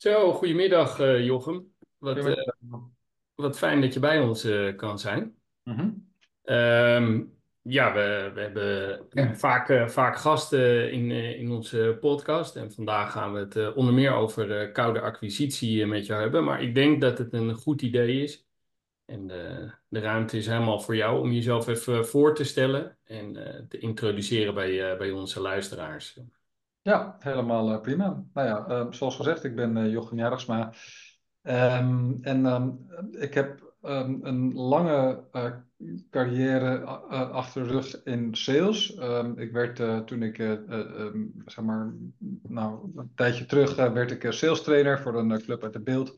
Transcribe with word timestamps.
Zo, 0.00 0.32
goedemiddag 0.32 1.00
eh, 1.00 1.24
Jochem. 1.24 1.72
Wat, 1.98 2.16
eh, 2.16 2.52
wat 3.34 3.58
fijn 3.58 3.80
dat 3.80 3.94
je 3.94 4.00
bij 4.00 4.20
ons 4.20 4.44
eh, 4.44 4.76
kan 4.76 4.98
zijn. 4.98 5.36
Mhm. 5.62 5.90
Ehm, 6.42 7.22
ja, 7.62 7.92
we, 7.92 8.30
we 8.34 8.40
hebben 8.40 9.06
ja, 9.10 9.34
vaak, 9.34 9.90
vaak 9.90 10.16
gasten 10.16 10.92
in, 10.92 11.10
in 11.10 11.50
onze 11.50 11.96
podcast. 12.00 12.56
En 12.56 12.72
vandaag 12.72 13.12
gaan 13.12 13.32
we 13.32 13.38
het 13.38 13.74
onder 13.74 13.94
meer 13.94 14.12
over 14.12 14.72
koude 14.72 15.00
acquisitie 15.00 15.86
met 15.86 16.06
jou 16.06 16.20
hebben. 16.20 16.44
Maar 16.44 16.62
ik 16.62 16.74
denk 16.74 17.00
dat 17.00 17.18
het 17.18 17.32
een 17.32 17.54
goed 17.54 17.82
idee 17.82 18.22
is. 18.22 18.46
En 19.04 19.26
de, 19.26 19.70
de 19.88 20.00
ruimte 20.00 20.36
is 20.36 20.46
helemaal 20.46 20.80
voor 20.80 20.96
jou 20.96 21.20
om 21.20 21.32
jezelf 21.32 21.68
even 21.68 22.06
voor 22.06 22.34
te 22.34 22.44
stellen 22.44 22.98
en 23.04 23.32
te 23.68 23.78
introduceren 23.78 24.54
bij, 24.54 24.96
bij 24.96 25.10
onze 25.10 25.40
luisteraars. 25.40 26.18
Ja, 26.82 27.16
helemaal 27.18 27.72
eh, 27.72 27.80
prima. 27.80 28.24
Nou 28.32 28.48
ja, 28.48 28.66
eh, 28.66 28.86
zoals 28.92 29.16
gezegd, 29.16 29.44
ik 29.44 29.56
ben 29.56 29.76
eh, 29.76 29.90
Jochem 29.90 30.18
Jarigsma. 30.18 30.72
Ehm, 31.42 32.12
en 32.20 32.46
ehm, 32.46 32.70
ik 33.10 33.34
heb 33.34 33.74
ehm, 33.82 34.18
een 34.22 34.52
lange 34.54 35.24
eh, 35.32 35.52
carrière 36.10 36.84
achter 37.32 37.62
de 37.62 37.68
rug 37.68 38.02
in 38.02 38.34
sales. 38.34 38.94
Ehm, 38.94 39.38
ik 39.38 39.52
werd 39.52 40.06
toen 40.06 40.22
ik, 40.22 40.38
ehm, 40.38 41.24
zeg 41.44 41.64
maar, 41.64 41.94
nou, 42.42 42.90
een 42.96 43.12
tijdje 43.14 43.46
terug 43.46 43.74
werd 43.74 44.10
ik 44.10 44.32
sales 44.32 44.62
trainer 44.62 45.00
voor 45.00 45.14
een 45.14 45.42
club 45.42 45.62
uit 45.62 45.72
de 45.72 45.80
beeld. 45.80 46.08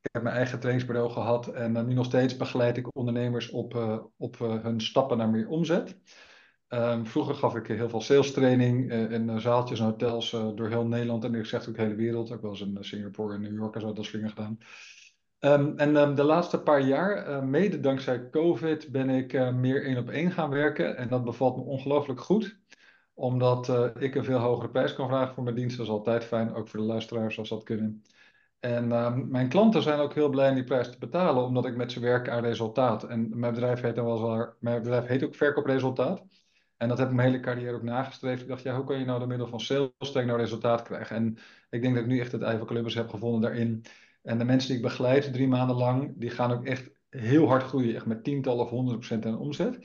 Ik 0.00 0.08
heb 0.12 0.22
mijn 0.22 0.36
eigen 0.36 0.58
trainingsbureau 0.58 1.10
gehad 1.10 1.46
en 1.46 1.86
nu 1.86 1.94
nog 1.94 2.04
steeds 2.06 2.36
begeleid 2.36 2.76
ik 2.76 2.96
ondernemers 2.96 3.50
op, 3.50 3.74
op 4.16 4.38
hun 4.38 4.80
stappen 4.80 5.16
naar 5.16 5.28
meer 5.28 5.48
omzet. 5.48 5.96
Ehm, 6.68 7.04
vroeger 7.04 7.34
gaf 7.34 7.54
ik 7.54 7.66
heel 7.66 7.88
veel 7.88 8.00
sales 8.00 8.32
training 8.32 8.90
eh, 8.90 9.10
in 9.10 9.30
eh, 9.30 9.36
zaaltjes 9.36 9.78
en 9.78 9.84
hotels 9.84 10.32
eh, 10.32 10.48
door 10.54 10.68
heel 10.68 10.86
Nederland 10.86 11.24
en 11.24 11.34
ik 11.34 11.44
zeg 11.44 11.68
ook 11.68 11.74
de 11.74 11.82
hele 11.82 11.94
wereld. 11.94 12.32
Ook 12.32 12.42
wel 12.42 12.50
eens 12.50 12.60
in 12.60 12.76
Singapore 12.80 13.34
en 13.34 13.40
New 13.40 13.56
York 13.56 13.74
en 13.74 13.80
zo 13.80 13.92
dat 13.92 14.04
soort 14.04 14.28
gedaan. 14.28 14.58
Ehm, 15.38 15.72
en 15.76 15.96
ehm, 15.96 16.14
de 16.14 16.22
laatste 16.22 16.62
paar 16.62 16.80
jaar, 16.80 17.44
mede 17.44 17.80
dankzij 17.80 18.30
COVID, 18.30 18.92
ben 18.92 19.10
ik 19.10 19.52
meer 19.54 19.84
één 19.84 19.98
op 19.98 20.08
één 20.08 20.30
gaan 20.30 20.50
werken. 20.50 20.96
En 20.96 21.08
dat 21.08 21.24
bevalt 21.24 21.56
me 21.56 21.62
ongelooflijk 21.62 22.20
goed, 22.20 22.58
omdat 23.14 23.92
ik 23.98 24.14
een 24.14 24.24
veel 24.24 24.38
hogere 24.38 24.70
prijs 24.70 24.94
kan 24.94 25.08
vragen 25.08 25.34
voor 25.34 25.42
mijn 25.42 25.56
diensten. 25.56 25.78
Dat 25.78 25.86
is 25.86 25.92
altijd 25.92 26.24
fijn, 26.24 26.54
ook 26.54 26.68
voor 26.68 26.80
de 26.80 26.86
luisteraars 26.86 27.38
als 27.38 27.48
dat 27.48 27.62
kunnen. 27.62 28.02
En 28.60 28.88
mijn 29.30 29.48
klanten 29.48 29.82
zijn 29.82 29.98
ook 30.00 30.14
heel 30.14 30.28
blij 30.28 30.48
om 30.48 30.54
die 30.54 30.64
prijs 30.64 30.90
te 30.90 30.98
betalen, 30.98 31.44
omdat 31.44 31.66
ik 31.66 31.76
met 31.76 31.92
ze 31.92 32.00
werk 32.00 32.28
aan 32.28 32.42
resultaat. 32.44 33.04
En 33.04 33.38
mijn 33.38 33.52
bedrijf 33.52 33.80
heet 33.80 33.94
dan 33.94 34.04
wel 34.04 34.54
mijn 34.58 34.82
bedrijf 34.82 35.06
heet 35.06 35.24
ook 35.24 35.34
Verkoopresultaat. 35.34 36.22
En 36.78 36.88
dat 36.88 36.98
heb 36.98 37.08
ik 37.08 37.14
mijn 37.14 37.28
hele 37.28 37.42
carrière 37.42 37.74
ook 37.74 37.82
nagestreefd. 37.82 38.42
Ik 38.42 38.48
dacht, 38.48 38.62
ja, 38.62 38.76
hoe 38.76 38.84
kan 38.84 38.98
je 38.98 39.04
nou 39.04 39.18
door 39.18 39.28
middel 39.28 39.46
van 39.46 39.60
sales 39.60 40.12
nou 40.12 40.36
resultaat 40.36 40.82
krijgen? 40.82 41.16
En 41.16 41.38
ik 41.70 41.82
denk 41.82 41.94
dat 41.94 42.04
ik 42.04 42.10
nu 42.10 42.20
echt 42.20 42.32
het 42.32 42.42
ei 42.42 42.58
heb 42.84 43.08
gevonden 43.08 43.40
daarin. 43.40 43.84
En 44.22 44.38
de 44.38 44.44
mensen 44.44 44.68
die 44.68 44.76
ik 44.76 44.82
begeleid, 44.82 45.32
drie 45.32 45.48
maanden 45.48 45.76
lang, 45.76 46.12
die 46.16 46.30
gaan 46.30 46.52
ook 46.52 46.64
echt 46.64 46.90
heel 47.10 47.48
hard 47.48 47.62
groeien. 47.62 47.94
Echt 47.94 48.06
met 48.06 48.24
tientallen 48.24 48.64
of 48.64 48.70
honderden 48.70 48.98
procent 48.98 49.24
in 49.24 49.36
omzet. 49.36 49.78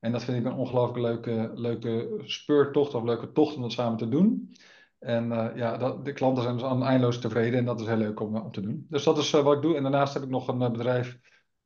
En 0.00 0.12
dat 0.12 0.24
vind 0.24 0.38
ik 0.38 0.44
een 0.44 0.58
ongelooflijk 0.58 0.98
leuke, 0.98 1.50
leuke 1.54 2.20
speurtocht 2.24 2.94
of 2.94 3.02
leuke 3.02 3.32
tocht 3.32 3.56
om 3.56 3.62
dat 3.62 3.72
samen 3.72 3.98
te 3.98 4.08
doen. 4.08 4.54
En 4.98 5.32
eh, 5.32 5.56
ja, 5.56 5.76
dat, 5.76 6.04
de 6.04 6.12
klanten 6.12 6.42
zijn 6.42 6.56
dus 6.56 6.86
eindeloos 6.86 7.20
tevreden 7.20 7.58
en 7.58 7.64
dat 7.64 7.80
is 7.80 7.86
heel 7.86 7.96
leuk 7.96 8.20
om, 8.20 8.36
eh, 8.36 8.44
om 8.44 8.52
te 8.52 8.60
doen. 8.60 8.86
Dus 8.88 9.04
dat 9.04 9.18
is 9.18 9.32
eh, 9.32 9.42
wat 9.42 9.56
ik 9.56 9.62
doe. 9.62 9.76
En 9.76 9.82
daarnaast 9.82 10.14
heb 10.14 10.22
ik 10.22 10.28
nog 10.28 10.48
een 10.48 10.72
bedrijf 10.72 11.18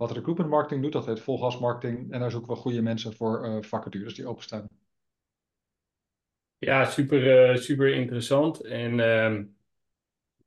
wat 0.07 0.17
recruitment 0.17 0.51
marketing 0.51 0.83
doet. 0.83 0.93
Dat 0.93 1.07
heet 1.07 1.21
Volgas 1.21 1.59
Marketing. 1.59 2.13
En 2.13 2.21
daar 2.21 2.31
zoeken 2.31 2.55
we 2.55 2.57
goede 2.57 2.83
mensen 2.83 3.15
voor 3.15 3.45
eh, 3.45 3.57
vacatures 3.61 4.15
die 4.15 4.27
openstaan. 4.27 4.69
Ja, 6.59 6.85
super, 6.85 7.51
eh, 7.51 7.57
super 7.57 7.95
interessant. 7.95 8.61
En 8.61 9.01
ehm, 9.01 9.45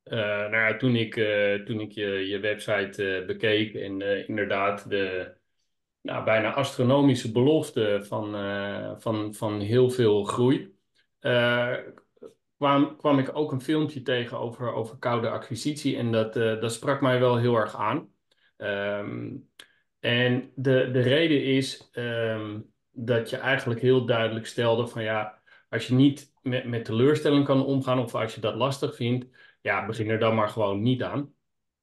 eh, 0.03 0.49
nou 0.49 0.77
toen 0.77 0.95
ik, 0.95 1.13
toen 1.65 1.79
ik 1.79 1.91
je, 1.91 2.05
je 2.05 2.39
website 2.39 3.23
bekeek 3.27 3.73
en 3.73 4.27
inderdaad 4.27 4.89
de 4.89 5.35
nou, 6.01 6.23
bijna 6.23 6.53
astronomische 6.53 7.31
belofte 7.31 8.03
van, 8.03 8.31
van, 9.01 9.33
van 9.33 9.59
heel 9.59 9.89
veel 9.89 10.23
groei, 10.23 10.75
kwam, 12.57 12.97
kwam 12.97 13.19
ik 13.19 13.35
ook 13.35 13.51
een 13.51 13.61
filmpje 13.61 14.01
tegen 14.01 14.39
over, 14.39 14.73
over 14.73 14.97
koude 14.97 15.29
acquisitie 15.29 15.97
en 15.97 16.11
dat, 16.11 16.33
dat 16.33 16.73
sprak 16.73 17.01
mij 17.01 17.19
wel 17.19 17.37
heel 17.37 17.55
erg 17.55 17.75
aan. 17.75 18.16
Ehm, 18.57 19.35
en 19.99 20.51
de, 20.55 20.89
de 20.91 21.01
reden 21.01 21.43
is 21.43 21.89
ehm, 21.91 22.59
dat 22.91 23.29
je 23.29 23.37
eigenlijk 23.37 23.81
heel 23.81 24.05
duidelijk 24.05 24.45
stelde 24.45 24.87
van 24.87 25.03
ja, 25.03 25.39
als 25.69 25.87
je 25.87 25.93
niet 25.93 26.33
met, 26.41 26.65
met 26.65 26.85
teleurstelling 26.85 27.45
kan 27.45 27.65
omgaan 27.65 27.99
of 27.99 28.15
als 28.15 28.35
je 28.35 28.41
dat 28.41 28.55
lastig 28.55 28.95
vindt, 28.95 29.25
ja, 29.61 29.85
begin 29.85 30.09
er 30.09 30.19
dan 30.19 30.35
maar 30.35 30.49
gewoon 30.49 30.81
niet 30.81 31.03
aan. 31.03 31.33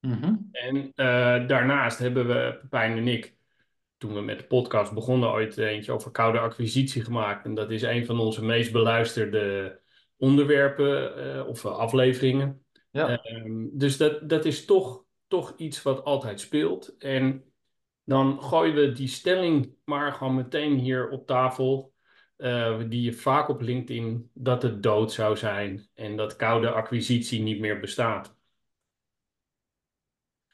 Mhm. 0.01 0.35
En 0.53 0.93
eh, 0.95 1.47
daarnaast 1.47 1.99
hebben 1.99 2.27
we, 2.27 2.59
Pepijn 2.61 2.97
en 2.97 3.09
ik, 3.09 3.37
toen 3.97 4.15
we 4.15 4.21
met 4.21 4.39
de 4.39 4.45
podcast 4.45 4.93
begonnen, 4.93 5.31
ooit 5.31 5.59
eentje 5.59 5.93
over 5.93 6.11
koude 6.11 6.39
acquisitie 6.39 7.05
gemaakt. 7.05 7.45
En 7.45 7.55
dat 7.55 7.71
is 7.71 7.83
een 7.83 8.07
van 8.07 8.19
onze 8.19 8.45
meest 8.45 8.73
beluisterde 8.73 9.81
onderwerpen 10.17 11.17
eh, 11.17 11.47
of 11.47 11.67
afleveringen. 11.67 12.65
Ja. 12.91 13.23
Ehm, 13.23 13.67
dus 13.73 13.97
dat, 13.97 14.29
dat 14.29 14.45
is 14.45 14.65
toch, 14.65 15.04
toch 15.35 15.55
iets 15.57 15.83
wat 15.83 16.05
altijd 16.05 16.41
speelt. 16.41 16.97
En 16.99 17.45
dan 18.05 18.43
gooien 18.43 18.75
we 18.75 18.93
die 18.93 19.09
stelling 19.09 19.77
maar 19.85 20.13
gewoon 20.13 20.35
meteen 20.35 20.79
hier 20.79 21.11
op 21.11 21.27
tafel. 21.27 21.93
eh, 22.37 22.81
die 22.89 23.03
je 23.03 23.13
vaak 23.13 23.49
op 23.49 23.61
LinkedIn, 23.61 24.31
dat 24.35 24.63
het 24.63 24.83
dood 24.83 25.13
zou 25.13 25.37
zijn 25.37 25.89
en 25.95 26.17
dat 26.17 26.37
koude 26.37 26.71
acquisitie 26.71 27.43
niet 27.43 27.61
meer 27.61 27.81
bestaat. 27.81 28.37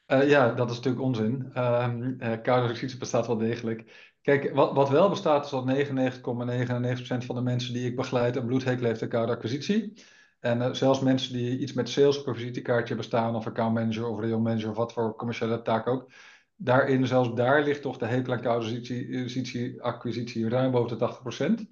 Eh, 0.05 0.29
ja, 0.29 0.53
dat 0.53 0.69
is 0.69 0.75
natuurlijk 0.75 1.03
onzin. 1.03 1.49
Ehm 1.53 2.19
eh, 2.19 2.41
koude 2.41 2.63
exercitie 2.67 2.97
bestaat 2.99 3.27
wel 3.27 3.37
degelijk. 3.37 4.09
Kijk, 4.21 4.53
wat, 4.53 4.73
wat 4.73 4.89
wel 4.89 5.09
bestaat 5.09 5.45
is 5.45 5.51
dat 5.51 5.65
99,99% 5.65 7.25
van 7.25 7.35
de 7.35 7.41
mensen 7.41 7.73
die 7.73 7.85
ik 7.85 7.95
begeleid 7.95 8.35
een 8.35 8.45
bloedhekel 8.45 8.85
heeft 8.85 9.01
aan 9.01 9.09
koude 9.09 9.31
acquisitie. 9.31 9.93
En 10.41 10.61
eh, 10.61 10.73
zelfs 10.73 10.99
mensen 10.99 11.33
die 11.33 11.57
iets 11.57 11.73
met 11.73 11.89
sales 11.89 12.23
op 12.23 12.35
visitekaartje 12.35 12.95
bestaan, 12.95 13.35
of 13.35 13.47
account 13.47 13.73
manager 13.73 14.07
of 14.07 14.19
real 14.19 14.39
manager 14.39 14.69
of 14.69 14.75
wat 14.75 14.93
voor 14.93 15.15
commerciële 15.15 15.61
taak 15.61 15.87
ook. 15.87 16.11
Daarin, 16.55 17.07
zelfs 17.07 17.33
daar 17.33 17.63
ligt 17.63 17.81
toch 17.81 17.97
de 17.97 18.05
hekel 18.05 18.33
aan 18.33 18.45
acquisitie, 18.45 19.81
acquisitie, 19.81 20.49
ruim 20.49 20.71
boven 20.71 20.97
de 20.97 20.97
80%. 20.97 21.65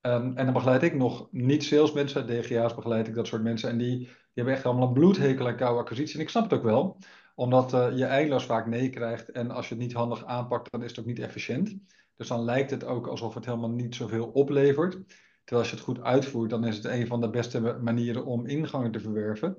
Ehm, 0.00 0.32
en 0.36 0.44
dan 0.44 0.52
begeleid 0.52 0.82
ik 0.82 0.94
nog 0.94 1.28
niet-sales 1.30 1.92
mensen, 1.92 2.26
DGA's 2.26 2.74
begeleid 2.74 3.08
ik 3.08 3.14
dat 3.14 3.26
soort 3.26 3.42
mensen. 3.42 3.70
En 3.70 3.78
die, 3.78 3.98
die 3.98 4.08
hebben 4.34 4.54
echt 4.54 4.64
allemaal 4.64 4.86
een 4.86 4.92
bloedhekel 4.92 5.46
aan 5.46 5.56
koude 5.56 5.80
acquisitie. 5.80 6.14
En 6.14 6.20
ik 6.20 6.28
snap 6.28 6.42
het 6.42 6.52
ook 6.52 6.62
wel, 6.62 6.98
omdat 7.34 7.72
eh, 7.72 7.96
je 7.96 8.04
eindeloos 8.04 8.44
vaak 8.44 8.66
nee 8.66 8.90
krijgt. 8.90 9.28
En 9.30 9.50
als 9.50 9.68
je 9.68 9.74
het 9.74 9.82
niet 9.82 9.92
handig 9.92 10.24
aanpakt, 10.24 10.70
dan 10.70 10.82
is 10.82 10.90
het 10.90 11.00
ook 11.00 11.06
niet 11.06 11.18
efficiënt. 11.18 11.76
Dus 12.16 12.28
dan 12.28 12.44
lijkt 12.44 12.70
het 12.70 12.84
ook 12.84 13.06
alsof 13.06 13.34
het 13.34 13.44
helemaal 13.44 13.70
niet 13.70 13.94
zoveel 13.94 14.26
oplevert. 14.26 14.98
Terwijl 15.44 15.60
als 15.60 15.70
je 15.70 15.76
het 15.76 15.84
goed 15.84 16.00
uitvoert, 16.00 16.50
dan 16.50 16.66
is 16.66 16.76
het 16.76 16.84
een 16.84 17.06
van 17.06 17.20
de 17.20 17.30
beste 17.30 17.60
manieren 17.82 18.24
om 18.24 18.46
ingangen 18.46 18.90
te 18.90 19.00
verwerven. 19.00 19.56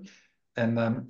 En 0.52 0.78
ehm, 0.78 1.02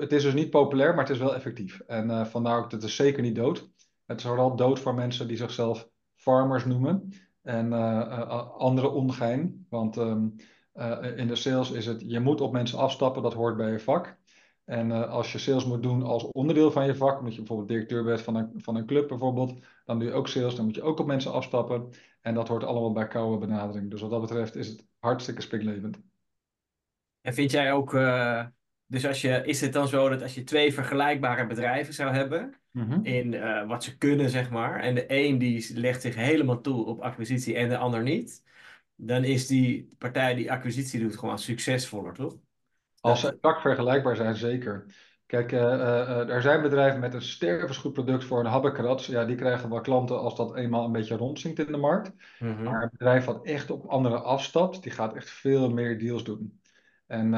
het, 0.00 0.12
is 0.12 0.22
dus 0.22 0.34
niet 0.34 0.50
populair, 0.50 0.90
maar 0.94 1.04
het 1.04 1.12
is 1.12 1.18
wel 1.18 1.34
effectief. 1.34 1.80
En 1.80 2.10
eh, 2.10 2.24
vandaar 2.24 2.58
ook 2.58 2.70
dat 2.70 2.82
het 2.82 2.90
zeker 2.90 3.22
niet 3.22 3.34
dood. 3.34 3.70
Het 4.06 4.18
is 4.18 4.26
vooral 4.26 4.56
dood 4.56 4.80
voor 4.80 4.94
mensen 4.94 5.28
die 5.28 5.36
zichzelf 5.36 5.88
farmers 6.14 6.64
noemen 6.64 7.12
en 7.42 7.72
eh, 7.72 8.00
eh, 8.00 8.50
andere 8.50 8.88
ongein. 8.88 9.66
Want 9.68 9.96
ehm, 9.96 10.28
eh, 10.72 11.16
in 11.16 11.26
de 11.26 11.36
sales 11.36 11.70
is 11.70 11.86
het, 11.86 12.02
je 12.06 12.20
moet 12.20 12.40
op 12.40 12.52
mensen 12.52 12.78
afstappen, 12.78 13.22
dat 13.22 13.34
hoort 13.34 13.56
bij 13.56 13.70
je 13.70 13.80
vak. 13.80 14.16
En 14.64 14.90
eh, 14.90 15.10
als 15.10 15.32
je 15.32 15.38
sales 15.38 15.64
moet 15.64 15.82
doen 15.82 16.02
als 16.02 16.24
onderdeel 16.24 16.70
van 16.70 16.86
je 16.86 16.94
vak, 16.94 17.18
omdat 17.18 17.32
je 17.32 17.38
bijvoorbeeld 17.38 17.68
directeur 17.68 18.04
bent 18.04 18.20
van 18.22 18.34
een, 18.36 18.52
van 18.56 18.76
een 18.76 18.86
club 18.86 19.08
bijvoorbeeld, 19.08 19.64
dan 19.84 19.98
doe 19.98 20.08
je 20.08 20.14
ook 20.14 20.28
sales, 20.28 20.54
dan 20.54 20.64
moet 20.64 20.74
je 20.74 20.82
ook 20.82 20.98
op 20.98 21.06
mensen 21.06 21.32
afstappen. 21.32 21.90
En 22.20 22.34
dat 22.34 22.48
hoort 22.48 22.64
allemaal 22.64 22.92
bij 22.92 23.08
koude 23.08 23.46
benadering. 23.46 23.90
Dus 23.90 24.00
wat 24.00 24.10
dat 24.10 24.20
betreft 24.20 24.54
is 24.56 24.68
het 24.68 24.86
hartstikke 24.98 25.42
springlevend. 25.42 25.98
En 27.20 27.34
vind 27.34 27.50
jij 27.50 27.72
ook, 27.72 27.94
eh, 27.94 28.46
dus 28.86 29.06
als 29.06 29.20
je, 29.20 29.42
is 29.44 29.60
het 29.60 29.72
dan 29.72 29.88
zo 29.88 30.08
dat 30.08 30.22
als 30.22 30.34
je 30.34 30.44
twee 30.44 30.74
vergelijkbare 30.74 31.46
bedrijven 31.46 31.94
zou 31.94 32.14
hebben 32.14 32.54
Mhm. 32.70 33.04
in 33.04 33.34
eh, 33.34 33.66
wat 33.66 33.84
ze 33.84 33.98
kunnen, 33.98 34.30
zeg 34.30 34.50
maar, 34.50 34.80
en 34.80 34.94
de 34.94 35.04
een 35.08 35.38
die 35.38 35.78
legt 35.78 36.02
zich 36.02 36.14
helemaal 36.14 36.60
toe 36.60 36.84
op 36.86 37.00
acquisitie 37.00 37.56
en 37.56 37.68
de 37.68 37.76
ander 37.76 38.02
niet, 38.02 38.42
dan 38.94 39.24
is 39.24 39.46
die 39.46 39.94
partij 39.98 40.34
die 40.34 40.52
acquisitie 40.52 41.00
doet 41.00 41.16
gewoon 41.16 41.38
succesvoller, 41.38 42.12
toch? 42.14 42.36
Als 43.04 43.20
ze 43.20 43.32
exact 43.32 43.60
vergelijkbaar 43.60 44.16
zijn, 44.16 44.36
zeker. 44.36 44.84
Kijk, 45.26 45.52
eh, 45.52 46.28
er 46.28 46.42
zijn 46.42 46.62
bedrijven 46.62 47.00
met 47.00 47.14
een 47.14 47.22
stervensgoed 47.22 47.92
product 47.92 48.24
voor 48.24 48.40
een 48.40 48.46
habbekrats. 48.46 49.06
Ja, 49.06 49.24
die 49.24 49.36
krijgen 49.36 49.70
wel 49.70 49.80
klanten 49.80 50.20
als 50.20 50.36
dat 50.36 50.56
eenmaal 50.56 50.84
een 50.84 50.92
beetje 50.92 51.16
rondzinkt 51.16 51.58
in 51.58 51.72
de 51.72 51.76
markt. 51.76 52.12
Mhm. 52.38 52.62
Maar 52.62 52.82
een 52.82 52.88
bedrijf 52.92 53.24
wat 53.24 53.44
echt 53.44 53.70
op 53.70 53.86
anderen 53.86 54.24
afstapt, 54.24 54.82
die 54.82 54.92
gaat 54.92 55.14
echt 55.14 55.30
veel 55.30 55.70
meer 55.70 55.98
deals 55.98 56.24
doen. 56.24 56.60
En 57.06 57.30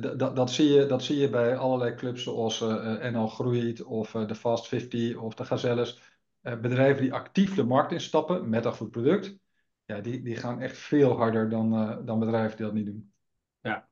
d- 0.00 0.18
dat, 0.18 0.36
dat 0.36 0.50
zie 0.50 0.72
je, 0.72 0.86
dat 0.86 1.02
zie 1.02 1.18
je 1.18 1.30
bij 1.30 1.56
allerlei 1.56 1.94
clubs 1.94 2.22
zoals 2.22 2.60
NL 3.12 3.26
Groeit 3.28 3.82
of 3.82 4.10
de 4.10 4.34
Fast 4.34 4.68
50 4.68 5.16
of 5.16 5.34
de 5.34 5.44
Gazelles. 5.44 6.00
Bedrijven 6.40 7.02
die 7.02 7.14
actief 7.14 7.54
de 7.54 7.64
markt 7.64 7.92
instappen 7.92 8.48
met 8.48 8.64
een 8.64 8.72
goed 8.72 8.90
product, 8.90 9.36
ja, 9.84 10.00
die, 10.00 10.22
die 10.22 10.36
gaan 10.36 10.60
echt 10.60 10.78
veel 10.78 11.16
harder 11.16 11.48
dan, 11.48 11.98
dan 12.04 12.18
bedrijven 12.18 12.56
die 12.56 12.66
dat 12.66 12.74
niet 12.74 12.86
doen. 12.86 13.12
Ja. 13.60 13.89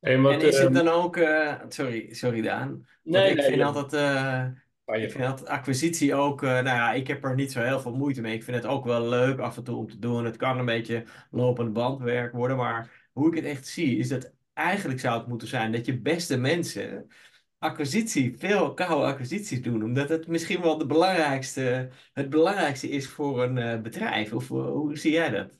Hey, 0.00 0.20
wat, 0.20 0.32
En 0.32 0.40
is 0.40 0.58
het 0.58 0.64
ehm, 0.64 0.72
dan 0.74 0.88
ook, 0.88 1.16
eh, 1.16 1.60
sorry, 1.68 2.14
sorry 2.14 2.40
Daan, 2.42 2.86
nee, 3.02 3.30
ik 3.30 3.36
nee, 3.36 3.44
vind 3.44 3.56
ja, 3.56 3.66
altijd, 3.66 3.92
eh, 3.92 5.02
ik 5.02 5.10
vind 5.10 5.24
altijd 5.24 5.48
acquisitie 5.48 6.14
ook, 6.14 6.42
eh, 6.42 6.48
nou 6.48 6.64
ja, 6.64 6.92
ik 6.92 7.06
heb 7.06 7.24
er 7.24 7.34
niet 7.34 7.52
zo 7.52 7.60
heel 7.62 7.80
veel 7.80 7.94
moeite 7.96 8.20
mee. 8.20 8.34
Ik 8.34 8.44
vind 8.44 8.56
het 8.56 8.66
ook 8.66 8.84
wel 8.84 9.08
leuk 9.08 9.38
af 9.38 9.56
en 9.56 9.64
toe 9.64 9.76
om 9.76 9.88
te 9.88 9.98
doen. 9.98 10.24
Het 10.24 10.36
kan 10.36 10.58
een 10.58 10.64
beetje 10.64 11.04
lopend 11.30 11.72
bandwerk 11.72 12.32
worden, 12.32 12.56
maar 12.56 13.08
hoe 13.12 13.28
ik 13.28 13.34
het 13.34 13.44
echt 13.44 13.66
zie, 13.66 13.98
is 13.98 14.08
dat 14.08 14.32
eigenlijk 14.52 15.00
zou 15.00 15.18
het 15.18 15.26
moeten 15.26 15.48
zijn 15.48 15.72
dat 15.72 15.86
je 15.86 16.00
beste 16.00 16.36
mensen 16.38 17.10
acquisitie, 17.58 18.38
veel 18.38 18.74
koude 18.74 19.06
acquisities 19.06 19.62
doen, 19.62 19.82
omdat 19.82 20.08
het 20.08 20.26
misschien 20.26 20.60
wel 20.60 20.78
de 20.78 20.86
belangrijkste, 20.86 21.88
het 22.12 22.30
belangrijkste 22.30 22.88
is 22.88 23.08
voor 23.08 23.42
een 23.42 23.82
bedrijf. 23.82 24.32
Of 24.32 24.48
hoe 24.48 24.96
zie 24.96 25.12
jij 25.12 25.30
dat? 25.30 25.58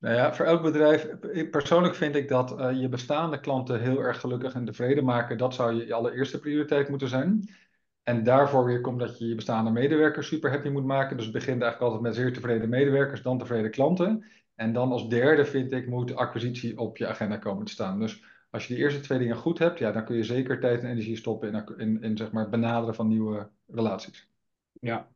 Nou 0.00 0.14
ja, 0.14 0.34
voor 0.34 0.46
elk 0.46 0.62
bedrijf, 0.62 1.08
persoonlijk 1.50 1.94
vind 1.94 2.14
ik 2.14 2.28
dat 2.28 2.58
eh, 2.58 2.80
je 2.80 2.88
bestaande 2.88 3.40
klanten 3.40 3.80
heel 3.80 4.02
erg 4.02 4.20
gelukkig 4.20 4.54
en 4.54 4.64
tevreden 4.64 5.04
maken. 5.04 5.38
Dat 5.38 5.54
zou 5.54 5.74
je, 5.74 5.86
je 5.86 5.94
allereerste 5.94 6.40
prioriteit 6.40 6.88
moeten 6.88 7.08
zijn. 7.08 7.48
En 8.02 8.24
daarvoor 8.24 8.64
weer 8.64 8.80
komt 8.80 8.98
dat 8.98 9.18
je 9.18 9.28
je 9.28 9.34
bestaande 9.34 9.70
medewerkers 9.70 10.26
super 10.26 10.50
happy 10.50 10.68
moet 10.68 10.84
maken. 10.84 11.16
Dus 11.16 11.24
het 11.24 11.34
begint 11.34 11.62
eigenlijk 11.62 11.92
altijd 11.92 12.02
met 12.02 12.14
zeer 12.14 12.32
tevreden 12.32 12.68
medewerkers, 12.68 13.22
dan 13.22 13.38
tevreden 13.38 13.70
klanten. 13.70 14.24
En 14.54 14.72
dan 14.72 14.92
als 14.92 15.08
derde 15.08 15.44
vind 15.44 15.72
ik 15.72 15.86
moet 15.86 16.14
acquisitie 16.14 16.78
op 16.78 16.96
je 16.96 17.06
agenda 17.06 17.36
komen 17.36 17.64
te 17.64 17.72
staan. 17.72 18.00
Dus 18.00 18.22
als 18.50 18.66
je 18.66 18.74
die 18.74 18.82
eerste 18.82 19.00
twee 19.00 19.18
dingen 19.18 19.36
goed 19.36 19.58
hebt, 19.58 19.78
ja, 19.78 19.92
dan 19.92 20.04
kun 20.04 20.16
je 20.16 20.24
zeker 20.24 20.60
tijd 20.60 20.82
en 20.82 20.90
energie 20.90 21.16
stoppen 21.16 21.54
in, 21.54 21.78
in, 21.78 22.02
in 22.02 22.16
zeg 22.16 22.32
maar, 22.32 22.48
benaderen 22.48 22.94
van 22.94 23.08
nieuwe 23.08 23.48
relaties. 23.66 24.28
Ja. 24.72 25.08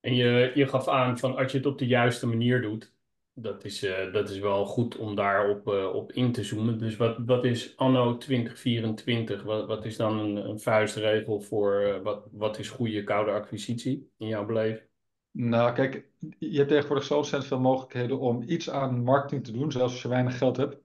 En 0.00 0.14
je, 0.14 0.52
je 0.54 0.66
gaf 0.66 0.88
aan 0.88 1.18
van 1.18 1.36
als 1.36 1.52
je 1.52 1.58
het 1.58 1.66
op 1.66 1.78
de 1.78 1.86
juiste 1.86 2.26
manier 2.26 2.62
doet, 2.62 2.92
dat 3.34 3.64
is, 3.64 3.82
eh, 3.82 4.12
dat 4.12 4.30
is 4.30 4.38
wel 4.38 4.66
goed 4.66 4.96
om 4.96 5.14
daarop 5.14 5.68
eh, 5.68 5.94
op 5.94 6.12
in 6.12 6.32
te 6.32 6.44
zoomen. 6.44 6.78
Dus 6.78 6.96
wat, 6.96 7.16
wat 7.26 7.44
is 7.44 7.76
anno 7.76 8.16
2024? 8.16 9.42
Wat, 9.42 9.66
wat 9.66 9.84
is 9.84 9.96
dan 9.96 10.18
een, 10.18 10.60
vuistregel 10.60 11.40
voor 11.40 11.80
eh, 11.80 12.02
wat, 12.02 12.28
wat 12.32 12.58
is 12.58 12.68
goede 12.68 13.04
koude 13.04 13.30
acquisitie 13.30 14.10
in 14.18 14.26
jouw 14.26 14.46
beleving? 14.46 14.90
Nou, 15.30 15.72
kijk, 15.72 16.08
je 16.38 16.56
hebt 16.56 16.68
tegenwoordig 16.68 17.04
zo 17.04 17.16
ontzettend 17.16 17.50
veel 17.50 17.60
mogelijkheden 17.60 18.18
om 18.18 18.42
iets 18.42 18.70
aan 18.70 19.02
marketing 19.02 19.44
te 19.44 19.52
doen, 19.52 19.72
zelfs 19.72 19.92
als 19.92 20.02
je 20.02 20.08
weinig 20.08 20.38
geld 20.38 20.56
hebt. 20.56 20.76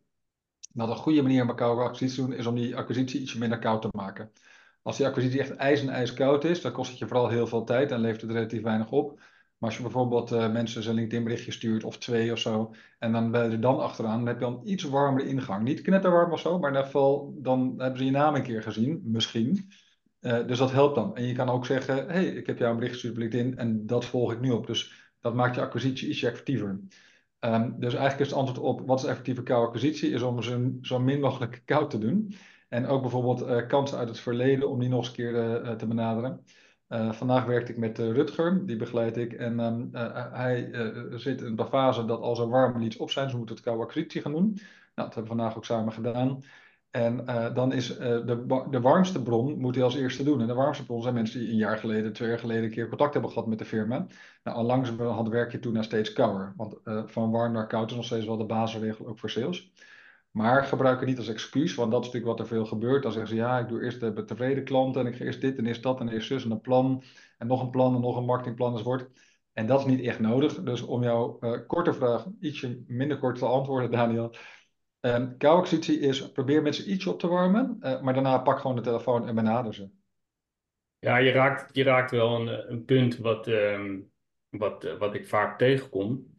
Dat 0.73 0.89
een 0.89 0.95
goede 0.95 1.21
manier 1.21 1.41
om 1.43 1.49
een 1.49 1.55
koude 1.55 1.81
acquisitie 1.81 2.23
te 2.23 2.29
doen, 2.29 2.39
is 2.39 2.45
om 2.45 2.55
die 2.55 2.75
acquisitie 2.75 3.21
ietsje 3.21 3.39
minder 3.39 3.59
koud 3.59 3.81
te 3.81 3.87
maken. 3.91 4.31
Als 4.81 4.97
die 4.97 5.05
acquisitie 5.05 5.39
echt 5.39 5.55
ijs 5.55 5.81
en 5.81 5.89
ijskoud 5.89 6.43
is, 6.43 6.61
dan 6.61 6.71
kost 6.71 6.89
het 6.89 6.99
je 6.99 7.07
vooral 7.07 7.29
heel 7.29 7.47
veel 7.47 7.63
tijd 7.63 7.91
en 7.91 7.99
levert 7.99 8.21
het 8.21 8.31
relatief 8.31 8.61
weinig 8.61 8.91
op. 8.91 9.19
Maar 9.57 9.69
als 9.69 9.77
je 9.77 9.83
bijvoorbeeld 9.83 10.31
eh, 10.31 10.51
mensen 10.51 10.87
een 10.89 10.95
LinkedIn 10.95 11.23
berichtje 11.23 11.51
stuurt 11.51 11.83
of 11.83 11.97
twee 11.97 12.31
of 12.31 12.39
zo, 12.39 12.73
en 12.99 13.11
dan 13.11 13.31
ben 13.31 13.43
je 13.43 13.51
er 13.51 13.61
dan 13.61 13.79
achteraan, 13.79 14.17
dan 14.17 14.27
heb 14.27 14.39
je 14.39 14.45
dan 14.45 14.61
iets 14.63 14.83
warmere 14.83 15.27
ingang. 15.27 15.63
Niet 15.63 15.81
knetterwarm 15.81 16.31
of 16.31 16.39
zo, 16.39 16.59
maar 16.59 16.69
in 16.69 16.75
ieder 16.75 16.85
geval, 16.85 17.33
dan 17.37 17.73
hebben 17.77 17.97
ze 17.97 18.05
je 18.05 18.11
naam 18.11 18.35
een 18.35 18.43
keer 18.43 18.63
gezien, 18.63 19.01
misschien. 19.03 19.69
Eh, 20.19 20.47
dus 20.47 20.57
dat 20.57 20.71
helpt 20.71 20.95
dan. 20.95 21.15
En 21.15 21.23
je 21.23 21.33
kan 21.33 21.49
ook 21.49 21.65
zeggen, 21.65 22.07
hey, 22.07 22.25
ik 22.25 22.47
heb 22.47 22.57
jou 22.57 22.69
een 22.71 22.77
bericht 22.77 22.93
gestuurd 22.93 23.13
op 23.13 23.19
LinkedIn 23.19 23.57
en 23.57 23.85
dat 23.85 24.05
volg 24.05 24.31
ik 24.31 24.39
nu 24.39 24.51
op. 24.51 24.67
Dus 24.67 25.11
dat 25.21 25.33
maakt 25.33 25.55
je 25.55 25.61
acquisitie 25.61 26.09
ietsje 26.09 26.27
effectiever. 26.27 26.79
Ehm, 27.39 27.71
dus 27.79 27.93
eigenlijk 27.93 28.19
is 28.19 28.27
het 28.29 28.37
antwoord 28.37 28.59
op 28.59 28.87
wat 28.87 28.99
is 28.99 29.05
effectieve 29.05 29.43
koude 29.43 29.67
acquisitie, 29.67 30.09
is 30.09 30.21
om 30.21 30.41
zo, 30.41 30.71
zo 30.81 30.99
min 30.99 31.19
mogelijk 31.19 31.61
koud 31.65 31.89
te 31.89 31.97
doen. 31.97 32.33
En 32.69 32.87
ook 32.87 33.01
bijvoorbeeld 33.01 33.41
eh, 33.41 33.67
kansen 33.67 33.97
uit 33.97 34.09
het 34.09 34.19
verleden, 34.19 34.69
om 34.69 34.79
die 34.79 34.89
nog 34.89 34.99
eens 34.99 35.07
een 35.07 35.13
keer 35.13 35.75
te 35.77 35.87
benaderen. 35.87 36.43
Eh, 36.87 37.11
vandaag 37.11 37.45
werkte 37.45 37.71
ik 37.71 37.77
met 37.77 37.99
eh, 37.99 38.11
Rutger, 38.11 38.65
die 38.65 38.75
begeleid 38.75 39.17
ik. 39.17 39.33
En 39.33 39.59
ehm, 39.59 39.85
eh, 39.91 40.31
hij 40.31 40.69
zit 41.11 41.41
in 41.41 41.55
de 41.55 41.65
fase 41.65 42.05
dat 42.05 42.21
als 42.21 42.39
er 42.39 42.49
warme 42.49 42.79
leads 42.79 42.97
op 42.97 43.11
zijn, 43.11 43.29
ze 43.29 43.37
moeten 43.37 43.55
het 43.55 43.63
koude 43.63 43.83
acquisitie 43.83 44.21
gaan 44.21 44.31
doen. 44.31 44.47
Nou, 44.47 44.59
dat 44.95 45.05
hebben 45.13 45.23
we 45.23 45.27
vandaag 45.27 45.57
ook 45.57 45.65
samen 45.65 45.93
gedaan. 45.93 46.43
En 46.91 47.25
dan 47.53 47.73
is 47.73 47.97
de, 47.97 48.65
de 48.69 48.81
warmste 48.81 49.23
bron, 49.23 49.59
moet 49.59 49.75
hij 49.75 49.83
als 49.83 49.95
eerste 49.95 50.23
doen. 50.23 50.41
En 50.41 50.47
de 50.47 50.53
warmste 50.53 50.85
bron 50.85 51.01
zijn 51.01 51.13
mensen 51.13 51.39
die 51.39 51.49
een 51.49 51.55
jaar 51.55 51.77
geleden, 51.77 52.13
twee 52.13 52.29
jaar 52.29 52.39
geleden 52.39 52.63
een 52.63 52.69
keer 52.69 52.87
contact 52.87 53.13
hebben 53.13 53.31
gehad 53.31 53.47
met 53.47 53.59
de 53.59 53.65
firma. 53.65 54.05
Nou, 54.43 54.57
al 54.57 54.63
langzamerhand 54.63 55.29
werk 55.29 55.51
je 55.51 55.59
toen 55.59 55.73
naar 55.73 55.83
steeds 55.83 56.13
kouder. 56.13 56.53
Want 56.55 56.75
van 57.05 57.31
warm 57.31 57.53
naar 57.53 57.67
koud 57.67 57.89
is 57.89 57.95
nog 57.95 58.05
steeds 58.05 58.25
wel 58.25 58.37
de 58.37 58.45
basisregel 58.45 59.07
ook 59.07 59.19
voor 59.19 59.29
sales. 59.29 59.71
Maar 60.37 60.63
gebruik 60.63 60.99
het 60.99 61.09
niet 61.09 61.17
als 61.17 61.27
excuus, 61.27 61.75
want 61.75 61.91
dat 61.91 61.99
is 61.99 62.05
natuurlijk 62.05 62.37
wat 62.37 62.47
er 62.47 62.55
veel 62.55 62.65
gebeurt. 62.65 63.03
Dan 63.03 63.11
zeggen 63.11 63.29
ze, 63.29 63.35
ja, 63.35 63.59
ik 63.59 63.67
doe 63.67 63.83
eerst 63.83 63.99
de 63.99 64.25
tevreden 64.25 64.63
klanten 64.63 65.01
en 65.01 65.07
ik 65.07 65.15
ga 65.15 65.25
eerst 65.25 65.41
dit 65.41 65.57
en 65.57 65.65
eerst 65.65 65.83
dat 65.83 65.99
en 65.99 66.09
eerst 66.09 66.27
zus 66.27 66.43
en 66.43 66.51
een 66.51 66.61
plan. 66.61 67.03
En 67.37 67.47
nog 67.47 67.61
een 67.61 67.69
plan 67.69 67.95
en 67.95 68.01
nog 68.01 68.17
een 68.17 68.25
marketingplan 68.25 68.71
enzovoort. 68.71 69.09
En 69.53 69.65
dat 69.65 69.79
is 69.79 69.85
niet 69.85 70.05
echt 70.05 70.19
nodig. 70.19 70.63
Dus 70.63 70.81
om 70.81 71.03
jouw 71.03 71.39
eh, 71.39 71.59
korte 71.67 71.93
vraag 71.93 72.25
ietsje 72.39 72.83
minder 72.87 73.17
kort 73.17 73.37
te 73.37 73.45
antwoorden, 73.45 73.91
Daniel. 73.99 74.35
Um, 74.99 75.35
is 75.85 76.31
probeer 76.31 76.61
mensen 76.61 76.91
ietsje 76.91 77.09
op 77.09 77.19
te 77.19 77.27
warmen, 77.27 77.77
eh, 77.79 78.01
maar 78.01 78.13
daarna 78.13 78.37
pak 78.37 78.59
gewoon 78.59 78.75
de 78.75 78.81
telefoon 78.81 79.27
en 79.27 79.35
benader 79.35 79.73
ze. 79.73 79.89
Ja, 80.99 81.17
je 81.17 81.31
raakt, 81.31 81.75
je 81.75 81.83
raakt 81.83 82.11
wel 82.11 82.39
een, 82.39 82.71
een 82.71 82.85
punt 82.85 83.17
wat, 83.17 83.47
ehm, 83.47 83.99
wat, 84.49 84.83
eh, 84.83 84.97
wat 84.97 85.13
ik 85.13 85.27
vaak 85.27 85.57
tegenkom. 85.57 86.35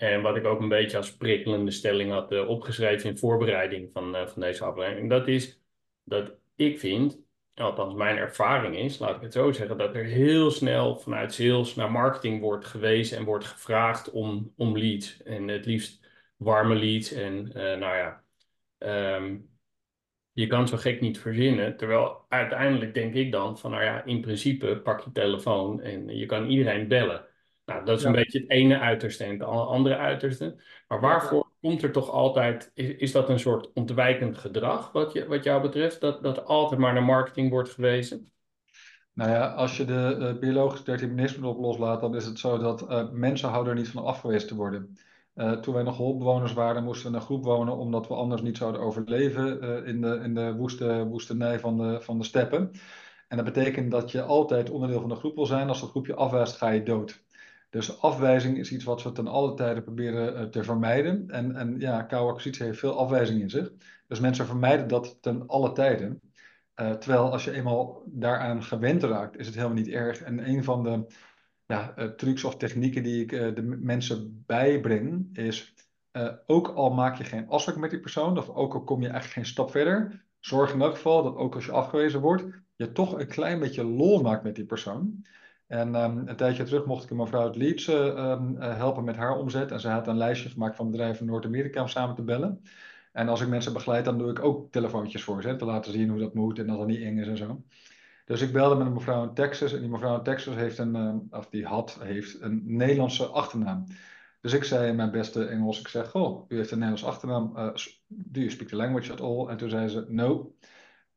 En 0.00 0.22
wat 0.22 0.36
ik 0.36 0.44
ook 0.44 0.60
een 0.60 0.68
beetje 0.68 0.96
als 0.96 1.16
prikkelende 1.16 1.70
stelling 1.70 2.10
had 2.10 2.32
eh, 2.32 2.48
opgeschreven 2.48 3.10
in 3.10 3.18
voorbereiding 3.18 3.90
van, 3.92 4.16
eh, 4.16 4.26
van 4.26 4.40
deze 4.42 4.64
aflevering. 4.64 5.10
Dat 5.10 5.28
is 5.28 5.60
dat 6.04 6.32
ik 6.56 6.78
vind, 6.78 7.20
althans 7.54 7.94
mijn 7.94 8.16
ervaring 8.16 8.76
is, 8.76 8.98
laat 8.98 9.16
ik 9.16 9.22
het 9.22 9.32
zo 9.32 9.52
zeggen, 9.52 9.78
dat 9.78 9.94
er 9.94 10.04
heel 10.04 10.50
snel 10.50 10.96
vanuit 10.96 11.34
sales 11.34 11.74
naar 11.74 11.90
marketing 11.90 12.40
wordt 12.40 12.64
gewezen 12.66 13.18
en 13.18 13.24
wordt 13.24 13.44
gevraagd 13.44 14.10
om, 14.10 14.52
om 14.56 14.78
leads. 14.78 15.22
En 15.22 15.48
het 15.48 15.66
liefst 15.66 16.06
warme 16.36 16.74
leads. 16.74 17.12
En 17.12 17.52
eh, 17.52 17.78
nou 17.78 17.96
ja, 17.96 18.24
ehm, 18.78 19.36
je 20.32 20.46
kan 20.46 20.68
zo 20.68 20.76
gek 20.76 21.00
niet 21.00 21.18
verzinnen. 21.18 21.76
Terwijl 21.76 22.24
uiteindelijk 22.28 22.94
denk 22.94 23.14
ik 23.14 23.32
dan 23.32 23.58
van, 23.58 23.70
nou 23.70 23.82
ja, 23.84 24.04
in 24.04 24.20
principe 24.20 24.80
pak 24.80 25.00
je 25.00 25.12
telefoon 25.12 25.80
en 25.80 26.16
je 26.16 26.26
kan 26.26 26.46
iedereen 26.46 26.88
bellen. 26.88 27.29
Nou, 27.70 27.84
dat 27.84 27.98
is 27.98 28.04
een 28.04 28.12
Ja. 28.12 28.16
beetje 28.16 28.40
het 28.40 28.50
ene 28.50 28.78
uiterste 28.78 29.24
en 29.24 29.30
het 29.30 29.42
andere 29.42 29.96
uiterste. 29.96 30.62
Maar 30.88 31.00
waarvoor 31.00 31.50
komt 31.60 31.82
er 31.82 31.92
toch 31.92 32.10
altijd, 32.10 32.70
is, 32.74 32.88
is 32.88 33.12
dat 33.12 33.28
een 33.28 33.38
soort 33.38 33.72
ontwijkend 33.72 34.38
gedrag 34.38 34.92
wat, 34.92 35.12
je, 35.12 35.26
wat 35.26 35.44
jou 35.44 35.62
betreft? 35.62 36.00
Dat, 36.00 36.22
dat 36.22 36.44
altijd 36.44 36.80
maar 36.80 36.92
naar 36.92 37.02
marketing 37.02 37.50
wordt 37.50 37.70
gewezen? 37.70 38.32
Nou 39.12 39.30
ja, 39.30 39.54
als 39.54 39.76
je 39.76 39.84
de 39.84 40.16
uh, 40.18 40.38
biologische 40.38 40.84
determinisme 40.84 41.42
erop 41.42 41.58
loslaat, 41.58 42.00
dan 42.00 42.14
is 42.16 42.24
het 42.24 42.38
zo 42.38 42.58
dat 42.58 42.82
uh, 42.90 43.10
mensen 43.10 43.48
houden 43.48 43.72
er 43.72 43.78
niet 43.78 43.88
van 43.88 44.04
afgewezen 44.04 44.48
te 44.48 44.54
worden. 44.54 44.98
Uh, 45.34 45.52
toen 45.52 45.74
wij 45.74 45.82
nog 45.82 45.96
hulpbewoners 45.96 46.52
waren, 46.52 46.84
moesten 46.84 47.02
we 47.06 47.14
in 47.14 47.20
een 47.20 47.26
groep 47.26 47.44
wonen 47.44 47.76
omdat 47.76 48.08
we 48.08 48.14
anders 48.14 48.42
niet 48.42 48.56
zouden 48.56 48.80
overleven 48.80 49.62
in 49.84 50.00
de, 50.00 50.20
in 50.22 50.34
de 50.34 50.54
woeste, 50.54 51.06
woestenij 51.06 51.58
van 51.58 51.76
de, 51.76 52.00
van 52.00 52.18
de 52.18 52.24
steppen. 52.24 52.70
En 53.28 53.36
dat 53.36 53.44
betekent 53.44 53.90
dat 53.90 54.10
je 54.10 54.22
altijd 54.22 54.70
onderdeel 54.70 55.00
van 55.00 55.08
de 55.08 55.14
groep 55.14 55.34
wil 55.34 55.46
zijn. 55.46 55.68
Als 55.68 55.80
dat 55.80 55.90
groepje 55.90 56.14
afwijst, 56.14 56.56
ga 56.56 56.68
je 56.68 56.82
dood. 56.82 57.24
Dus 57.70 58.00
afwijzing 58.00 58.58
is 58.58 58.72
iets 58.72 58.84
wat 58.84 59.02
we 59.02 59.12
ten 59.12 59.26
alle 59.26 59.54
tijden 59.54 59.82
proberen 59.82 60.50
te 60.50 60.64
vermijden. 60.64 61.30
En, 61.30 61.56
en 61.56 61.80
ja, 61.80 62.02
koude 62.02 62.30
acquisitie 62.30 62.64
heeft 62.64 62.78
veel 62.78 62.98
afwijzing 62.98 63.40
in 63.40 63.50
zich. 63.50 63.72
Dus 64.06 64.20
mensen 64.20 64.46
vermijden 64.46 64.88
dat 64.88 65.22
ten 65.22 65.46
alle 65.46 65.72
tijden. 65.72 66.20
Uh, 66.80 66.92
terwijl 66.92 67.32
als 67.32 67.44
je 67.44 67.52
eenmaal 67.52 68.02
daaraan 68.06 68.62
gewend 68.62 69.02
raakt, 69.02 69.36
is 69.36 69.46
het 69.46 69.54
helemaal 69.54 69.76
niet 69.76 69.88
erg. 69.88 70.20
En 70.20 70.48
een 70.48 70.64
van 70.64 70.82
de 70.82 71.06
ja, 71.66 71.94
uh, 71.98 72.04
trucs 72.04 72.44
of 72.44 72.56
technieken 72.56 73.02
die 73.02 73.22
ik 73.22 73.30
de 73.30 73.62
mensen 73.62 74.44
bijbreng, 74.46 75.36
is 75.38 75.74
ook 76.46 76.68
al 76.68 76.90
maak 76.90 77.16
je 77.16 77.24
geen 77.24 77.48
afspraak 77.48 77.76
met 77.76 77.90
die 77.90 78.00
persoon, 78.00 78.38
of 78.38 78.48
ook 78.48 78.74
al 78.74 78.84
kom 78.84 79.00
je 79.00 79.08
eigenlijk 79.08 79.34
geen 79.34 79.46
stap 79.46 79.70
verder, 79.70 80.24
zorg 80.38 80.72
in 80.72 80.80
elk 80.80 80.94
geval 80.94 81.22
dat 81.22 81.36
ook 81.36 81.54
als 81.54 81.64
je 81.64 81.72
afgewezen 81.72 82.20
wordt, 82.20 82.44
je 82.76 82.92
toch 82.92 83.18
een 83.18 83.26
klein 83.26 83.58
beetje 83.58 83.84
lol 83.84 84.20
maakt 84.20 84.42
met 84.42 84.54
die 84.54 84.66
persoon. 84.66 85.24
En 85.70 85.94
um, 85.94 86.28
een 86.28 86.36
tijdje 86.36 86.62
terug 86.62 86.84
mocht 86.84 87.04
ik 87.04 87.10
een 87.10 87.16
mevrouw 87.16 87.42
uit 87.42 87.56
Leeds 87.56 87.88
um, 87.88 88.56
helpen 88.60 89.04
met 89.04 89.16
haar 89.16 89.36
omzet. 89.36 89.70
En 89.70 89.80
zij 89.80 89.92
had 89.92 90.06
een 90.06 90.16
lijstje 90.16 90.48
gemaakt 90.48 90.76
van 90.76 90.90
bedrijven 90.90 91.20
in 91.20 91.30
Noord-Amerika 91.30 91.80
om 91.80 91.88
samen 91.88 92.14
te 92.14 92.22
bellen. 92.22 92.62
En 93.12 93.28
als 93.28 93.40
ik 93.40 93.48
mensen 93.48 93.72
begeleid, 93.72 94.04
dan 94.04 94.18
doe 94.18 94.30
ik 94.30 94.44
ook 94.44 94.72
telefoontjes 94.72 95.22
voor 95.22 95.42
ze. 95.42 95.56
Te 95.56 95.64
laten 95.64 95.92
zien 95.92 96.08
hoe 96.08 96.18
dat 96.18 96.34
moet 96.34 96.58
en 96.58 96.66
dat 96.66 96.78
het 96.78 96.88
niet 96.88 97.00
eng 97.00 97.18
is 97.18 97.28
en 97.28 97.36
zo. 97.36 97.62
Dus 98.24 98.40
ik 98.40 98.52
belde 98.52 98.74
met 98.74 98.86
een 98.86 98.92
mevrouw 98.92 99.22
in 99.22 99.34
Texas. 99.34 99.72
En 99.72 99.80
die 99.80 99.88
mevrouw 99.88 100.16
in 100.16 100.22
Texas 100.22 100.54
heeft 100.54 100.78
een, 100.78 101.28
of 101.30 101.48
die 101.48 101.66
had, 101.66 101.98
heeft 102.02 102.40
een 102.40 102.62
Nederlandse 102.64 103.26
achternaam. 103.26 103.84
Dus 104.40 104.52
ik 104.52 104.64
zei 104.64 104.88
in 104.88 104.96
mijn 104.96 105.10
beste 105.10 105.44
Engels, 105.44 105.80
ik 105.80 105.88
zeg, 105.88 106.10
goh, 106.10 106.44
u 106.48 106.56
heeft 106.56 106.70
een 106.70 106.78
Nederlandse 106.78 107.10
achternaam. 107.10 107.52
Uh, 107.56 107.68
do 108.06 108.40
you 108.40 108.50
speak 108.50 108.68
the 108.68 108.76
language 108.76 109.12
at 109.12 109.20
all? 109.20 109.46
En 109.46 109.56
toen 109.56 109.70
zei 109.70 109.88
ze, 109.88 110.04
no. 110.08 110.54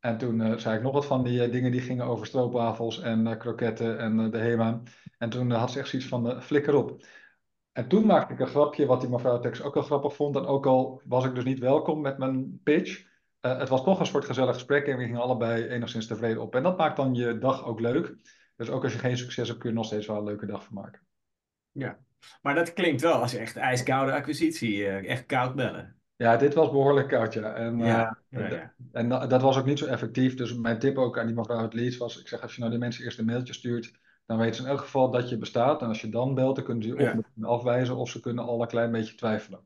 En 0.04 0.18
toen 0.18 0.40
uh, 0.40 0.58
zei 0.58 0.78
ik 0.78 0.84
nog 0.84 0.94
wat 0.94 1.06
van 1.06 1.24
die 1.24 1.46
uh, 1.46 1.52
dingen 1.52 1.72
die 1.72 1.82
gingen 1.82 2.06
over 2.06 2.26
stroopwafels 2.26 3.00
en 3.00 3.28
uh, 3.28 3.38
kroketten 3.38 4.00
en 4.00 4.32
de 4.32 4.38
HEMA. 4.38 4.82
En 5.18 5.30
toen 5.30 5.52
had 5.52 5.72
ze 5.72 5.80
echt 5.80 5.90
zoiets 5.90 6.08
van, 6.08 6.42
flikker 6.42 6.76
op. 6.76 7.06
En 7.72 7.88
toen 7.88 8.06
maakte 8.06 8.34
ik 8.34 8.40
een 8.40 8.48
grapje, 8.48 8.86
wat 8.86 9.02
die 9.02 9.10
mevrouw 9.10 9.40
Tex 9.40 9.62
ook 9.62 9.74
wel 9.74 9.84
grappig 9.84 10.16
vond. 10.16 10.36
En 10.36 10.46
ook 10.46 10.66
al 10.66 11.02
was 11.06 11.26
ik 11.26 11.36
dus 11.36 11.44
niet 11.44 11.60
welkom 11.60 12.02
met 12.02 12.18
mijn 12.18 12.60
pitch, 12.64 13.06
het 13.40 13.70
was 13.70 13.84
toch 13.84 14.00
een 14.00 14.06
soort 14.06 14.26
gezellig 14.26 14.54
gesprek 14.54 14.88
en 14.88 14.98
we 14.98 15.04
gingen 15.04 15.22
allebei 15.22 15.68
enigszins 15.68 16.08
tevreden 16.08 16.42
op. 16.42 16.56
En 16.56 16.64
dat 16.64 16.78
maakt 16.78 16.98
dan 16.98 17.16
je 17.16 17.38
dag 17.38 17.66
ook 17.66 17.80
leuk. 17.80 18.16
Dus 18.56 18.70
ook 18.70 18.84
als 18.84 18.94
je 18.94 19.00
geen 19.00 19.18
succes 19.18 19.48
hebt, 19.48 19.60
kun 19.60 19.70
je 19.70 19.76
nog 19.76 19.86
steeds 19.86 20.08
wel 20.08 20.18
een 20.18 20.24
leuke 20.24 20.46
dag 20.46 20.64
van 20.64 20.74
maken. 20.74 21.02
Ja, 21.72 22.00
maar 22.42 22.56
dat 22.56 22.74
klinkt 22.74 23.02
wel 23.02 23.14
als 23.14 23.34
echt 23.34 23.56
ijskoude 23.56 24.12
acquisitie, 24.12 24.88
echt 24.88 25.26
koud 25.26 25.56
bellen. 25.56 26.03
Ja, 26.24 26.38
dit 26.38 26.54
was 26.54 26.70
behoorlijk 26.70 27.08
koud, 27.08 27.34
ja. 27.34 27.54
En, 27.54 27.78
Ja, 27.78 28.18
eh, 28.30 28.40
ja, 28.42 28.48
d- 28.48 28.52
ja. 28.52 28.74
en 28.92 29.10
da- 29.10 29.28
dat 29.28 29.42
was 29.42 29.58
ook 29.58 29.66
niet 29.66 29.80
zo 29.80 29.86
effectief. 29.86 30.36
Dus 30.36 30.56
mijn 30.56 30.80
tip 30.80 30.98
ook 30.98 31.20
aan 31.20 31.26
die 31.26 31.36
mevrouw 31.36 31.58
uit 31.58 31.74
Leeds 31.74 31.98
was: 31.98 32.20
ik 32.20 32.28
zeg, 32.28 32.42
als 32.42 32.54
je 32.54 32.60
nou 32.60 32.72
die 32.72 32.80
mensen 32.80 33.04
eerst 33.04 33.20
een 33.20 33.26
mailtje 33.26 33.54
stuurt, 33.54 33.92
dan 34.26 34.38
weten 34.38 34.56
ze 34.56 34.62
in 34.62 34.68
elk 34.68 34.80
geval 34.80 35.12
dat 35.12 35.30
je 35.30 35.38
bestaat. 35.38 35.82
En 35.82 35.88
als 35.88 36.02
je 36.02 36.10
dan 36.10 36.34
belt, 36.34 36.56
dan 36.56 36.66
kunnen 36.66 36.84
ze 36.84 36.90
je 36.90 37.18
of 37.46 37.50
afwijzen 37.60 37.96
of 37.96 38.10
ze 38.10 38.20
kunnen 38.20 38.44
al 38.46 38.62
een 38.62 38.68
klein 38.68 38.92
beetje 38.92 39.16
twijfelen. 39.16 39.60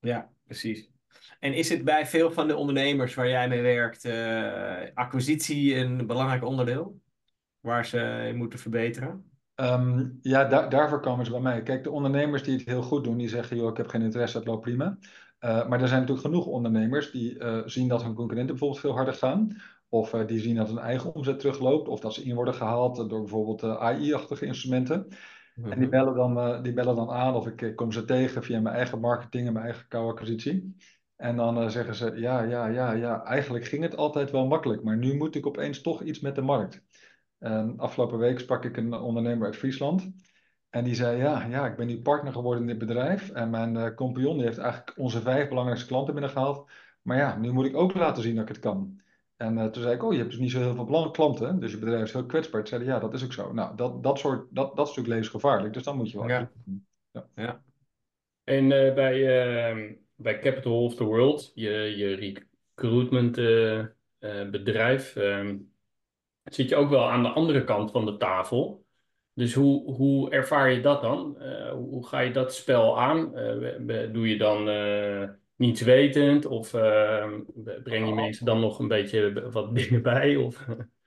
Ja, 0.00 0.30
precies. 0.44 0.90
En 1.40 1.54
is 1.54 1.68
het 1.68 1.84
bij 1.84 2.06
veel 2.06 2.30
van 2.32 2.48
de 2.48 2.56
ondernemers 2.56 3.14
waar 3.14 3.28
jij 3.28 3.48
mee 3.48 3.62
werkt, 3.62 4.04
eh, 4.04 4.94
acquisitie 4.94 5.76
een 5.76 6.06
belangrijk 6.06 6.44
onderdeel? 6.44 7.00
Waar 7.60 7.86
ze 7.86 8.24
in 8.28 8.36
moeten 8.36 8.58
verbeteren? 8.58 9.30
Ehm, 9.54 10.08
ja, 10.22 10.44
daar, 10.44 10.68
daarvoor 10.68 11.00
komen 11.00 11.24
ze 11.24 11.30
bij 11.30 11.40
mij. 11.40 11.62
Kijk, 11.62 11.84
de 11.84 11.90
ondernemers 11.90 12.42
die 12.42 12.56
het 12.56 12.66
heel 12.66 12.82
goed 12.82 13.04
doen, 13.04 13.16
die 13.16 13.28
zeggen, 13.28 13.56
joh, 13.56 13.70
ik 13.70 13.76
heb 13.76 13.86
geen 13.88 14.02
interesse, 14.02 14.36
het 14.38 14.46
loopt 14.46 14.60
prima. 14.60 14.98
Eh, 15.42 15.68
maar 15.68 15.80
er 15.80 15.88
zijn 15.88 16.00
natuurlijk 16.00 16.26
genoeg 16.26 16.46
ondernemers 16.46 17.10
die 17.10 17.38
eh, 17.38 17.62
zien 17.64 17.88
dat 17.88 18.02
hun 18.02 18.14
concurrenten 18.14 18.54
bijvoorbeeld 18.54 18.80
veel 18.80 18.92
harder 18.94 19.14
gaan. 19.14 19.56
Of 19.88 20.14
eh, 20.14 20.26
die 20.26 20.40
zien 20.40 20.56
dat 20.56 20.68
hun 20.68 20.78
eigen 20.78 21.14
omzet 21.14 21.40
terugloopt. 21.40 21.88
Of 21.88 22.00
dat 22.00 22.14
ze 22.14 22.22
in 22.24 22.34
worden 22.34 22.54
gehaald 22.54 22.96
door 22.96 23.20
bijvoorbeeld 23.20 23.64
AI-achtige 23.64 24.46
instrumenten. 24.46 25.08
En 25.68 25.78
die 25.78 25.88
Mhm. 25.88 25.88
bellen 25.88 26.14
dan, 26.14 26.62
die 26.62 26.72
bellen 26.72 26.96
dan 26.96 27.10
aan 27.10 27.34
of 27.34 27.46
ik 27.46 27.76
kom 27.76 27.92
ze 27.92 28.04
tegen 28.04 28.42
via 28.42 28.60
mijn 28.60 28.74
eigen 28.74 29.00
marketing 29.00 29.46
en 29.46 29.52
mijn 29.52 29.64
eigen 29.64 29.88
co-acquisitie. 29.88 30.76
En 31.16 31.36
dan 31.36 31.70
zeggen 31.70 31.94
ze, 31.94 32.12
ja, 32.16 32.42
ja, 32.42 32.66
ja, 32.66 32.92
ja, 32.92 33.24
eigenlijk 33.24 33.64
ging 33.64 33.82
het 33.82 33.96
altijd 33.96 34.30
wel 34.30 34.46
makkelijk, 34.46 34.82
maar 34.82 34.96
nu 34.96 35.16
moet 35.16 35.34
ik 35.34 35.46
opeens 35.46 35.80
toch 35.80 36.02
iets 36.02 36.20
met 36.20 36.34
de 36.34 36.42
markt. 36.42 36.82
En 37.38 37.78
afgelopen 37.78 38.18
week 38.18 38.38
sprak 38.38 38.64
ik 38.64 38.76
een 38.76 38.94
ondernemer 38.94 39.46
uit 39.46 39.56
Friesland. 39.56 40.12
En 40.72 40.84
die 40.84 40.94
zei, 40.94 41.16
ja, 41.16 41.44
ja, 41.44 41.66
ik 41.66 41.76
ben 41.76 41.86
nu 41.86 42.00
partner 42.00 42.32
geworden 42.32 42.62
in 42.62 42.68
dit 42.68 42.78
bedrijf. 42.78 43.30
En 43.30 43.50
mijn 43.50 43.76
eh, 43.76 43.94
compagnon 43.94 44.36
die 44.36 44.46
heeft 44.46 44.58
eigenlijk 44.58 44.98
onze 44.98 45.20
vijf 45.20 45.48
belangrijkste 45.48 45.88
klanten 45.88 46.14
binnengehaald. 46.14 46.70
Maar 47.02 47.16
ja, 47.16 47.36
nu 47.36 47.52
moet 47.52 47.66
ik 47.66 47.76
ook 47.76 47.94
laten 47.94 48.22
zien 48.22 48.34
dat 48.34 48.42
ik 48.42 48.48
het 48.48 48.58
kan. 48.58 49.00
En 49.36 49.58
eh, 49.58 49.66
toen 49.66 49.82
zei 49.82 49.94
ik, 49.94 50.02
oh, 50.02 50.12
je 50.12 50.18
hebt 50.18 50.30
dus 50.30 50.40
niet 50.40 50.50
zo 50.50 50.60
heel 50.60 50.74
veel 50.74 50.84
belang- 50.84 51.12
klanten, 51.12 51.60
dus 51.60 51.70
je 51.70 51.78
bedrijf 51.78 52.02
is 52.02 52.12
heel 52.12 52.26
kwetsbaar. 52.26 52.60
Toen 52.60 52.68
zeiden, 52.68 52.88
ja, 52.88 52.98
dat 52.98 53.14
is 53.14 53.24
ook 53.24 53.32
zo. 53.32 53.52
Nou, 53.52 53.76
dat, 53.76 54.02
dat 54.02 54.18
soort, 54.18 54.46
dat, 54.50 54.76
dat 54.76 54.88
is 54.88 54.96
natuurlijk 54.96 55.08
levensgevaarlijk, 55.08 55.74
dus 55.74 55.82
dan 55.82 55.96
moet 55.96 56.10
je 56.10 56.18
wel 56.18 56.28
Ja. 56.28 56.50
Ja. 57.34 57.62
En 58.44 58.72
eh, 58.72 58.94
bij, 58.94 59.44
ehm, 59.68 59.92
bij 60.14 60.38
Capital 60.38 60.84
of 60.84 60.94
the 60.94 61.04
World, 61.04 61.52
je, 61.54 61.70
je 61.70 62.36
recruitment 62.74 63.34
bedrijf, 64.50 65.16
ehm, 65.16 65.56
zit 66.44 66.68
je 66.68 66.76
ook 66.76 66.90
wel 66.90 67.10
aan 67.10 67.22
de 67.22 67.28
andere 67.28 67.64
kant 67.64 67.90
van 67.90 68.04
de 68.04 68.16
tafel. 68.16 68.81
Dus 69.34 69.54
hoe, 69.54 69.94
hoe 69.94 70.30
ervaar 70.30 70.70
je 70.70 70.80
dat 70.80 71.02
dan? 71.02 71.40
Eh, 71.40 71.72
hoe 71.72 72.06
ga 72.06 72.20
je 72.20 72.30
dat 72.30 72.54
spel 72.54 73.00
aan? 73.00 73.36
Eh, 73.36 74.12
doe 74.12 74.28
je 74.28 74.36
dan 74.36 74.68
eh, 74.68 75.28
niets 75.56 75.80
wetend 75.80 76.46
of 76.46 76.70
breng 77.82 78.08
je 78.08 78.14
mensen 78.14 78.46
dan 78.46 78.60
nog 78.60 78.78
een 78.78 78.88
beetje 78.88 79.50
wat 79.50 79.74
dingen 79.76 80.02
bij? 80.02 80.36
Of... 80.36 80.66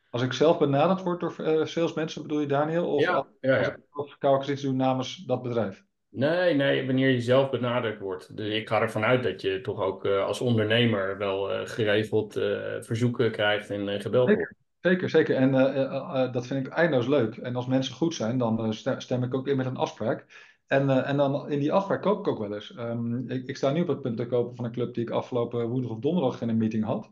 Als 0.10 0.22
ik 0.22 0.34
zelf 0.34 0.58
benaderd 0.58 1.04
word 1.04 1.20
door 1.20 1.68
salesmensen, 1.68 2.22
bedoel 2.22 2.40
je 2.40 2.48
Daniel? 2.48 2.94
Of 2.94 3.02
Ja, 3.02 3.14
als 3.14 3.28
ja. 3.40 3.60
ik 3.60 3.78
of 3.92 4.18
co-acquisitie 4.18 4.68
doe 4.68 4.78
namens 4.78 5.16
dat 5.26 5.42
bedrijf? 5.42 5.84
Nee, 6.10 6.54
nee, 6.54 6.86
wanneer 6.86 7.10
je 7.10 7.22
zelf 7.22 7.50
benaderd 7.50 8.00
wordt. 8.00 8.38
Dus 8.38 8.54
ik 8.54 8.68
ga 8.68 8.82
ervan 8.82 9.04
uit 9.04 9.24
dat 9.24 9.42
je 9.42 9.62
toch 9.62 9.82
ook 9.82 10.06
als 10.06 10.42
ondernemer 10.42 11.18
wel 11.18 11.66
geregeld 11.66 12.34
verzoeken 12.80 13.32
krijgt 13.32 13.70
en 13.70 14.02
gebeld 14.02 14.34
wordt. 14.34 14.65
Zeker, 14.86 15.10
zeker. 15.10 15.36
En 15.36 15.56
eh, 15.56 15.82
eh, 15.82 16.24
eh, 16.24 16.34
dat 16.34 16.48
vind 16.48 16.66
ik 16.66 16.74
eindeloos 16.74 17.08
leuk. 17.08 17.38
En 17.38 17.56
als 17.56 17.66
mensen 17.68 17.96
goed 17.96 18.14
zijn, 18.14 18.38
dan 18.38 18.74
stem, 18.98 19.24
ik 19.24 19.34
ook 19.34 19.48
in 19.48 19.58
met 19.58 19.66
een 19.66 19.78
afspraak. 19.78 20.26
En, 20.68 21.06
en 21.06 21.18
dan 21.18 21.50
in 21.50 21.60
die 21.60 21.74
afspraak 21.74 22.02
koop 22.02 22.20
ik 22.20 22.28
ook 22.28 22.40
wel 22.40 22.54
eens. 22.54 22.76
Ehm, 22.76 23.30
ik, 23.30 23.48
ik 23.48 23.58
sta 23.58 23.72
nu 23.72 23.82
op 23.82 23.88
het 23.88 24.02
punt 24.02 24.18
te 24.18 24.28
kopen 24.28 24.56
van 24.56 24.66
een 24.66 24.72
club 24.72 24.94
die 24.94 25.04
ik 25.04 25.10
afgelopen 25.10 25.68
woensdag 25.68 25.92
of 25.96 26.00
donderdag 26.00 26.42
in 26.42 26.50
een 26.50 26.58
meeting 26.58 26.84
had. 26.84 27.12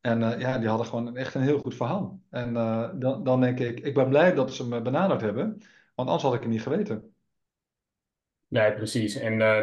En 0.00 0.38
ja, 0.38 0.58
die 0.58 0.68
hadden 0.68 0.86
gewoon 0.86 1.16
echt 1.16 1.34
een 1.34 1.42
heel 1.42 1.58
goed 1.58 1.74
verhaal. 1.74 2.20
En 2.30 2.52
dan, 2.98 3.24
dan 3.24 3.40
denk 3.40 3.58
ik, 3.60 3.80
ik 3.80 3.94
ben 3.94 4.08
blij 4.08 4.34
dat 4.34 4.54
ze 4.54 4.68
me 4.68 4.82
benaderd 4.82 5.20
hebben, 5.20 5.48
want 5.94 6.08
anders 6.08 6.22
had 6.22 6.34
ik 6.34 6.40
het 6.40 6.50
niet 6.50 6.62
geweten. 6.62 7.13
Nee, 8.54 8.72
precies. 8.74 9.14
En 9.16 9.40
eh, 9.40 9.60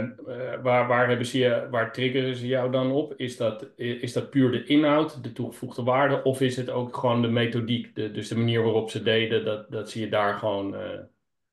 eh, 0.53 0.61
waar, 0.63 0.87
waar 0.87 1.07
hebben 1.07 1.25
ze 1.25 1.37
je, 1.37 1.67
waar 1.69 1.91
triggeren 1.91 2.35
ze 2.35 2.47
jou 2.47 2.71
dan 2.71 2.91
op? 2.91 3.13
Is 3.17 3.37
dat, 3.37 3.67
is 3.75 4.13
dat 4.13 4.29
puur 4.29 4.51
de 4.51 4.63
inhoud, 4.65 5.23
de 5.23 5.31
toegevoegde 5.33 5.83
waarde, 5.83 6.23
of 6.23 6.41
is 6.41 6.55
het 6.55 6.69
ook 6.69 6.97
gewoon 6.97 7.21
de 7.21 7.27
methodiek, 7.27 7.95
de, 7.95 8.11
dus 8.11 8.27
de 8.27 8.37
manier 8.37 8.63
waarop 8.63 8.89
ze 8.89 9.03
deden, 9.03 9.45
dat, 9.45 9.71
dat 9.71 9.89
ze 9.89 9.99
je 9.99 10.09
daar 10.09 10.33
gewoon. 10.39 10.75
eh, 10.75 10.99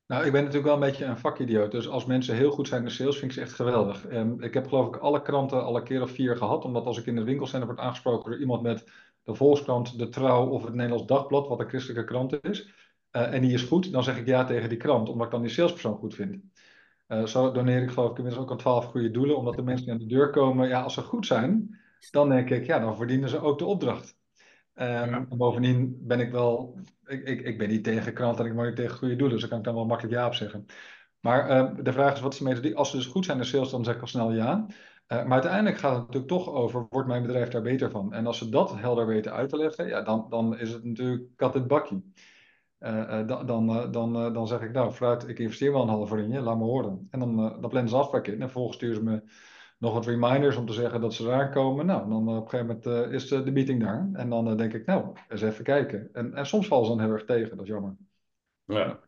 Nou, 0.07 0.25
ik 0.27 0.33
ben 0.33 0.41
natuurlijk 0.45 0.65
wel 0.67 0.75
een 0.75 0.89
beetje 0.91 1.05
een 1.05 1.19
vakidioot. 1.19 1.71
Dus 1.73 1.89
als 1.89 2.05
mensen 2.07 2.37
heel 2.37 2.51
goed 2.51 2.69
zijn 2.69 2.85
in 2.85 2.91
sales, 2.91 3.19
vind 3.19 3.31
ik 3.33 3.39
ze 3.39 3.45
echt 3.45 3.53
geweldig. 3.55 4.07
En 4.07 4.41
ik 4.41 4.55
heb 4.55 4.69
geloof 4.69 4.89
ik 4.89 4.97
alle 4.97 5.23
kranten 5.23 5.65
al 5.65 5.77
een 5.77 5.85
keer 5.85 6.03
of 6.03 6.11
vier 6.11 6.37
gehad. 6.37 6.65
Omdat 6.65 6.87
als 6.87 6.99
ik 6.99 7.07
in 7.07 7.17
het 7.17 7.27
winkelcentrum 7.27 7.69
word 7.75 7.87
aangesproken 7.87 8.31
door 8.31 8.41
iemand 8.41 8.63
met 8.63 8.87
de 9.25 9.35
Volkskrant, 9.35 9.99
de 9.99 10.09
Trouw 10.09 10.49
of 10.49 10.65
het 10.65 10.75
Nederlands 10.75 11.07
Dagblad, 11.07 11.49
wat 11.49 11.61
een 11.61 11.69
christelijke 11.69 12.05
krant 12.05 12.45
is. 12.45 12.69
eh, 13.11 13.35
en 13.35 13.41
die 13.43 13.53
is 13.53 13.63
goed, 13.63 13.93
dan 13.93 14.05
zeg 14.05 14.19
ik 14.19 14.27
ja 14.27 14.45
tegen 14.45 14.69
die 14.69 14.79
krant, 14.79 15.09
omdat 15.09 15.27
ik 15.27 15.33
dan 15.33 15.43
die 15.43 15.51
salespersoon 15.51 15.97
goed 15.99 16.15
vind. 16.15 16.37
Eh, 17.09 17.25
zo 17.25 17.53
doneer 17.53 17.83
ik 17.83 17.91
geloof 17.91 18.11
ik 18.11 18.17
inmiddels 18.17 18.45
ook 18.45 18.51
aan 18.51 18.57
twaalf 18.57 18.85
goede 18.85 19.11
doelen, 19.11 19.37
omdat 19.37 19.57
de 19.57 19.63
mensen 19.63 19.85
die 19.85 19.95
aan 19.95 20.01
de 20.01 20.07
deur 20.07 20.31
komen, 20.31 20.69
ja, 20.69 20.83
als 20.83 20.95
ze 20.95 21.03
goed 21.03 21.27
zijn, 21.27 21.79
dan 22.11 22.29
denk 22.29 22.51
ik, 22.51 22.67
ja, 22.67 22.79
dan 22.79 22.97
verdienen 22.97 23.29
ze 23.29 23.41
ook 23.41 23.59
de 23.59 23.65
opdracht. 23.65 24.17
Ja. 24.75 25.03
en 25.03 25.29
bovendien 25.29 25.99
ben 26.01 26.21
ik 26.21 26.31
wel, 26.31 26.79
ik, 27.07 27.29
ik, 27.29 27.41
ik 27.41 27.59
ben 27.59 27.69
niet 27.69 27.85
tegen 27.85 28.15
kranten 28.15 28.45
en 28.45 28.51
ik 28.51 28.57
ben 28.57 28.67
niet 28.67 28.77
tegen 28.77 28.97
goede 28.97 29.17
doelen, 29.17 29.31
dus 29.31 29.41
daar 29.41 29.49
kan 29.49 29.59
ik 29.59 29.65
dan 29.65 29.75
wel 29.75 29.87
makkelijk 29.87 30.15
ja 30.15 30.27
op 30.27 30.35
zeggen. 30.35 30.67
Maar 31.21 31.49
eh, 31.49 31.75
de 31.83 31.93
vraag 31.93 32.15
is, 32.15 32.21
wat 32.21 32.33
is 32.33 32.39
de 32.39 32.45
methodiek? 32.45 32.75
Als 32.75 32.91
ze 32.91 32.97
dus 32.97 33.07
goed 33.07 33.25
zijn 33.25 33.39
in 33.39 33.45
sales, 33.45 33.71
dan 33.71 33.85
zeg 33.85 33.95
ik 33.95 34.01
al 34.01 34.07
snel 34.07 34.33
ja. 34.33 34.67
Eh, 35.07 35.25
maar 35.25 35.33
uiteindelijk 35.33 35.79
gaat 35.79 35.91
het 35.97 36.01
natuurlijk 36.01 36.33
toch 36.33 36.49
over, 36.49 36.87
wordt 36.91 37.09
mijn 37.09 37.23
bedrijf 37.23 37.49
daar 37.49 37.63
beter 37.63 37.91
van? 37.91 38.13
En 38.13 38.27
als 38.27 38.39
ze 38.39 38.49
dat 38.49 38.77
helder 38.77 39.07
weten 39.07 39.33
uit 39.33 39.49
te 39.49 39.57
leggen, 39.57 39.87
ja, 39.89 40.03
dan, 40.03 40.27
dan 40.29 40.59
is 40.59 40.73
het 40.73 40.85
natuurlijk 40.85 41.37
kat 41.37 41.55
in 41.55 41.61
het 41.61 41.69
bakkie. 41.69 42.13
Eh, 42.79 43.21
eh, 43.21 43.27
dan, 43.29 43.47
dan, 43.47 43.69
eh, 43.71 43.93
dan, 43.93 44.17
eh, 44.17 44.33
dan 44.35 44.47
zeg 44.47 44.61
ik, 44.61 44.73
nou, 44.73 44.93
vooruit, 44.93 45.29
ik 45.29 45.39
investeer 45.39 45.73
wel 45.73 45.83
een 45.83 45.89
half 45.89 46.13
uur 46.13 46.19
in 46.19 46.31
je, 46.31 46.41
laat 46.41 46.57
me 46.57 46.65
horen. 46.65 47.09
En 47.11 47.19
dan, 47.19 47.39
eh, 47.39 47.61
dan 47.61 47.71
plannen 47.71 47.89
ze 47.89 47.97
afspraak 47.97 48.27
in. 48.27 48.33
En 48.35 48.41
vervolgens 48.41 48.77
sturen 48.77 48.97
ze 48.97 49.03
me 49.03 49.23
nog 49.79 49.93
wat 49.93 50.07
reminders 50.07 50.57
om 50.57 50.67
te 50.67 50.73
zeggen 50.73 51.01
dat 51.01 51.15
ze 51.15 51.25
eraan 51.25 51.51
komen. 51.51 51.87
Nou, 51.87 52.09
dan 52.09 52.29
op 52.29 52.43
een 52.45 52.51
gegeven 52.51 52.67
moment 52.67 52.87
eh, 52.87 53.13
is 53.13 53.29
de, 53.29 53.43
de 53.43 53.51
meeting 53.51 53.81
daar. 53.83 54.09
En 54.13 54.31
dan 54.31 54.57
denk 54.57 54.73
ik, 54.75 54.87
nou, 54.87 55.17
eens 55.29 55.43
even 55.43 55.65
kijken. 55.65 56.09
En, 56.13 56.35
en 56.35 56.47
soms 56.47 56.67
vallen 56.67 56.87
ze 56.87 56.91
dan 56.97 57.01
heel 57.05 57.13
erg 57.13 57.25
tegen, 57.25 57.51
dat 57.57 57.61
is 57.67 57.73
jammer. 57.73 57.97
ja. 58.69 59.01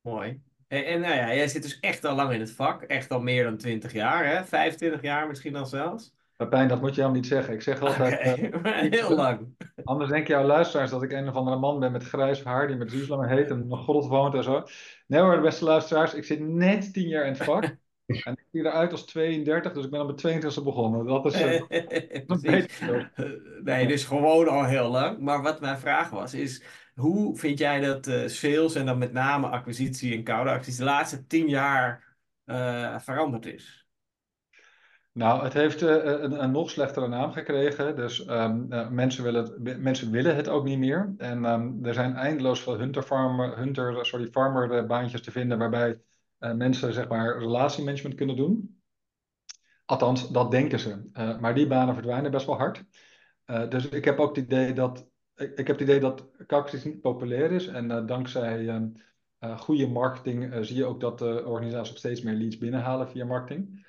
Mooi. 0.00 0.42
En, 0.68 0.84
en 0.86 1.00
nou 1.00 1.14
ja, 1.14 1.34
jij 1.34 1.48
zit 1.48 1.62
dus 1.62 1.80
echt 1.80 2.04
al 2.04 2.14
lang 2.14 2.32
in 2.32 2.40
het 2.40 2.52
vak. 2.52 2.82
Echt 2.82 3.10
al 3.10 3.20
meer 3.20 3.44
dan 3.44 3.56
20 3.56 3.92
jaar, 3.92 4.26
hè? 4.26 4.44
25 4.44 5.02
jaar 5.02 5.26
misschien 5.26 5.52
dan 5.52 5.66
zelfs. 5.66 6.14
Pepijn, 6.40 6.68
dat 6.68 6.80
moet 6.80 6.94
je 6.94 7.00
helemaal 7.00 7.20
niet 7.20 7.26
zeggen. 7.30 7.54
Ik 7.54 7.62
zeg 7.62 7.80
altijd, 7.82 8.44
Oké, 8.54 8.68
eh, 8.68 8.90
heel 9.00 9.14
lang. 9.14 9.56
anders 9.84 10.10
denken 10.10 10.34
jouw 10.34 10.44
luisteraars 10.46 10.90
dat 10.90 11.02
ik 11.02 11.12
een 11.12 11.28
of 11.28 11.34
andere 11.34 11.56
man 11.58 11.80
ben 11.80 11.92
met 11.92 12.04
grijs 12.04 12.44
haar 12.44 12.66
die 12.66 12.76
met 12.76 12.90
Zuslanger 12.90 13.28
heet 13.28 13.50
en 13.50 13.66
nog 13.66 13.84
God 13.84 14.06
woont 14.06 14.34
en 14.34 14.42
zo. 14.42 14.62
Nee 15.06 15.20
hoor, 15.20 15.40
beste 15.40 15.64
luisteraars, 15.64 16.14
ik 16.14 16.24
zit 16.24 16.40
net 16.40 16.92
10 16.92 17.08
jaar 17.08 17.24
in 17.26 17.32
het 17.32 17.44
vak. 17.44 17.64
En 18.24 18.32
ik 18.32 18.44
zie 18.52 18.60
eruit 18.60 18.92
als 18.92 19.04
32, 19.06 19.72
dus 19.72 19.84
ik 19.84 19.90
ben 19.90 20.00
op 20.00 20.22
mijn 20.22 20.42
22e 20.42 20.62
begonnen. 20.64 21.06
Dat 21.06 21.26
is 21.26 21.40
eh, 21.40 21.62
een 22.08 22.26
Precies. 22.26 22.78
beetje 22.78 23.10
Nee, 23.64 23.86
dus 23.86 24.04
gewoon 24.04 24.48
al 24.48 24.64
heel 24.64 24.90
lang. 24.90 25.18
Maar 25.18 25.42
wat 25.42 25.60
mijn 25.60 25.78
vraag 25.78 26.10
was, 26.10 26.34
is 26.34 26.64
hoe 26.94 27.36
vind 27.38 27.58
jij 27.58 27.80
dat 27.80 28.06
eh, 28.06 28.26
sales 28.26 28.74
en 28.74 28.86
dan 28.86 28.98
met 28.98 29.12
name 29.12 29.46
acquisitie 29.46 30.14
en 30.16 30.22
koude 30.24 30.50
acties 30.50 30.76
de 30.76 30.84
laatste 30.84 31.26
tien 31.26 31.48
jaar 31.48 32.08
veranderd 32.98 33.46
is? 33.46 33.79
Nou, 35.20 35.42
het 35.42 35.52
heeft 35.52 35.82
eh, 35.82 35.88
een, 36.04 36.42
een 36.42 36.50
nog 36.50 36.70
slechtere 36.70 37.08
naam 37.08 37.32
gekregen. 37.32 37.96
Dus 37.96 38.24
ehm, 38.24 38.72
eh, 38.72 38.88
mensen, 38.88 39.24
willen 39.24 39.42
het, 39.42 39.80
mensen 39.80 40.10
willen 40.10 40.36
het 40.36 40.48
ook 40.48 40.64
niet 40.64 40.78
meer. 40.78 41.14
En 41.18 41.44
ehm, 41.44 41.84
er 41.84 41.94
zijn 41.94 42.14
eindeloos 42.14 42.60
veel 42.60 42.78
hunter 42.78 43.02
farmer, 43.02 43.56
hunter, 43.56 44.06
sorry, 44.06 44.26
farmer 44.26 44.72
eh, 44.72 44.86
baantjes 44.86 45.22
te 45.22 45.30
vinden 45.30 45.58
waarbij 45.58 46.00
eh, 46.38 46.52
mensen 46.52 46.92
zeg 46.92 47.08
maar 47.08 47.38
relatiemanagement 47.38 48.14
kunnen 48.14 48.36
doen. 48.36 48.82
Althans, 49.84 50.28
dat 50.28 50.50
denken 50.50 50.80
ze. 50.80 51.08
Eh, 51.12 51.38
maar 51.38 51.54
die 51.54 51.66
banen 51.66 51.94
verdwijnen 51.94 52.30
best 52.30 52.46
wel 52.46 52.58
hard. 52.58 52.84
Eh, 53.44 53.68
dus 53.68 53.88
ik 53.88 54.04
heb 54.04 54.18
ook 54.18 54.36
het 54.36 54.44
idee 54.44 54.72
dat 54.72 55.10
ik, 55.40 55.66
heb 55.66 55.66
het 55.66 55.80
idee 55.80 56.00
dat 56.00 56.30
cactus 56.46 56.84
niet 56.84 57.00
populair 57.00 57.52
is. 57.52 57.66
En 57.66 57.90
eh, 57.90 58.06
dankzij 58.06 58.68
ehm, 58.68 58.88
eh, 59.38 59.58
goede 59.58 59.88
marketing 59.88 60.52
eh, 60.52 60.60
zie 60.60 60.76
je 60.76 60.84
ook 60.84 61.00
dat 61.00 61.18
de 61.18 61.44
organisaties 61.46 61.90
ook 61.92 61.98
steeds 61.98 62.22
meer 62.22 62.34
leads 62.34 62.58
binnenhalen 62.58 63.08
via 63.08 63.24
marketing. 63.24 63.88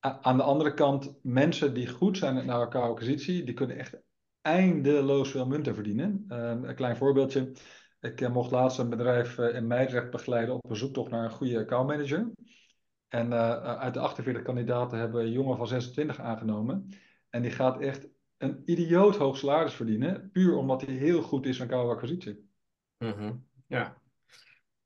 Aan 0.00 0.36
de 0.36 0.42
andere 0.42 0.74
kant, 0.74 1.18
mensen 1.22 1.74
die 1.74 1.88
goed 1.88 2.18
zijn 2.18 2.36
in 2.36 2.50
elkaar 2.50 2.82
acquisitie, 2.82 3.44
die 3.44 3.54
kunnen 3.54 3.76
echt 3.76 4.00
eindeloos 4.40 5.30
veel 5.30 5.46
munten 5.46 5.74
verdienen. 5.74 6.24
Ehm, 6.28 6.64
een 6.64 6.74
klein 6.74 6.96
voorbeeldje. 6.96 7.52
Ik 8.00 8.20
eh, 8.20 8.32
mocht 8.32 8.50
laatst 8.50 8.78
een 8.78 8.88
bedrijf 8.88 9.38
eh, 9.38 9.54
in 9.54 9.66
Meidrecht 9.66 10.10
begeleiden 10.10 10.54
op 10.54 10.70
een 10.70 10.76
zoektocht 10.76 11.10
naar 11.10 11.24
een 11.24 11.30
goede 11.30 11.58
accountmanager. 11.58 12.30
En 13.08 13.32
eh, 13.32 13.78
uit 13.78 13.94
de 13.94 14.00
48 14.00 14.42
kandidaten 14.42 14.98
hebben 14.98 15.20
we 15.20 15.26
een 15.26 15.32
jongen 15.32 15.56
van 15.56 15.66
26 15.66 16.20
aangenomen. 16.20 16.88
En 17.30 17.42
die 17.42 17.50
gaat 17.50 17.80
echt 17.80 18.08
een 18.36 18.62
idioot 18.64 19.16
hoog 19.16 19.36
salaris 19.36 19.74
verdienen, 19.74 20.30
puur 20.32 20.56
omdat 20.56 20.80
hij 20.80 20.94
heel 20.94 21.22
goed 21.22 21.46
is 21.46 21.58
in 21.58 21.68
koude 21.68 21.92
acquisitie. 21.92 22.50
Mhm. 22.98 23.36
Ja. 23.66 23.96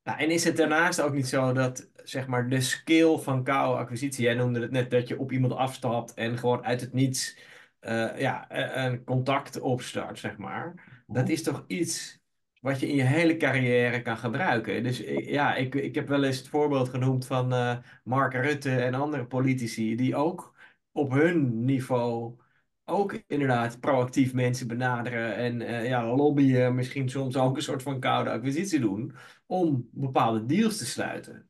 Nou, 0.05 0.19
en 0.19 0.31
is 0.31 0.45
het 0.45 0.57
daarnaast 0.57 1.01
ook 1.01 1.13
niet 1.13 1.29
zo 1.29 1.53
dat 1.53 1.91
zeg 2.05 2.27
maar, 2.27 2.49
de 2.49 2.61
skill 2.61 3.19
van 3.19 3.45
koude 3.45 3.79
acquisitie, 3.79 4.25
jij 4.25 4.35
noemde 4.35 4.61
het 4.61 4.71
net 4.71 4.91
dat 4.91 5.09
je 5.09 5.19
op 5.19 5.33
iemand 5.33 5.53
afstapt 5.53 6.15
en 6.15 6.39
gewoon 6.39 6.65
uit 6.65 6.81
het 6.81 6.93
niets 6.93 7.37
eh, 7.81 8.19
ja, 8.19 8.49
eh, 8.49 8.85
een 8.85 9.05
contact 9.05 9.61
opstart, 9.61 10.19
zeg 10.19 10.37
maar. 10.37 10.75
Dat 11.07 11.29
is 11.29 11.43
toch 11.43 11.65
iets 11.67 12.21
wat 12.61 12.81
je 12.81 12.89
in 12.89 12.95
je 12.97 13.03
hele 13.03 13.37
carrière 13.37 14.03
kan 14.03 14.17
gebruiken. 14.17 14.83
Dus 14.83 14.99
ja, 15.27 15.55
ik, 15.55 15.75
ik 15.75 15.95
heb 15.95 16.09
wel 16.09 16.25
eens 16.25 16.39
het 16.39 16.49
voorbeeld 16.49 16.89
genoemd 16.89 17.27
van 17.27 17.53
uh, 17.53 17.77
Mark 18.05 18.33
Rutte 18.35 18.81
en 18.81 18.95
andere 18.95 19.27
politici 19.27 19.97
die 19.97 20.17
ook 20.17 20.55
op 20.93 21.11
hun 21.11 21.65
niveau 21.65 22.37
ook 22.85 23.23
inderdaad 23.27 23.81
proactief 23.81 24.35
mensen 24.35 24.69
benaderen 24.69 25.37
en 25.37 25.61
uh, 25.61 25.89
ja, 25.89 26.15
lobbyen, 26.15 26.75
misschien 26.75 27.09
soms 27.09 27.37
ook 27.37 27.57
een 27.57 27.63
soort 27.63 27.83
van 27.83 28.01
koude 28.01 28.31
acquisitie 28.31 28.81
doen 28.81 29.15
om 29.47 29.89
bepaalde 29.93 30.47
deals 30.47 30.77
te 30.77 30.87
sluiten. 30.87 31.49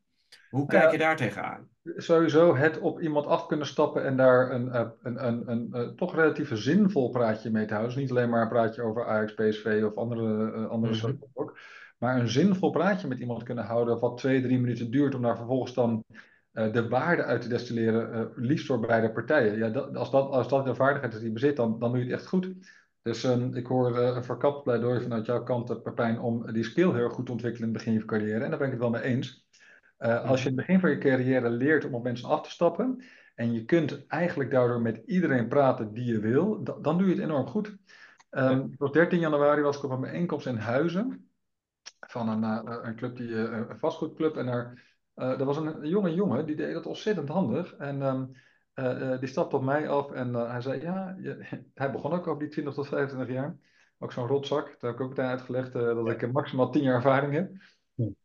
Hoe 0.50 0.66
kijk 0.66 0.90
je 0.90 0.98
daar 0.98 1.16
tegenaan? 1.16 1.68
Sowieso 1.84 2.56
het 2.56 2.78
op 2.78 3.00
iemand 3.00 3.26
af 3.26 3.46
kunnen 3.46 3.66
stappen 3.66 4.04
en 4.04 4.16
daar 4.16 4.50
een, 4.50 4.76
een, 4.76 4.92
een, 5.02 5.26
een, 5.26 5.50
een, 5.50 5.68
een 5.70 5.96
toch 5.96 6.14
relatief 6.14 6.50
zinvol 6.56 7.10
praatje 7.10 7.50
mee 7.50 7.64
te 7.64 7.74
houden. 7.74 7.94
Dus 7.94 8.02
niet 8.02 8.10
alleen 8.10 8.30
maar 8.30 8.42
een 8.42 8.48
praatje 8.48 8.82
over 8.82 9.06
Ajax, 9.06 9.34
PSV 9.34 9.82
of 9.86 9.96
andere, 9.96 10.52
uh, 10.56 10.68
andere 10.68 10.94
mm 10.94 11.18
-hmm. 11.34 11.52
Maar 11.98 12.20
een 12.20 12.28
zinvol 12.28 12.70
praatje 12.70 13.08
met 13.08 13.18
iemand 13.18 13.42
kunnen 13.42 13.64
houden 13.64 13.98
wat 13.98 14.18
twee, 14.18 14.42
drie 14.42 14.60
minuten 14.60 14.90
duurt 14.90 15.14
om 15.14 15.22
daar 15.22 15.36
vervolgens 15.36 15.74
dan 15.74 16.04
uh, 16.52 16.73
de 16.73 16.88
waarde 16.88 17.25
uit 17.25 17.42
te 17.42 17.49
destilleren, 17.49 18.14
uh, 18.14 18.44
liefst 18.44 18.66
voor 18.66 18.80
beide 18.80 19.12
partijen. 19.12 19.56
Ja, 19.56 19.68
dat, 19.68 19.97
als, 19.97 20.11
dat, 20.11 20.30
als 20.30 20.49
dat 20.49 20.64
de 20.64 20.75
vaardigheid 20.75 21.12
is 21.12 21.18
die 21.18 21.28
je 21.28 21.35
bezit, 21.35 21.56
dan, 21.56 21.78
dan 21.78 21.92
doe 21.92 22.04
je 22.04 22.11
het 22.11 22.21
echt 22.21 22.28
goed. 22.28 22.52
Dus 23.02 23.25
um, 23.25 23.54
ik 23.54 23.66
hoor 23.66 23.99
uh, 23.99 24.14
een 24.16 24.25
verkapt 24.25 24.62
pleidooi 24.62 25.00
vanuit 25.00 25.26
jouw 25.26 25.42
kant, 25.42 25.82
Pepijn, 25.82 26.21
om 26.21 26.52
die 26.52 26.64
skill 26.64 26.92
heel 26.92 27.09
goed 27.09 27.26
te 27.26 27.32
ontwikkelen 27.32 27.68
in 27.68 27.75
het 27.75 27.85
begin 27.85 28.00
van 28.00 28.02
je 28.02 28.18
carrière. 28.18 28.44
En 28.44 28.50
daar 28.50 28.59
ben 28.59 28.66
ik 28.66 28.73
het 28.73 28.82
wel 28.82 28.90
mee 28.90 29.02
eens. 29.02 29.47
Als 29.99 30.42
je 30.42 30.49
in 30.49 30.56
het 30.56 30.66
begin 30.66 30.80
van 30.80 30.90
je 30.90 30.99
carrière 30.99 31.50
leert 31.50 31.85
om 31.85 31.94
op 31.94 32.02
mensen 32.02 32.28
af 32.28 32.42
te 32.42 32.50
stappen 32.50 33.02
en 33.35 33.52
je 33.52 33.64
kunt 33.64 34.06
eigenlijk 34.06 34.50
daardoor 34.50 34.80
met 34.80 35.02
iedereen 35.06 35.49
praten 35.49 35.92
die 35.92 36.04
je 36.04 36.18
wil, 36.18 36.62
dan 36.62 36.99
doe 36.99 37.06
je 37.06 37.14
het 37.14 37.23
enorm 37.23 37.47
goed. 37.47 37.76
Um, 38.30 38.75
op 38.78 38.92
13 38.92 39.18
januari 39.18 39.62
was 39.62 39.76
ik 39.76 39.82
op 39.82 39.90
een 39.90 40.00
bijeenkomst 40.00 40.47
in 40.47 40.56
Huizen 40.56 41.30
van 42.00 42.28
een, 42.28 42.66
een 42.87 42.97
club, 42.97 43.16
die, 43.16 43.35
een 43.35 43.78
vastgoedclub. 43.78 44.37
En 44.37 44.47
daar, 44.47 44.91
er 45.14 45.45
was 45.45 45.57
een, 45.57 45.88
jonge 45.88 46.14
jongen 46.14 46.47
die 46.47 46.57
deed 46.57 46.73
dat 46.73 46.87
ontzettend 46.87 47.28
handig. 47.28 47.75
En 47.76 48.02
um, 48.02 48.31
die 49.19 49.28
stapte 49.28 49.57
op 49.57 49.62
mij 49.62 49.88
af 49.88 50.11
en 50.11 50.35
hij 50.35 50.61
zei, 50.61 50.81
ja, 50.81 51.16
je, 51.21 51.47
hij 51.75 51.92
begon 51.92 52.12
ook 52.12 52.26
over 52.26 52.40
die 52.40 52.49
20 52.49 52.75
tot 52.75 52.88
25 52.88 53.35
jaar. 53.35 53.57
Ook 53.99 54.12
zo'n 54.12 54.26
rotzak. 54.26 54.64
Daar 54.64 54.90
heb 54.90 54.95
ik 54.95 55.00
ook 55.00 55.09
meteen 55.09 55.31
uitgelegd 55.31 55.73
dat 55.73 56.11
ik 56.11 56.33
maximaal 56.33 56.71
10 56.71 56.83
jaar 56.83 56.95
ervaring 56.95 57.33
heb. 57.33 57.50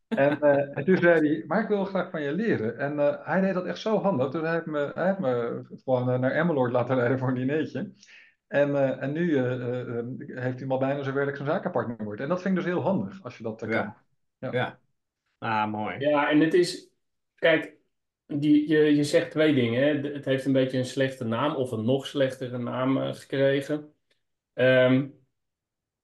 En, 0.07 0.37
uh, 0.41 0.77
en, 0.77 0.85
toen 0.85 0.97
zei 0.97 1.27
hij, 1.27 1.43
maar 1.47 1.61
ik 1.61 1.67
wil 1.67 1.85
graag 1.85 2.09
van 2.09 2.21
je 2.21 2.31
leren. 2.31 2.77
En 2.77 2.93
uh, 2.93 3.15
hij 3.19 3.41
deed 3.41 3.53
dat 3.53 3.65
echt 3.65 3.79
zo 3.79 4.01
handig. 4.01 4.29
Dus 4.29 4.41
hij 4.41 4.53
heeft 4.53 4.65
me, 4.65 4.91
hij 4.93 5.05
heeft 5.05 5.19
me 5.19 5.61
gewoon 5.83 6.09
uh, 6.09 6.19
naar 6.19 6.31
Emmeloord 6.31 6.71
laten 6.71 6.95
rijden 6.95 7.19
voor 7.19 7.27
een 7.27 7.35
dinertje. 7.35 7.91
En, 8.47 8.99
en 8.99 9.11
nu 9.11 9.37
heeft 10.17 10.59
hij 10.59 10.67
al 10.67 10.77
bijna 10.77 11.03
zover 11.03 11.19
dat 11.19 11.29
ik 11.29 11.35
zijn 11.35 11.47
zakenpartner 11.47 12.03
wordt. 12.03 12.21
En 12.21 12.29
dat 12.29 12.41
vind 12.41 12.57
ik 12.57 12.63
dus 12.63 12.73
heel 12.73 12.81
handig, 12.81 13.23
als 13.23 13.37
je 13.37 13.43
dat 13.43 13.59
kan. 13.59 13.69
Ja. 13.69 13.97
ja. 14.37 14.51
ja. 14.51 14.79
Ah, 15.37 15.71
mooi. 15.71 15.99
Ja, 15.99 16.29
en 16.29 16.39
het 16.39 16.53
is... 16.53 16.89
Kijk, 17.35 17.75
die, 18.25 18.69
je, 18.69 18.95
je 18.95 19.03
zegt 19.03 19.31
twee 19.31 19.53
dingen. 19.53 19.83
Hè? 19.83 20.09
Het 20.13 20.25
heeft 20.25 20.45
een 20.45 20.53
beetje 20.53 20.77
een 20.77 20.85
slechte 20.85 21.23
naam 21.23 21.55
of 21.55 21.71
een 21.71 21.85
nog 21.85 22.07
slechtere 22.07 22.57
naam 22.57 23.13
gekregen. 23.13 23.93
Um, 24.53 25.17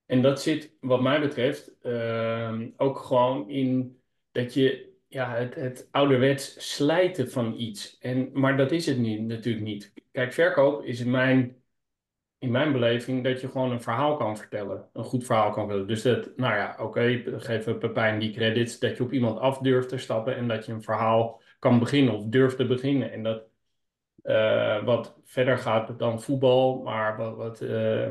en 0.05 0.21
dat 0.21 0.41
zit, 0.41 0.73
wat 0.79 1.01
mij 1.01 1.19
betreft, 1.19 1.75
uh, 1.81 2.61
ook 2.77 2.97
gewoon 2.97 3.49
in 3.49 4.01
dat 4.31 4.53
je 4.53 4.91
ja, 5.07 5.35
het, 5.35 5.55
het 5.55 5.87
ouderwets 5.91 6.73
slijten 6.73 7.31
van 7.31 7.53
iets. 7.57 7.97
En, 7.99 8.29
maar 8.33 8.57
dat 8.57 8.71
is 8.71 8.85
het 8.85 8.97
niet, 8.97 9.21
natuurlijk 9.21 9.65
niet. 9.65 9.93
Kijk, 10.11 10.33
verkoop 10.33 10.83
is 10.83 11.03
mijn, 11.03 11.62
in 12.43 12.51
mijn 12.51 12.71
beleving 12.71 13.23
dat 13.23 13.41
je 13.41 13.47
gewoon 13.47 13.71
een 13.71 13.81
verhaal 13.81 14.15
kan 14.15 14.37
vertellen. 14.37 14.89
Een 14.93 15.03
goed 15.03 15.25
verhaal 15.25 15.51
kan 15.51 15.63
vertellen. 15.63 15.87
Dus 15.87 16.01
dat, 16.01 16.37
nou 16.37 16.55
ja, 16.55 16.71
oké, 16.71 16.83
okay, 16.83 17.23
geef 17.25 17.77
Pepijn 17.77 18.19
die 18.19 18.33
credits. 18.33 18.79
Dat 18.79 18.97
je 18.97 19.03
op 19.03 19.11
iemand 19.11 19.39
af 19.39 19.57
durft 19.57 19.89
te 19.89 19.97
stappen 19.97 20.35
en 20.35 20.47
dat 20.47 20.65
je 20.65 20.71
een 20.71 20.83
verhaal 20.83 21.41
kan 21.59 21.79
beginnen 21.79 22.13
of 22.13 22.23
durft 22.23 22.57
te 22.57 22.65
beginnen. 22.65 23.11
En 23.11 23.23
dat 23.23 23.43
uh, 24.23 24.83
wat 24.83 25.19
verder 25.23 25.57
gaat 25.57 25.99
dan 25.99 26.21
voetbal, 26.21 26.81
maar 26.81 27.35
wat. 27.35 27.61
uh, 27.61 28.07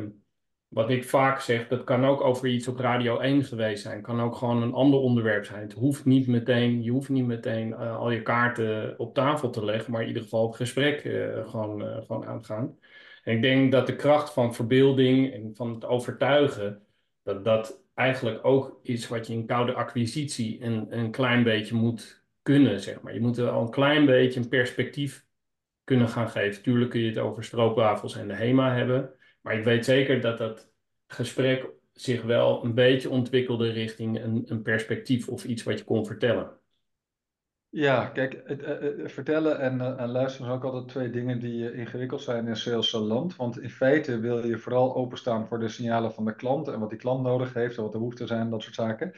wat 0.73 0.91
ik 0.91 1.05
vaak 1.05 1.41
zeg, 1.41 1.69
dat 1.69 1.85
kan 1.85 2.05
ook 2.05 2.21
over 2.21 2.49
iets 2.49 2.69
op 2.69 2.79
Radio 2.79 3.19
1 3.19 3.45
geweest 3.45 3.83
zijn. 3.83 4.03
Kan 4.03 4.21
ook 4.21 4.37
gewoon 4.37 4.63
een 4.63 4.73
ander 4.73 5.01
onderwerp 5.01 5.45
zijn. 5.45 5.61
Het 5.61 5.73
hoeft 5.73 6.05
niet 6.05 6.27
meteen, 6.27 6.83
je 6.83 6.91
hoeft 6.91 7.09
niet 7.09 7.27
meteen 7.27 7.69
uh, 7.69 7.97
al 7.99 8.11
je 8.11 8.23
kaarten 8.23 8.99
op 8.99 9.15
tafel 9.15 9.51
te 9.51 9.65
leggen, 9.65 9.93
maar 9.93 10.01
in 10.01 10.09
ieder 10.09 10.23
geval 10.23 10.47
het 10.47 10.57
gesprek 10.57 11.05
uh, 11.05 11.49
gewoon, 11.49 11.83
uh, 11.83 11.97
gewoon 11.97 12.27
aangaan. 12.27 12.79
En 13.25 13.35
ik 13.35 13.43
denk 13.43 13.73
dat 13.73 13.87
de 13.87 13.97
kracht 13.97 14.33
van 14.33 14.55
verbeelding 14.55 15.33
en 15.33 15.55
van 15.55 15.75
het 15.75 15.85
overtuigen, 15.85 16.83
dat 17.23 17.45
dat 17.45 17.83
eigenlijk 17.95 18.45
ook 18.45 18.79
is 18.83 19.09
wat 19.09 19.27
je 19.27 19.33
in 19.33 19.47
koude 19.47 19.73
acquisitie 19.73 20.63
een, 20.63 20.99
een 20.99 21.11
klein 21.11 21.43
beetje 21.43 21.75
moet 21.75 22.25
kunnen, 22.43 22.81
zeg 22.81 23.01
maar. 23.01 23.15
Je 23.15 23.21
moet 23.21 23.39
er 23.39 23.51
al 23.51 23.63
een 23.63 23.71
klein 23.71 24.07
beetje 24.07 24.41
een 24.41 24.49
perspectief 24.49 25.27
kunnen 25.85 26.09
gaan 26.09 26.29
geven. 26.29 26.63
Tuurlijk 26.63 26.91
kun 26.91 27.01
je 27.01 27.09
het 27.09 27.19
over 27.19 27.45
stroopwafels 27.45 28.17
en 28.17 28.29
de 28.29 28.35
HEMA 28.35 28.75
hebben. 28.75 29.15
Maar 29.43 29.59
ik 29.59 29.65
weet 29.65 29.85
zeker 29.85 30.21
dat 30.21 30.39
dat 30.39 30.71
gesprek 31.07 31.71
zich 31.93 32.23
wel 32.23 32.65
een 32.65 32.75
beetje 32.75 33.11
ontwikkelde 33.11 33.71
richting 33.71 34.23
een, 34.23 34.43
een 34.47 34.63
perspectief 34.63 35.29
of 35.29 35.45
iets 35.45 35.63
wat 35.63 35.79
je 35.79 35.85
kon 35.85 36.07
vertellen. 36.07 36.61
Ja, 37.69 38.07
kijk, 38.07 38.43
het, 38.45 38.63
uh, 38.63 39.09
vertellen 39.09 39.59
en, 39.61 39.79
uh, 39.79 40.01
en 40.01 40.09
luisteren 40.09 40.47
zijn 40.47 40.59
ook 40.59 40.65
altijd 40.65 40.89
twee 40.89 41.11
dingen 41.11 41.39
die 41.39 41.73
ingewikkeld 41.73 42.23
zijn 42.23 42.47
in 42.47 42.57
sales 42.57 42.93
land. 42.93 43.37
Want 43.37 43.61
in 43.61 43.71
feite 43.71 44.19
wil 44.19 44.47
je 44.47 44.59
vooral 44.59 44.95
openstaan 44.95 45.47
voor 45.47 45.59
de 45.59 45.69
signalen 45.69 46.13
van 46.13 46.25
de 46.25 46.35
klant 46.35 46.69
en 46.69 46.81
wat 46.81 46.91
die 46.91 46.99
klant 46.99 47.23
nodig 47.23 47.55
heeft 47.55 47.77
en 47.77 47.83
wat 47.83 47.93
de 47.93 47.99
behoeften 47.99 48.27
zijn, 48.27 48.51
dat 48.51 48.63
soort 48.63 48.75
zaken. 48.75 49.13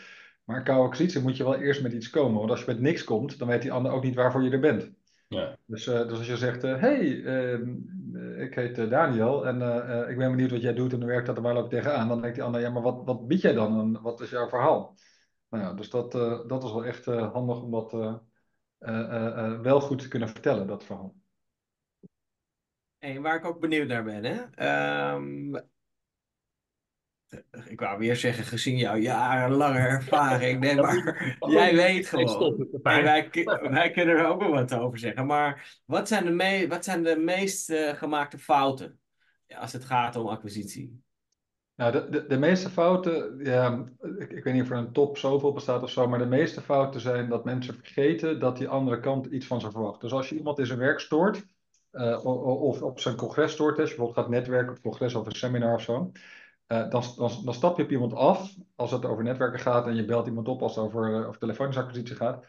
Maar 0.44 0.56
in 0.56 0.64
koude 0.64 0.84
acquisitie 0.84 1.20
moet 1.20 1.36
je 1.36 1.44
wel 1.44 1.56
eerst 1.56 1.82
met 1.82 1.92
iets 1.92 2.10
komen. 2.10 2.38
Want 2.38 2.50
als 2.50 2.60
je 2.60 2.66
met 2.66 2.80
niks 2.80 3.04
komt, 3.04 3.38
dan 3.38 3.48
weet 3.48 3.62
die 3.62 3.72
ander 3.72 3.92
ook 3.92 4.02
niet 4.02 4.14
waarvoor 4.14 4.42
je 4.42 4.50
er 4.50 4.60
bent. 4.60 4.92
Ja. 5.34 5.56
Dus, 5.66 5.86
uh, 5.86 6.08
dus 6.08 6.18
als 6.18 6.26
je 6.26 6.36
zegt, 6.36 6.62
hé, 6.62 6.76
hey, 6.76 7.24
ehm, 7.24 7.76
ik 8.40 8.54
heet 8.54 8.90
Daniel 8.90 9.46
en 9.46 9.60
uh, 9.60 10.10
ik 10.10 10.18
ben 10.18 10.30
benieuwd 10.30 10.50
wat 10.50 10.62
jij 10.62 10.74
doet 10.74 10.92
en 10.92 10.98
dan 10.98 11.08
werkt 11.08 11.26
dat 11.26 11.36
er 11.36 11.42
waar 11.42 11.54
loop 11.54 11.70
je 11.70 11.76
tegenaan. 11.76 12.08
Dan 12.08 12.20
denkt 12.20 12.34
die 12.34 12.44
ander, 12.44 12.60
ja, 12.60 12.70
maar 12.70 12.82
wat, 12.82 13.04
wat 13.04 13.26
bied 13.26 13.40
jij 13.40 13.52
dan 13.52 13.80
en 13.80 14.02
wat 14.02 14.20
is 14.20 14.30
jouw 14.30 14.48
verhaal? 14.48 14.96
Nou 15.48 15.64
ja, 15.64 15.72
dus 15.72 15.90
dat, 15.90 16.14
uh, 16.14 16.46
dat 16.46 16.64
is 16.64 16.72
wel 16.72 16.84
echt 16.84 17.04
handig 17.04 17.62
om 17.62 17.70
dat 17.70 17.92
wel 19.62 19.80
goed 19.80 19.98
te 19.98 20.08
kunnen 20.08 20.28
vertellen, 20.28 20.66
dat 20.66 20.84
verhaal. 20.84 21.14
En 22.98 23.22
waar 23.22 23.36
ik 23.36 23.44
ook 23.44 23.60
benieuwd 23.60 23.88
naar 23.88 24.04
ben, 24.04 24.24
hè? 24.24 25.14
Um, 25.14 25.62
ik 27.68 27.80
wou 27.80 27.98
weer 27.98 28.16
zeggen, 28.16 28.44
gezien 28.44 28.76
jouw 28.76 28.96
jarenlange 28.96 29.78
ervaring. 29.98 30.60
Nee, 30.60 30.74
maar 30.74 31.36
jij 31.48 31.74
weet 31.74 32.06
gewoon. 32.06 32.68
En 32.70 32.82
wij, 32.82 33.30
wij 33.70 33.90
kunnen 33.90 34.16
er 34.16 34.26
ook 34.26 34.40
wel 34.40 34.50
wat 34.50 34.74
over 34.74 34.98
zeggen. 34.98 35.26
Maar 35.26 35.80
wat 35.84 36.08
zijn 36.08 36.24
de, 36.24 36.30
me 36.30 36.66
wat 36.68 36.84
zijn 36.84 37.02
de 37.02 37.16
meest 37.16 37.70
uh, 37.70 37.88
gemaakte 37.94 38.38
fouten 38.38 38.98
als 39.48 39.72
het 39.72 39.84
gaat 39.84 40.16
om 40.16 40.28
acquisitie? 40.28 41.02
Nou, 41.76 41.92
de, 41.92 42.08
de, 42.08 42.26
de 42.26 42.38
meeste 42.38 42.70
fouten, 42.70 43.38
ja, 43.44 43.84
ik, 44.18 44.30
ik, 44.30 44.44
weet 44.44 44.54
niet 44.54 44.62
of 44.62 44.70
er 44.70 44.76
een 44.76 44.92
top 44.92 45.18
zoveel 45.18 45.52
bestaat 45.52 45.82
of 45.82 45.90
zo, 45.90 46.08
maar 46.08 46.18
de 46.18 46.26
meeste 46.26 46.60
fouten 46.60 47.00
zijn 47.00 47.28
dat 47.28 47.44
mensen 47.44 47.74
vergeten 47.74 48.40
dat 48.40 48.56
die 48.56 48.68
andere 48.68 49.00
kant 49.00 49.26
iets 49.26 49.46
van 49.46 49.60
ze 49.60 49.70
verwacht. 49.70 50.00
Dus 50.00 50.12
als 50.12 50.28
je 50.28 50.36
iemand 50.36 50.58
in 50.58 50.66
zijn 50.66 50.78
werk 50.78 51.00
stoort, 51.00 51.46
uh, 51.92 52.24
of 52.24 52.82
op 52.82 53.00
zijn 53.00 53.16
congres 53.16 53.52
stoort, 53.52 53.78
als 53.78 53.90
je 53.90 53.96
bijvoorbeeld 53.96 54.26
gaat 54.26 54.34
netwerken 54.34 54.76
op 54.76 54.82
congres 54.82 55.14
of 55.14 55.26
een 55.26 55.34
seminar 55.34 55.74
of 55.74 55.82
zo, 55.82 56.12
uh, 56.68 56.90
dan, 56.90 57.02
dan, 57.16 57.30
dan, 57.44 57.54
stap 57.54 57.76
je 57.76 57.82
op 57.82 57.90
iemand 57.90 58.14
af 58.14 58.54
als 58.76 58.90
het 58.90 59.04
over 59.04 59.24
netwerken 59.24 59.60
gaat 59.60 59.86
en 59.86 59.94
je 59.94 60.04
belt 60.04 60.26
iemand 60.26 60.48
op 60.48 60.62
als 60.62 60.76
het 60.76 60.84
over, 60.84 61.34
uh, 61.40 62.16
gaat. 62.16 62.44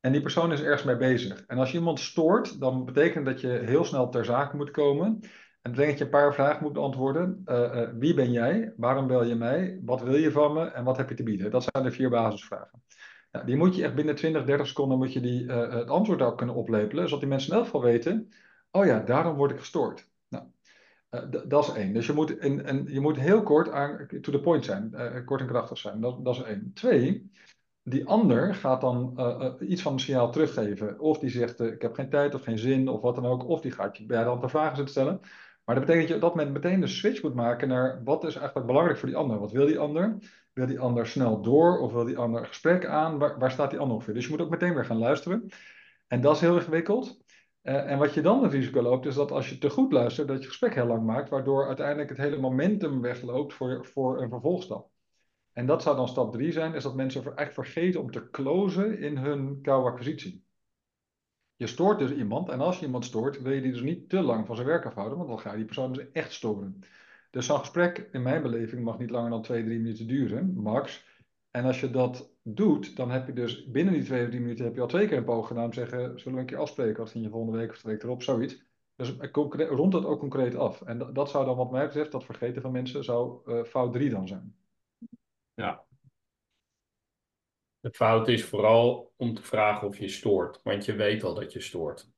En 0.00 0.12
die 0.12 0.20
persoon 0.20 0.52
is 0.52 0.62
ergens 0.62 0.82
mee 0.82 0.96
bezig. 0.96 1.44
En 1.46 1.58
als 1.58 1.70
je 1.70 1.78
iemand 1.78 2.00
stoort, 2.00 2.60
dan 2.60 2.84
betekent 2.84 3.26
dat 3.26 3.40
je 3.40 3.48
heel 3.48 3.84
snel 3.84 4.08
ter 4.08 4.24
zake 4.24 4.56
moet 4.56 4.70
komen. 4.70 5.20
En 5.62 5.70
betekent 5.70 5.98
dat 5.98 5.98
je 5.98 6.04
een 6.04 6.22
paar 6.22 6.34
vragen 6.34 6.62
moet 6.62 6.72
beantwoorden. 6.72 7.42
Uh, 7.46 7.88
wie 7.94 8.14
ben 8.14 8.32
jij? 8.32 8.72
Waarom 8.76 9.06
bel 9.06 9.24
je 9.24 9.34
mij? 9.34 9.80
Wat 9.84 10.02
wil 10.02 10.16
je 10.16 10.30
van 10.30 10.52
me? 10.52 10.64
En 10.64 10.84
wat 10.84 10.96
heb 10.96 11.08
je 11.08 11.14
te 11.14 11.22
bieden? 11.22 11.50
Dat 11.50 11.66
zijn 11.72 11.84
de 11.84 11.90
vier 11.90 12.10
basisvragen. 12.10 12.82
Nou, 13.30 13.46
die 13.46 13.56
moet 13.56 13.76
je 13.76 13.84
echt 13.84 13.94
binnen 13.94 14.14
20, 14.14 14.44
30 14.44 14.66
seconden 14.66 14.98
moet 14.98 15.12
je 15.12 15.20
die, 15.20 15.52
het 15.52 15.88
antwoord 15.88 16.22
ook 16.22 16.36
kunnen 16.36 16.54
oplepelen. 16.54 17.04
Zodat 17.04 17.20
die 17.20 17.28
mensen 17.28 17.50
in 17.50 17.56
elk 17.56 17.64
geval 17.64 17.82
weten, 17.82 18.28
oh 18.70 18.86
ja, 18.86 19.00
daarom 19.00 19.36
word 19.36 19.50
ik 19.50 19.58
gestoord. 19.58 20.07
Uh, 21.10 21.20
dat 21.46 21.68
is 21.68 21.74
één. 21.74 21.92
Dus 21.92 22.06
je 22.06 22.12
moet, 22.12 22.36
je 22.86 23.00
moet 23.00 23.16
heel 23.16 23.42
kort 23.42 23.70
aan, 23.70 24.06
to 24.20 24.32
the 24.32 24.40
point 24.40 24.64
zijn, 24.64 24.90
uh, 24.94 25.24
kort 25.24 25.40
en 25.40 25.46
krachtig 25.46 25.78
zijn. 25.78 26.00
Dat, 26.00 26.24
dat 26.24 26.34
is 26.34 26.42
één. 26.42 26.70
Twee, 26.74 27.30
die 27.82 28.06
ander 28.06 28.54
gaat 28.54 28.80
dan 28.80 29.20
iets 29.60 29.82
van 29.82 29.92
een 29.92 30.00
signaal 30.00 30.32
teruggeven. 30.32 31.00
Of 31.00 31.18
die 31.18 31.30
zegt, 31.30 31.60
ik 31.60 31.82
heb 31.82 31.94
geen 31.94 32.10
tijd 32.10 32.34
of 32.34 32.42
geen 32.42 32.58
zin 32.58 32.88
of 32.88 33.00
wat 33.00 33.14
dan 33.14 33.26
ook. 33.26 33.48
Of 33.48 33.60
die 33.60 33.70
gaat 33.70 33.96
je 33.96 34.06
bij 34.06 34.24
de 34.24 34.48
vragen 34.48 34.76
zitten 34.76 34.94
stellen. 34.94 35.20
Maar 35.64 35.74
dat 35.74 35.86
betekent 35.86 36.08
dat 36.08 36.32
je 36.34 36.40
dat 36.40 36.52
meteen 36.52 36.80
de 36.80 36.86
switch 36.86 37.22
moet 37.22 37.34
maken 37.34 37.68
naar 37.68 38.00
wat 38.04 38.24
is 38.24 38.36
eigenlijk 38.36 38.66
belangrijk 38.66 38.98
voor 38.98 39.08
die 39.08 39.16
ander. 39.16 39.38
Wat 39.38 39.52
wil 39.52 39.66
die 39.66 39.78
ander? 39.78 40.18
Wil 40.52 40.66
die 40.66 40.80
ander 40.80 41.06
snel 41.06 41.42
door 41.42 41.78
of 41.78 41.92
wil 41.92 42.04
die 42.04 42.18
ander 42.18 42.46
gesprek 42.46 42.86
aan? 42.86 43.18
Waar, 43.18 43.38
waar 43.38 43.50
staat 43.50 43.70
die 43.70 43.78
ander 43.78 44.02
voor? 44.02 44.14
Dus 44.14 44.24
je 44.24 44.30
moet 44.30 44.40
ook 44.40 44.50
meteen 44.50 44.74
weer 44.74 44.84
gaan 44.84 44.98
luisteren. 44.98 45.48
En 46.06 46.20
dat 46.20 46.34
is 46.34 46.40
heel 46.40 46.56
ingewikkeld. 46.56 47.18
Uh, 47.68 47.90
en 47.90 47.98
wat 47.98 48.14
je 48.14 48.20
dan 48.20 48.42
het 48.42 48.52
risico 48.52 48.82
loopt, 48.82 49.06
is 49.06 49.14
dat 49.14 49.30
als 49.30 49.48
je 49.48 49.58
te 49.58 49.70
goed 49.70 49.92
luistert, 49.92 50.28
dat 50.28 50.42
je 50.42 50.48
gesprek 50.48 50.74
heel 50.74 50.86
lang 50.86 51.04
maakt, 51.04 51.30
waardoor 51.30 51.66
uiteindelijk 51.66 52.08
het 52.08 52.18
hele 52.18 52.38
momentum 52.38 53.00
wegloopt 53.00 53.54
voor, 53.54 53.86
voor 53.86 54.22
een 54.22 54.28
vervolgstap. 54.28 54.90
En 55.52 55.66
dat 55.66 55.82
zou 55.82 55.96
dan 55.96 56.08
stap 56.08 56.32
drie 56.32 56.52
zijn, 56.52 56.74
is 56.74 56.82
dat 56.82 56.94
mensen 56.94 57.24
eigenlijk 57.24 57.52
vergeten 57.52 58.00
om 58.00 58.10
te 58.10 58.30
closen 58.30 58.98
in 58.98 59.16
hun 59.16 59.60
koude 59.62 59.88
acquisitie. 59.90 60.44
Je 61.56 61.66
stoort 61.66 61.98
dus 61.98 62.10
iemand 62.10 62.48
en 62.48 62.60
als 62.60 62.78
je 62.78 62.86
iemand 62.86 63.04
stoort, 63.04 63.42
wil 63.42 63.52
je 63.52 63.60
die 63.60 63.72
dus 63.72 63.82
niet 63.82 64.08
te 64.08 64.20
lang 64.20 64.46
van 64.46 64.56
zijn 64.56 64.68
werk 64.68 64.86
afhouden, 64.86 65.16
want 65.16 65.28
dan 65.28 65.38
ga 65.38 65.50
je 65.50 65.56
die 65.56 65.66
persoon 65.66 65.92
dus 65.92 66.12
echt 66.12 66.32
storen. 66.32 66.80
Dus 67.30 67.46
zo'n 67.46 67.58
gesprek, 67.58 68.08
in 68.12 68.22
mijn 68.22 68.42
beleving, 68.42 68.84
mag 68.84 68.98
niet 68.98 69.10
langer 69.10 69.30
dan 69.30 69.42
twee, 69.42 69.64
drie 69.64 69.78
minuten 69.78 70.06
duren, 70.06 70.52
max. 70.54 71.06
En 71.50 71.64
als 71.64 71.80
je 71.80 71.90
dat 71.90 72.30
doet, 72.54 72.96
dan 72.96 73.10
heb 73.10 73.26
je 73.26 73.32
dus 73.32 73.66
binnen 73.70 73.94
die 73.94 74.02
twee 74.02 74.22
of 74.22 74.28
drie 74.28 74.40
minuten 74.40 74.64
heb 74.64 74.74
je 74.74 74.80
al 74.80 74.86
twee 74.86 75.08
keer 75.08 75.16
een 75.16 75.24
poog 75.24 75.46
gedaan. 75.46 75.72
Zeggen, 75.72 76.20
zullen 76.20 76.34
we 76.34 76.40
een 76.40 76.46
keer 76.46 76.58
afspreken? 76.58 76.96
Wat 76.96 77.10
vind 77.10 77.24
je 77.24 77.30
volgende 77.30 77.58
week 77.58 77.70
of 77.70 77.80
de 77.80 77.88
week 77.88 78.02
erop? 78.02 78.22
Zoiets. 78.22 78.66
Dus 78.96 79.14
rond 79.68 79.92
dat 79.92 80.04
ook 80.04 80.18
concreet 80.18 80.54
af. 80.54 80.82
En 80.82 80.98
dat, 80.98 81.14
dat 81.14 81.30
zou 81.30 81.44
dan 81.44 81.56
wat 81.56 81.70
mij 81.70 81.86
betreft, 81.86 82.12
dat 82.12 82.24
vergeten 82.24 82.62
van 82.62 82.72
mensen, 82.72 83.04
zou 83.04 83.40
uh, 83.46 83.64
fout 83.64 83.92
drie 83.92 84.10
dan 84.10 84.28
zijn. 84.28 84.54
Ja. 85.54 85.84
De 87.80 87.90
fout 87.90 88.28
is 88.28 88.44
vooral 88.44 89.12
om 89.16 89.34
te 89.34 89.42
vragen 89.42 89.88
of 89.88 89.98
je 89.98 90.08
stoort, 90.08 90.60
want 90.62 90.84
je 90.84 90.94
weet 90.94 91.24
al 91.24 91.34
dat 91.34 91.52
je 91.52 91.60
stoort. 91.60 92.10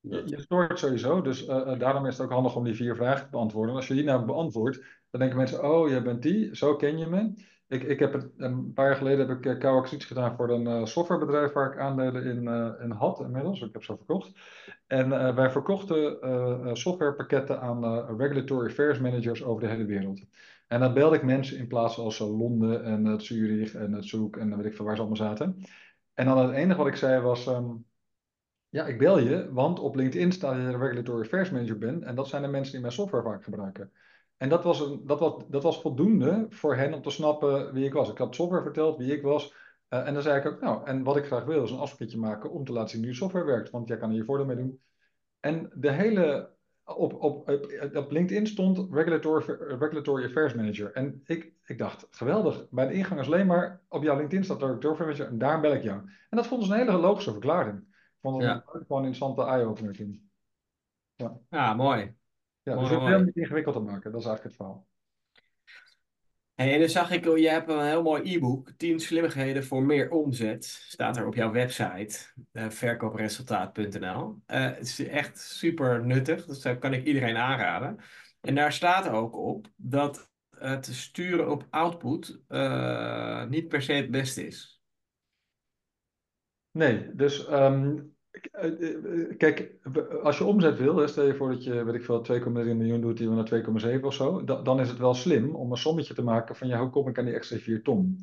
Je, 0.00 0.22
je 0.24 0.40
stoort 0.40 0.78
sowieso, 0.78 1.20
dus 1.20 1.48
uh, 1.48 1.78
daarom 1.78 2.06
is 2.06 2.18
het 2.18 2.26
ook 2.26 2.32
handig 2.32 2.56
om 2.56 2.64
die 2.64 2.74
vier 2.74 2.96
vragen 2.96 3.24
te 3.24 3.30
beantwoorden. 3.30 3.74
Als 3.74 3.88
je 3.88 3.94
die 3.94 4.04
nou 4.04 4.24
beantwoordt, 4.24 4.76
dan 5.10 5.20
denken 5.20 5.38
mensen, 5.38 5.64
oh, 5.64 5.88
jij 5.88 6.02
bent 6.02 6.22
die, 6.22 6.56
zo 6.56 6.76
ken 6.76 6.98
je 6.98 7.06
me. 7.06 7.32
Ik, 7.68 7.82
ik 7.82 7.98
heb 7.98 8.12
het, 8.12 8.30
een 8.36 8.72
paar 8.72 8.86
jaar 8.86 8.96
geleden 8.96 9.28
heb 9.28 9.38
ik 9.38 9.46
uh, 9.46 9.58
koude 9.58 10.00
gedaan 10.00 10.36
voor 10.36 10.50
een 10.50 10.66
uh, 10.66 10.84
softwarebedrijf 10.84 11.52
waar 11.52 11.72
ik 11.72 11.78
aandelen 11.78 12.24
in, 12.24 12.42
uh, 12.42 12.72
in 12.82 12.90
had 12.90 13.20
inmiddels. 13.20 13.62
Ik 13.62 13.72
heb 13.72 13.82
ze 13.82 13.96
verkocht. 13.96 14.32
En 14.86 15.34
wij 15.34 15.50
verkochten 15.50 16.76
softwarepakketten 16.76 17.60
aan 17.60 18.06
regulatory 18.18 18.66
affairs 18.66 18.98
managers 18.98 19.44
over 19.44 19.62
de 19.62 19.68
hele 19.68 19.84
wereld. 19.84 20.24
En 20.66 20.80
dan 20.80 20.94
belde 20.94 21.16
ik 21.16 21.22
mensen 21.22 21.58
in 21.58 21.66
plaats 21.66 21.98
als 21.98 22.18
Londen 22.18 22.84
en 22.84 23.20
Zurich 23.20 23.74
en 23.74 24.04
Zoek 24.04 24.36
en 24.36 24.56
weet 24.56 24.66
ik 24.66 24.74
veel 24.74 24.84
waar 24.84 24.94
ze 24.94 25.00
allemaal 25.00 25.28
zaten. 25.28 25.64
En 26.14 26.26
dan 26.26 26.38
het 26.38 26.54
enige 26.54 26.78
wat 26.78 26.86
ik 26.86 26.96
zei 26.96 27.22
was, 27.22 27.46
um, 27.46 27.84
ja, 28.68 28.86
ik 28.86 28.98
bel 28.98 29.18
je, 29.18 29.52
want 29.52 29.78
op 29.78 29.94
LinkedIn 29.94 30.32
staat 30.32 30.54
dat 30.54 30.62
je 30.62 30.68
een 30.68 30.80
regulatory 30.80 31.22
affairs 31.22 31.50
manager 31.50 31.78
bent. 31.78 32.02
En 32.02 32.14
dat 32.14 32.28
zijn 32.28 32.42
de 32.42 32.48
mensen 32.48 32.72
die 32.72 32.80
mijn 32.80 32.92
software 32.92 33.24
vaak 33.24 33.44
gebruiken. 33.44 33.92
En 34.36 34.48
dat 34.48 34.64
was, 34.64 34.80
een, 34.80 35.06
dat, 35.06 35.20
was, 35.20 35.42
dat 35.48 35.62
was 35.62 35.80
voldoende 35.80 36.46
voor 36.48 36.76
hen 36.76 36.94
om 36.94 37.02
te 37.02 37.10
snappen 37.10 37.72
wie 37.72 37.84
ik 37.84 37.92
was. 37.92 38.10
Ik 38.10 38.18
had 38.18 38.34
software 38.34 38.62
verteld, 38.62 38.98
wie 38.98 39.12
ik 39.12 39.22
was. 39.22 39.54
Uh, 39.88 40.06
en 40.06 40.14
dan 40.14 40.22
zei 40.22 40.38
ik 40.38 40.46
ook, 40.46 40.60
nou, 40.60 40.86
en 40.86 41.02
wat 41.02 41.16
ik 41.16 41.24
graag 41.24 41.44
wil 41.44 41.62
is 41.62 41.70
een 41.70 41.78
afspraakje 41.78 42.18
maken 42.18 42.50
om 42.50 42.64
te 42.64 42.72
laten 42.72 42.90
zien 42.90 43.04
hoe 43.04 43.14
software 43.14 43.44
werkt. 43.44 43.70
Want 43.70 43.88
jij 43.88 43.96
kan 43.96 44.10
er 44.10 44.16
je 44.16 44.24
voordeel 44.24 44.46
mee 44.46 44.56
doen. 44.56 44.80
En 45.40 45.70
de 45.74 45.90
hele, 45.90 46.50
op, 46.84 47.22
op, 47.22 47.48
op, 47.94 48.10
LinkedIn 48.10 48.46
stond 48.46 48.92
regulatory, 48.92 49.44
regulatory 49.78 50.24
Affairs 50.24 50.54
Manager. 50.54 50.92
En 50.92 51.22
ik, 51.24 51.52
ik 51.64 51.78
dacht, 51.78 52.06
geweldig. 52.10 52.68
Bij 52.70 52.86
de 52.86 52.94
ingang 52.94 53.20
is 53.20 53.26
alleen 53.26 53.46
maar, 53.46 53.80
op 53.88 54.02
jouw 54.02 54.16
LinkedIn 54.16 54.44
staat 54.44 54.60
Regulatory 54.60 54.92
Affairs 54.92 55.18
Manager 55.18 55.32
en 55.32 55.38
daar 55.38 55.60
bel 55.60 55.72
ik 55.72 55.82
jou. 55.82 56.00
En 56.30 56.36
dat 56.36 56.46
vonden 56.46 56.66
ze 56.66 56.72
een 56.72 56.78
hele 56.78 56.98
logische 56.98 57.32
verklaring. 57.32 57.78
Ik 57.78 58.18
vond 58.20 58.36
het 58.36 58.44
ja. 58.44 58.54
een, 58.54 58.62
gewoon 58.86 59.02
een 59.02 59.08
interessante 59.08 59.42
eye-opener 59.42 59.94
toen. 59.96 60.30
Ja. 61.14 61.38
ja, 61.50 61.74
mooi. 61.74 62.14
Ja, 62.66 62.76
dus 62.76 62.90
het 62.90 63.00
heel 63.00 63.20
niet 63.20 63.36
ingewikkeld 63.36 63.74
te 63.74 63.80
maken, 63.80 64.12
dat 64.12 64.20
is 64.20 64.26
eigenlijk 64.26 64.42
het 64.44 64.54
verhaal. 64.54 64.86
En 66.54 66.78
dan 66.78 66.88
zag 66.88 67.10
ik, 67.10 67.26
oh, 67.26 67.38
je 67.38 67.48
hebt 67.48 67.68
een 67.68 67.86
heel 67.86 68.02
mooi 68.02 68.34
e-book, 68.34 68.70
10 68.76 69.00
slimmigheden 69.00 69.64
voor 69.64 69.82
meer 69.82 70.10
omzet. 70.10 70.64
Staat 70.64 71.16
er 71.16 71.26
op 71.26 71.34
jouw 71.34 71.52
website, 71.52 72.18
uh, 72.52 72.68
verkoopresultaat.nl. 72.68 74.42
Uh, 74.46 74.64
het 74.64 74.80
is 74.80 75.06
echt 75.06 75.38
super 75.38 76.06
nuttig, 76.06 76.46
dus 76.46 76.60
dat 76.60 76.78
kan 76.78 76.92
ik 76.92 77.04
iedereen 77.04 77.36
aanraden. 77.36 77.98
En 78.40 78.54
daar 78.54 78.72
staat 78.72 79.08
ook 79.08 79.36
op 79.36 79.68
dat 79.76 80.30
het 80.50 80.86
sturen 80.86 81.50
op 81.50 81.66
output 81.70 82.40
uh, 82.48 83.44
niet 83.44 83.68
per 83.68 83.82
se 83.82 83.92
het 83.92 84.10
beste 84.10 84.46
is. 84.46 84.80
Nee, 86.70 87.14
dus 87.14 87.48
um, 87.50 87.52
eh, 87.52 87.98
eh, 87.98 88.04
kijk, 89.36 89.70
als 90.22 90.38
je 90.38 90.44
omzet 90.44 90.78
wil, 90.78 91.08
stel 91.08 91.26
je 91.26 91.34
voor 91.34 91.50
dat 91.50 91.64
je, 91.64 91.84
weet 91.84 91.94
ik 91.94 92.04
veel, 92.04 92.26
2,3 92.32 92.48
miljoen 92.52 93.00
doet 93.00 93.18
die 93.18 93.28
we 93.28 93.34
naar 93.34 93.96
2,7 93.98 94.04
of 94.04 94.14
zo, 94.14 94.44
dan 94.44 94.80
is 94.80 94.88
het 94.88 94.98
wel 94.98 95.14
slim 95.14 95.54
om 95.54 95.70
een 95.70 95.76
sommetje 95.76 96.14
te 96.14 96.22
maken 96.22 96.56
van 96.56 96.68
ja, 96.68 96.80
hoe 96.80 96.90
kom 96.90 97.08
ik 97.08 97.18
aan 97.18 97.24
die 97.24 97.34
extra 97.34 97.56
4 97.58 97.82
ton? 97.82 98.18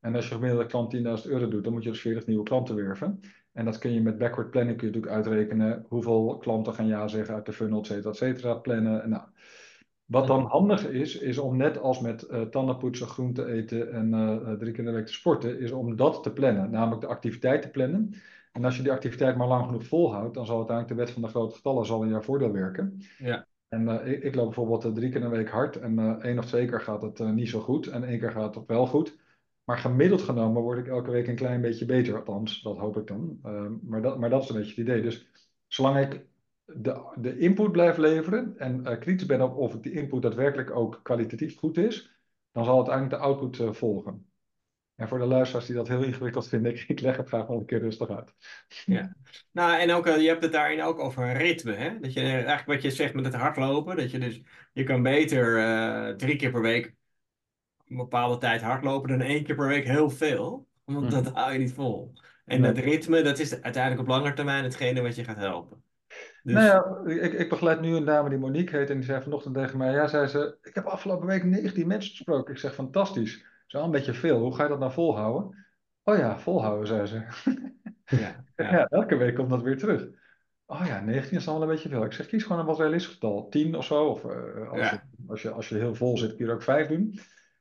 En 0.00 0.14
als 0.14 0.28
je 0.28 0.34
gemiddelde 0.34 0.66
klant 0.66 0.96
10.000 0.96 1.02
euro 1.30 1.48
doet, 1.48 1.64
dan 1.64 1.72
moet 1.72 1.82
je 1.82 1.90
dus 1.90 2.00
40 2.00 2.26
nieuwe 2.26 2.44
klanten 2.44 2.74
werven. 2.74 3.20
En 3.52 3.64
dat 3.64 3.78
kun 3.78 3.92
je 3.92 4.00
met 4.00 4.18
backward 4.18 4.50
planning 4.50 4.78
kun 4.78 4.86
je 4.86 4.92
natuurlijk 4.92 5.16
uitrekenen 5.16 5.84
hoeveel 5.88 6.36
klanten 6.40 6.74
gaan 6.74 6.86
ja 6.86 7.08
zeggen 7.08 7.34
uit 7.34 7.46
de 7.46 7.52
funnel, 7.52 7.80
et 7.80 7.86
cetera, 7.86 8.10
et 8.10 8.16
cetera, 8.16 8.54
plannen. 8.54 9.08
Nou, 9.08 9.22
wat 10.04 10.26
dan 10.26 10.44
handig 10.44 10.88
is, 10.88 11.18
is 11.18 11.38
om 11.38 11.56
net 11.56 11.78
als 11.80 12.00
met 12.00 12.26
uh, 12.30 12.42
tandenpoetsen, 12.42 13.06
groente 13.06 13.46
eten 13.46 13.92
en 13.92 14.12
uh, 14.12 14.52
drie 14.52 14.72
keer 14.72 14.78
in 14.78 14.84
de 14.84 14.96
week 14.96 15.06
te 15.06 15.12
sporten, 15.12 15.60
is 15.60 15.70
om 15.70 15.96
dat 15.96 16.22
te 16.22 16.32
plannen. 16.32 16.70
Namelijk 16.70 17.00
de 17.00 17.06
activiteit 17.06 17.62
te 17.62 17.70
plannen. 17.70 18.14
En 18.58 18.64
als 18.64 18.76
je 18.76 18.82
die 18.82 18.92
activiteit 18.92 19.36
maar 19.36 19.48
lang 19.48 19.66
genoeg 19.66 19.86
volhoudt, 19.86 20.34
dan 20.34 20.46
zal 20.46 20.56
uiteindelijk 20.56 20.96
de 20.96 21.04
wet 21.04 21.14
van 21.14 21.22
de 21.22 21.28
grote 21.28 21.54
getallen 21.54 21.86
zal 21.86 22.02
in 22.02 22.08
jouw 22.08 22.20
voordeel 22.20 22.52
werken. 22.52 23.02
Ja. 23.18 23.46
En 23.68 23.82
uh, 23.82 24.06
ik, 24.06 24.22
ik, 24.22 24.34
loop 24.34 24.44
bijvoorbeeld 24.44 24.84
uh, 24.84 24.92
drie 24.92 25.10
keer 25.10 25.20
in 25.20 25.30
de 25.30 25.36
week 25.36 25.48
hard 25.48 25.76
en 25.76 25.98
uh, 25.98 26.24
één 26.24 26.38
of 26.38 26.46
twee 26.46 26.66
keer 26.66 26.80
gaat 26.80 27.02
het 27.02 27.18
niet 27.18 27.48
zo 27.48 27.60
goed 27.60 27.86
en 27.86 28.04
één 28.04 28.18
keer 28.18 28.30
gaat 28.30 28.54
het 28.54 28.66
wel 28.66 28.86
goed. 28.86 29.18
Maar 29.64 29.78
gemiddeld 29.78 30.22
genomen 30.22 30.62
word 30.62 30.78
ik 30.78 30.86
elke 30.86 31.10
week 31.10 31.26
een 31.26 31.34
klein 31.34 31.60
beetje 31.60 31.84
beter, 31.84 32.16
althans, 32.16 32.62
dat 32.62 32.78
hoop 32.78 32.96
ik 32.96 33.06
dan. 33.06 33.38
Ehm, 33.42 33.72
maar, 33.82 34.02
dat, 34.02 34.18
maar 34.18 34.30
dat 34.30 34.42
is 34.42 34.48
een 34.48 34.56
beetje 34.56 34.70
het 34.70 34.80
idee. 34.80 35.02
Dus 35.02 35.30
zolang 35.66 35.98
ik 35.98 36.26
de, 36.64 37.12
de 37.16 37.38
input 37.38 37.72
blijf 37.72 37.96
leveren 37.96 38.54
en 38.56 38.98
kritisch 38.98 39.26
ben 39.26 39.40
op 39.40 39.56
of 39.56 39.80
die 39.80 39.92
input 39.92 40.22
daadwerkelijk 40.22 40.70
ook 40.70 41.00
kwalitatief 41.02 41.58
goed 41.58 41.76
is, 41.76 42.18
dan 42.52 42.64
zal 42.64 42.76
uiteindelijk 42.76 43.14
de 43.14 43.28
output 43.28 43.76
volgen. 43.76 44.27
En 44.98 45.08
voor 45.08 45.18
de 45.18 45.24
luisteraars 45.24 45.66
die 45.66 45.74
dat 45.74 45.88
heel 45.88 46.02
ingewikkeld 46.02 46.48
vinden, 46.48 46.72
ik, 46.74 46.84
ik 46.88 47.00
leg 47.00 47.16
het 47.16 47.28
graag 47.28 47.46
wel 47.46 47.58
een 47.58 47.64
keer 47.64 47.78
rustig 47.78 48.10
uit. 48.10 48.34
Ja, 48.84 49.14
nou 49.52 49.80
en 49.80 49.92
ook, 49.92 50.06
eh, 50.06 50.20
je 50.20 50.28
hebt 50.28 50.42
het 50.42 50.52
daarin 50.52 50.82
ook 50.82 50.98
over 50.98 51.32
ritme. 51.32 51.72
Hè? 51.72 51.98
Dat 52.00 52.12
je 52.12 52.20
eigenlijk 52.20 52.66
wat 52.66 52.82
je 52.82 52.90
zegt 52.90 53.14
met 53.14 53.24
het 53.24 53.34
hardlopen, 53.34 53.96
dat 53.96 54.10
je 54.10 54.18
dus, 54.18 54.42
je 54.72 54.84
kan 54.84 55.02
beter 55.02 55.58
uh, 55.58 56.14
drie 56.14 56.36
keer 56.36 56.50
per 56.50 56.60
week 56.60 56.94
een 57.88 57.96
bepaalde 57.96 58.38
tijd 58.38 58.62
hardlopen 58.62 59.08
dan 59.08 59.20
één 59.20 59.44
keer 59.44 59.54
per 59.54 59.68
week 59.68 59.84
heel 59.84 60.10
veel. 60.10 60.66
Want 60.84 61.04
mm. 61.04 61.10
dat 61.10 61.26
hou 61.26 61.52
je 61.52 61.58
niet 61.58 61.72
vol. 61.72 62.12
En 62.44 62.60
nee. 62.60 62.72
dat 62.72 62.84
ritme, 62.84 63.22
dat 63.22 63.38
is 63.38 63.62
uiteindelijk 63.62 64.02
op 64.02 64.08
lange 64.08 64.32
termijn 64.32 64.64
hetgene 64.64 65.02
wat 65.02 65.16
je 65.16 65.24
gaat 65.24 65.36
helpen. 65.36 65.82
Dus... 66.42 66.54
Nou 66.54 66.66
ja, 67.06 67.14
ik, 67.22 67.32
ik 67.32 67.48
begeleid 67.48 67.80
nu 67.80 67.96
een 67.96 68.04
dame 68.04 68.28
die 68.28 68.38
Monique 68.38 68.76
heet 68.76 68.90
en 68.90 68.96
die 68.96 69.04
zei 69.04 69.22
vanochtend 69.22 69.54
tegen 69.54 69.78
mij, 69.78 69.92
ja, 69.92 70.06
zei 70.06 70.26
ze, 70.26 70.58
ik 70.62 70.74
heb 70.74 70.84
afgelopen 70.84 71.26
week 71.26 71.44
19 71.44 71.86
mensen 71.86 72.10
gesproken. 72.10 72.54
Ik 72.54 72.60
zeg, 72.60 72.74
fantastisch 72.74 73.44
is 73.68 73.74
wel 73.74 73.84
een 73.84 73.90
beetje 73.90 74.12
veel. 74.12 74.38
Hoe 74.38 74.54
ga 74.54 74.62
je 74.62 74.68
dat 74.68 74.78
nou 74.78 74.92
volhouden? 74.92 75.66
Oh 76.02 76.16
ja, 76.16 76.38
volhouden, 76.38 76.86
zei 76.86 77.06
ze. 77.06 77.14
Ja, 78.04 78.44
ja. 78.56 78.70
ja, 78.70 78.86
elke 78.86 79.16
week 79.16 79.34
komt 79.34 79.50
dat 79.50 79.62
weer 79.62 79.78
terug. 79.78 80.08
Oh 80.66 80.86
ja, 80.86 81.00
19 81.00 81.36
is 81.36 81.44
dan 81.44 81.54
wel 81.54 81.62
een 81.62 81.68
beetje 81.68 81.88
veel. 81.88 82.04
Ik 82.04 82.12
zeg, 82.12 82.26
kies 82.26 82.42
gewoon 82.42 82.58
een 82.58 82.66
wat 82.66 82.78
realistisch 82.78 83.12
getal. 83.12 83.48
10 83.48 83.76
of 83.76 83.84
zo. 83.84 84.04
Of 84.04 84.24
uh, 84.24 84.70
als, 84.70 84.80
ja. 84.80 84.90
je, 84.90 85.00
als, 85.28 85.42
je, 85.42 85.50
als 85.50 85.68
je 85.68 85.74
heel 85.74 85.94
vol 85.94 86.18
zit, 86.18 86.28
kun 86.36 86.44
je 86.44 86.50
er 86.50 86.56
ook 86.56 86.62
5 86.62 86.88
doen. 86.88 87.20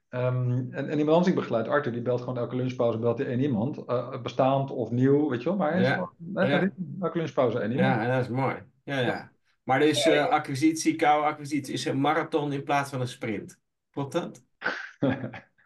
Um, 0.09 0.67
en, 0.71 0.89
en 0.89 0.99
iemand 0.99 1.25
die 1.25 1.33
begeleid, 1.33 1.67
Arthur, 1.67 1.91
die 1.91 2.01
belt 2.01 2.19
gewoon 2.19 2.37
elke 2.37 2.55
lunchpauze, 2.55 2.99
belt 2.99 3.19
één 3.19 3.39
iemand. 3.39 3.77
Uh, 3.87 4.21
bestaand 4.21 4.71
of 4.71 4.91
nieuw, 4.91 5.29
weet 5.29 5.43
je 5.43 5.49
wel. 5.49 5.57
Maar 5.57 5.79
is 5.79 5.87
ja. 5.87 5.93
gewoon, 5.93 6.47
ja. 6.47 6.69
elke 6.99 7.17
lunchpauze 7.17 7.59
één 7.59 7.71
iemand. 7.71 7.95
Ja, 7.95 8.01
en 8.01 8.11
dat 8.11 8.21
is 8.21 8.29
mooi. 8.29 8.55
Ja, 8.83 8.99
ja. 8.99 9.31
Maar 9.63 9.79
dus 9.79 10.05
uh, 10.05 10.27
acquisitie, 10.27 10.95
koude 10.95 11.27
acquisitie, 11.27 11.73
is 11.73 11.85
een 11.85 12.01
marathon 12.01 12.53
in 12.53 12.63
plaats 12.63 12.89
van 12.89 13.01
een 13.01 13.07
sprint. 13.07 13.59
Klopt 13.89 14.11
dat? 14.11 14.43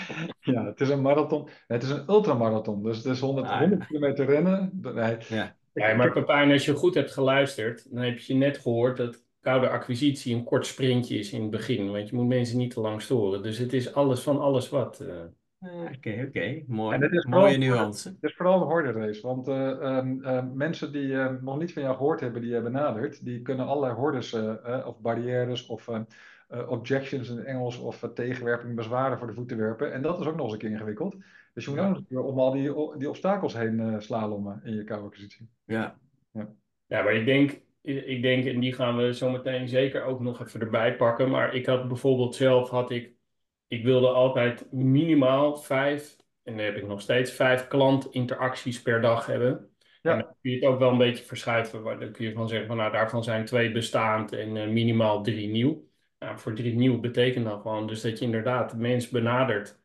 Ja, 0.40 0.64
het 0.64 0.80
is 0.80 0.88
een 0.88 1.02
marathon. 1.02 1.48
Het 1.66 1.82
is 1.82 1.90
een 1.90 2.08
ultramarathon. 2.08 2.82
Dus 2.82 2.96
het 2.96 3.06
is 3.06 3.20
100, 3.20 3.48
ah, 3.48 3.58
100 3.58 3.86
kilometer 3.86 4.26
rennen. 4.26 4.70
Nee. 4.82 5.16
Ja. 5.28 5.56
ja, 5.72 5.94
maar 5.94 6.12
Pepijn, 6.12 6.52
als 6.52 6.64
je 6.64 6.74
goed 6.74 6.94
hebt 6.94 7.12
geluisterd, 7.12 7.94
dan 7.94 8.04
heb 8.04 8.18
je 8.18 8.34
net 8.34 8.58
gehoord 8.58 8.96
dat 8.96 9.24
koude 9.40 9.68
acquisitie 9.68 10.34
een 10.34 10.44
kort 10.44 10.66
sprintje 10.66 11.18
is 11.18 11.32
in 11.32 11.40
het 11.42 11.50
begin. 11.50 11.90
Want 11.90 12.08
je 12.08 12.16
moet 12.16 12.26
mensen 12.26 12.58
niet 12.58 12.70
te 12.70 12.80
lang 12.80 13.02
storen. 13.02 13.42
Dus 13.42 13.58
het 13.58 13.72
is 13.72 13.94
alles 13.94 14.20
van 14.20 14.40
alles 14.40 14.68
wat. 14.68 15.00
Uh... 15.02 15.08
Oké, 15.62 16.10
oké. 16.10 16.24
Okay. 16.26 16.64
Mooi. 16.66 16.96
En 16.96 17.12
is 17.12 17.24
Mooie 17.24 17.56
nuance. 17.56 18.08
Het 18.08 18.30
is 18.30 18.34
vooral 18.36 18.60
een 18.60 18.66
horde 18.66 18.92
race. 18.92 19.26
Want 19.26 19.48
uh, 19.48 19.54
um, 19.82 20.20
uh, 20.24 20.42
mensen 20.54 20.92
die 20.92 21.14
nog 21.40 21.58
niet 21.58 21.72
van 21.72 21.82
jou 21.82 21.96
gehoord 21.96 22.20
hebben, 22.20 22.40
die 22.40 22.50
je 22.50 22.62
benadert, 22.62 23.24
die 23.24 23.42
kunnen 23.42 23.66
allerlei 23.66 23.94
hordes 23.94 24.34
of 24.84 25.00
barrières 25.00 25.66
of 25.66 25.88
uh, 26.54 26.70
objections 26.70 27.28
in 27.28 27.36
het 27.36 27.46
Engels 27.46 27.78
of 27.78 28.02
uh, 28.02 28.10
tegenwerping, 28.10 28.74
bezwaren 28.74 29.18
voor 29.18 29.26
de 29.26 29.32
voeten 29.34 29.56
werpen. 29.56 29.92
En 29.92 30.02
dat 30.02 30.20
is 30.20 30.26
ook 30.26 30.36
nog 30.36 30.44
eens 30.44 30.52
een 30.52 30.58
keer 30.58 30.70
ingewikkeld. 30.70 31.16
Dus 31.54 31.64
je 31.64 31.70
moet 31.70 31.78
ja. 31.78 31.88
ook 31.88 32.02
nog 32.08 32.24
om 32.24 32.38
al 32.38 32.50
die, 32.52 32.72
die 32.98 33.08
obstakels 33.08 33.54
heen 33.54 33.78
uh, 33.78 33.98
slalommen 33.98 34.60
in 34.64 34.74
je 34.74 34.84
koude 34.84 35.06
acquisitie. 35.06 35.48
Ja. 35.64 35.98
ja. 36.32 36.48
Ja, 36.86 37.02
maar 37.02 37.14
ik 37.14 37.24
denk, 37.24 37.60
ik 37.82 38.22
denk, 38.22 38.44
en 38.44 38.60
die 38.60 38.72
gaan 38.72 38.96
we 38.96 39.14
zo 39.14 39.30
meteen 39.30 39.68
zeker 39.68 40.04
ook 40.04 40.20
nog 40.20 40.42
even 40.42 40.60
erbij 40.60 40.96
pakken. 40.96 41.30
Maar 41.30 41.54
ik 41.54 41.66
had 41.66 41.88
bijvoorbeeld 41.88 42.34
zelf, 42.34 42.70
had 42.70 42.90
ik, 42.90 43.12
ik 43.68 43.84
wilde 43.84 44.08
altijd 44.08 44.72
minimaal 44.72 45.56
vijf, 45.56 46.16
en 46.42 46.56
dan 46.56 46.64
heb 46.64 46.76
ik 46.76 46.86
nog 46.86 47.00
steeds 47.00 47.32
vijf 47.32 47.66
klantinteracties 47.66 48.82
per 48.82 49.00
dag 49.00 49.26
hebben. 49.26 49.70
Ja. 50.02 50.12
En 50.12 50.18
dan 50.18 50.34
kun 50.40 50.50
je 50.50 50.56
het 50.56 50.64
ook 50.64 50.78
wel 50.78 50.90
een 50.90 50.98
beetje 50.98 51.24
verschuiven. 51.24 51.84
Dan 51.84 52.12
kun 52.12 52.24
je 52.24 52.32
van 52.32 52.48
zeggen, 52.48 52.66
van, 52.66 52.76
nou 52.76 52.92
daarvan 52.92 53.24
zijn 53.24 53.44
twee 53.44 53.72
bestaand 53.72 54.32
en 54.32 54.56
uh, 54.56 54.68
minimaal 54.68 55.22
drie 55.22 55.48
nieuw. 55.48 55.90
Nou, 56.22 56.38
voor 56.38 56.54
drie 56.54 56.74
nieuw 56.74 57.00
betekent 57.00 57.44
dat 57.44 57.60
gewoon 57.60 57.86
dus 57.86 58.00
dat 58.00 58.18
je 58.18 58.24
inderdaad 58.24 58.70
de 58.70 58.76
mens 58.76 59.08
benadert 59.08 59.80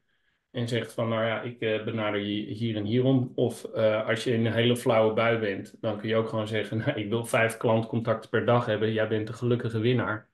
en 0.52 0.67
zegt 0.67 0.93
van, 0.93 1.10
nou 1.10 1.26
ja, 1.26 1.41
ik 1.41 1.62
uh, 1.62 1.84
benader 1.84 2.19
je 2.19 2.54
hier 2.54 2.76
en 2.76 2.86
hierom. 2.86 3.32
Of 3.36 3.65
uh, 3.76 4.08
als 4.08 4.23
je 4.23 4.32
in 4.32 4.45
een 4.45 4.54
hele 4.54 4.78
flauwe 4.78 5.13
bui 5.13 5.38
bent, 5.39 5.76
dan 5.82 5.97
kun 5.97 6.10
je 6.10 6.15
ook 6.15 6.30
gewoon 6.30 6.47
zeggen, 6.47 6.78
nou, 6.86 7.00
ik 7.00 7.10
wil 7.10 7.26
vijf 7.26 7.58
klantcontacten 7.58 8.30
per 8.30 8.45
dag 8.45 8.65
hebben. 8.65 8.93
Jij 8.93 9.08
bent 9.08 9.28
de 9.28 9.34
gelukkige 9.34 9.80
winnaar. 9.80 10.30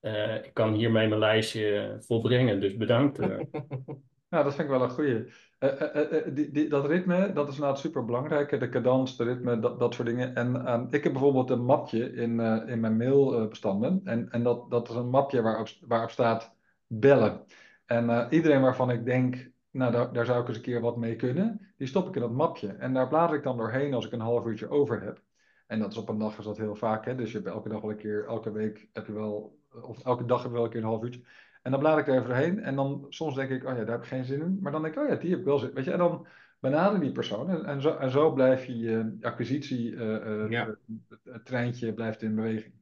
Uh, 0.00 0.34
ik 0.34 0.54
kan 0.54 0.74
hiermee 0.74 1.08
mijn 1.08 1.20
lijstje 1.20 1.96
volbrengen, 2.00 2.60
dus 2.60 2.76
bedankt. 2.76 3.18
Ja, 4.30 4.42
dat 4.42 4.54
vind 4.54 4.58
ik 4.58 4.68
wel 4.68 4.82
een 4.82 4.90
goeie. 5.58 6.32
Die, 6.32 6.50
die, 6.50 6.68
dat 6.68 6.86
ritme, 6.86 7.32
dat 7.32 7.48
is 7.48 7.54
inderdaad 7.54 7.78
super 7.78 8.04
belangrijk. 8.04 8.60
De 8.60 8.68
cadans, 8.68 9.16
de 9.16 9.24
ritme, 9.24 9.58
dat, 9.58 9.80
dat 9.80 9.94
soort 9.94 10.08
dingen. 10.08 10.34
En 10.34 10.66
ehm, 10.66 10.86
ik 10.90 11.04
heb 11.04 11.12
bijvoorbeeld 11.12 11.50
een 11.50 11.64
mapje 11.64 12.12
in, 12.12 12.40
in 12.66 12.80
mijn 12.80 12.96
mailbestanden. 12.96 14.00
en 14.04 14.30
en 14.30 14.42
dat, 14.42 14.70
dat 14.70 14.88
is 14.88 14.94
een 14.94 15.10
mapje 15.10 15.42
waarop, 15.42 15.68
waarop 15.80 16.10
staat 16.10 16.54
bellen. 16.86 17.44
En 17.86 18.26
iedereen 18.30 18.60
waarvan 18.60 18.90
ik 18.90 19.04
denk, 19.04 19.50
nou, 19.70 19.92
daar, 19.92 20.12
daar, 20.12 20.24
zou 20.24 20.40
ik 20.40 20.48
eens 20.48 20.56
een 20.56 20.62
keer 20.62 20.80
wat 20.80 20.96
mee 20.96 21.16
kunnen. 21.16 21.74
Die 21.76 21.86
stop 21.86 22.08
ik 22.08 22.14
in 22.14 22.20
dat 22.20 22.32
mapje. 22.32 22.68
En 22.68 22.94
daar 22.94 23.08
blader 23.08 23.36
ik 23.36 23.42
dan 23.42 23.56
doorheen 23.56 23.94
als 23.94 24.06
ik 24.06 24.12
een 24.12 24.20
half 24.20 24.46
uurtje 24.46 24.68
over 24.68 25.02
heb. 25.02 25.22
En 25.66 25.78
dat 25.78 25.92
is 25.92 25.98
op 25.98 26.08
een 26.08 26.18
dag 26.18 26.38
is 26.38 26.44
dat 26.44 26.56
heel 26.56 26.74
vaak. 26.74 27.04
Hè? 27.04 27.14
Dus 27.14 27.30
je 27.32 27.36
hebt 27.36 27.48
elke 27.48 27.68
dag 27.68 27.80
wel 27.80 27.90
een 27.90 27.96
keer, 27.96 28.26
elke 28.26 28.52
week 28.52 28.88
heb 28.92 29.06
je 29.06 29.12
wel, 29.12 29.58
of 29.82 30.04
elke 30.04 30.24
dag 30.24 30.42
heb 30.42 30.50
je 30.50 30.56
wel 30.56 30.64
een 30.64 30.70
keer 30.70 30.80
een 30.80 30.86
half 30.86 31.02
uurtje. 31.02 31.24
En 31.66 31.72
dan 31.72 31.80
blader 31.80 32.00
ik 32.00 32.06
er 32.06 32.14
even 32.14 32.28
doorheen. 32.28 32.62
En 32.62 32.76
dan 32.76 33.06
soms 33.08 33.34
denk 33.34 33.50
ik, 33.50 33.64
oh 33.64 33.76
ja, 33.76 33.84
daar 33.84 33.94
heb 33.94 34.02
ik 34.02 34.08
geen 34.08 34.24
zin 34.24 34.40
in. 34.40 34.58
Maar 34.60 34.72
dan 34.72 34.82
denk 34.82 34.94
ik, 34.94 35.02
oh 35.02 35.08
ja, 35.08 35.14
die 35.14 35.30
heb 35.30 35.38
ik 35.38 35.44
wel 35.44 35.58
zin 35.58 35.72
Weet 35.72 35.84
je, 35.84 35.92
en 35.92 35.98
dan 35.98 36.26
benader 36.60 37.00
die 37.00 37.12
persoon. 37.12 37.50
En, 37.50 37.64
en, 37.64 37.80
zo, 37.80 37.96
en 37.96 38.10
zo 38.10 38.32
blijf 38.32 38.64
je 38.64 38.76
je 38.76 39.16
acquisitie, 39.20 39.90
uh, 39.90 40.00
uh, 40.00 40.50
ja. 40.50 40.66
het, 40.66 41.20
het 41.24 41.44
treintje 41.44 41.94
blijft 41.94 42.22
in 42.22 42.34
beweging. 42.34 42.74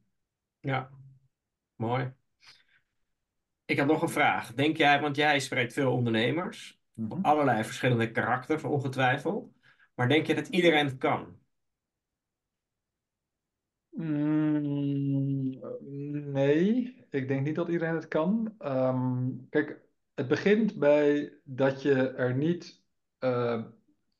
Ja, 0.61 0.91
mooi. 1.77 2.13
Ik 3.65 3.77
heb 3.77 3.87
nog 3.87 4.03
een 4.03 4.09
vraag. 4.09 4.55
Denk 4.55 4.77
jij, 4.77 5.01
want 5.01 5.17
jij 5.17 5.39
spreekt 5.39 5.73
veel 5.73 5.93
ondernemers. 5.93 6.81
Mhm. 6.93 7.21
Allerlei 7.23 7.65
verschillende 7.65 8.11
karakters, 8.11 8.65
ongetwijfeld. 8.65 9.53
Maar 9.95 10.09
denk 10.09 10.27
je 10.27 10.35
dat 10.35 10.49
iedereen 10.49 10.87
het 10.87 10.99
kan? 10.99 11.39
Mm, 13.91 15.59
nee, 16.33 17.04
ik 17.15 17.29
denk 17.29 17.47
niet 17.47 17.55
dat 17.55 17.69
iedereen 17.69 17.95
het 17.95 18.09
kan. 18.09 18.55
Ehm, 18.59 19.29
kijk, 19.51 19.81
het 20.15 20.29
begint 20.29 20.79
bij 20.79 21.33
dat 21.45 21.83
je 21.83 22.09
er 22.09 22.35
niet 22.35 22.83
uh, 23.21 23.63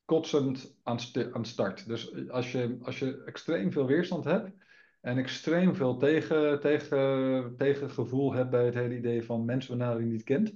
kotsend 0.05 0.77
aan, 0.83 0.97
aan 1.31 1.45
start. 1.45 1.87
Dus 1.87 2.29
als 2.29 2.51
je, 2.51 2.77
als 2.81 2.99
je 2.99 3.23
extreem 3.25 3.71
veel 3.71 3.85
weerstand 3.85 4.23
hebt 4.23 4.51
en 5.01 5.17
extreem 5.17 5.75
veel 5.75 5.97
tegen, 5.97 6.59
tegen, 6.59 7.55
tegengevoel 7.57 8.33
hebt 8.33 8.49
bij 8.49 8.65
het 8.65 8.73
hele 8.73 8.97
idee 8.97 9.23
van 9.23 9.45
mensenbenadering 9.45 10.11
niet 10.11 10.23
kent, 10.23 10.53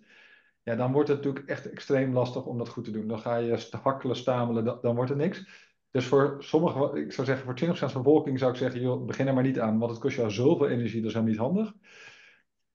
ja, 0.63 0.75
dan 0.75 0.91
wordt 0.91 1.09
het 1.09 1.17
natuurlijk 1.17 1.47
echt 1.47 1.69
extreem 1.69 2.13
lastig 2.13 2.45
om 2.45 2.57
dat 2.57 2.69
goed 2.69 2.83
te 2.83 2.91
doen. 2.91 3.07
Dan 3.07 3.19
ga 3.19 3.35
je 3.35 3.67
hakkelen, 3.81 4.15
stamelen, 4.15 4.79
dan, 4.81 4.95
wordt 4.95 5.09
het 5.09 5.19
niks. 5.19 5.67
Dus 5.91 6.05
voor 6.05 6.35
sommige, 6.39 6.99
ik 6.99 7.11
zou 7.11 7.27
zeggen, 7.27 7.45
voor 7.45 7.75
20% 7.89 7.91
van 7.91 8.03
bevolking 8.03 8.39
zou 8.39 8.51
ik 8.51 8.57
zeggen, 8.57 9.05
begin 9.05 9.27
er 9.27 9.33
maar 9.33 9.43
niet 9.43 9.59
aan, 9.59 9.79
want 9.79 9.91
het 9.91 9.99
kost 9.99 10.15
jou 10.15 10.31
zoveel 10.31 10.69
energie, 10.69 11.01
dat 11.01 11.09
is 11.09 11.15
helemaal 11.15 11.35
niet 11.35 11.55
handig. 11.55 11.73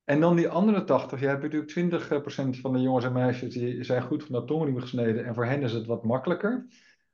En 0.05 0.21
dan 0.21 0.37
die 0.37 0.49
andere 0.49 0.85
80, 0.85 1.21
je 1.21 1.27
hebt 1.27 1.43
natuurlijk 1.43 1.71
20% 2.57 2.61
van 2.61 2.73
de 2.73 2.81
jongens 2.81 3.05
en 3.05 3.13
meisjes 3.13 3.53
die 3.53 3.85
zijn 3.85 4.03
goed 4.03 4.25
van 4.25 4.41
de 4.41 4.47
tongriem 4.47 4.81
gesneden 4.81 5.25
en 5.25 5.35
voor 5.35 5.45
hen 5.45 5.63
is 5.63 5.73
het 5.73 5.87
wat 5.87 6.05
makkelijker. 6.05 6.67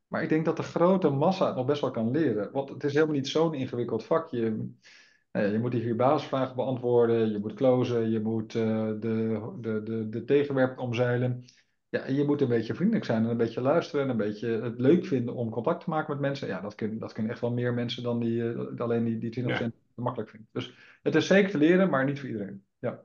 Maar 0.07 0.23
ik 0.23 0.29
denk 0.29 0.45
dat 0.45 0.57
de 0.57 0.63
grote 0.63 1.11
massa 1.11 1.47
het 1.47 1.57
nog 1.57 1.67
best 1.67 1.81
wel 1.81 1.91
kan 1.91 2.11
leren. 2.11 2.53
Want 2.53 2.69
het 2.69 2.85
is 2.85 2.93
helemaal 2.93 3.15
niet 3.15 3.29
zo'n 3.29 3.55
ingewikkeld 3.55 4.05
vakje. 4.05 4.69
Nou 5.33 5.47
je 5.53 5.59
moet 5.59 5.73
die 5.73 5.83
vier 5.83 5.97
basisvragen 5.97 6.57
beantwoorden, 6.57 7.31
je 7.33 7.39
moet 7.39 7.55
closen, 7.55 8.11
je 8.11 8.21
moet 8.21 8.55
uh, 8.55 8.87
de, 8.87 9.51
de, 9.61 9.83
de, 9.83 10.09
de 10.09 10.25
tegenwerp 10.25 10.79
omzeilen. 10.79 11.45
Ja, 11.89 12.07
je 12.07 12.25
moet 12.25 12.41
een 12.41 12.49
beetje 12.49 12.75
vriendelijk 12.75 13.05
zijn 13.05 13.25
en 13.25 13.31
een 13.31 13.37
beetje 13.37 13.61
luisteren 13.61 14.05
en 14.05 14.11
een 14.11 14.17
beetje 14.17 14.49
het 14.49 14.79
leuk 14.79 15.07
vinden 15.07 15.35
om 15.35 15.51
contact 15.51 15.85
te 15.85 15.91
maken 15.91 16.13
met 16.13 16.21
mensen. 16.21 16.49
Ja, 16.49 16.61
dat 16.61 16.75
kunnen 16.75 16.99
dat 16.99 17.13
kunnen 17.13 17.33
echt 17.33 17.41
wel 17.41 17.53
meer 17.53 17.75
mensen 17.75 18.03
dan 18.03 18.21
die, 18.21 18.43
uh, 18.43 18.81
alleen 18.81 19.05
die, 19.05 19.31
die 19.31 19.45
20% 19.45 19.47
ja. 19.47 19.71
makkelijk 19.95 20.31
vindt. 20.31 20.47
Dus 20.53 20.75
het 21.03 21.15
is 21.15 21.27
zeker 21.27 21.51
te 21.51 21.59
leren, 21.59 21.91
maar 21.91 22.05
niet 22.05 22.19
voor 22.19 22.29
iedereen. 22.29 22.65
Ja. 22.81 23.01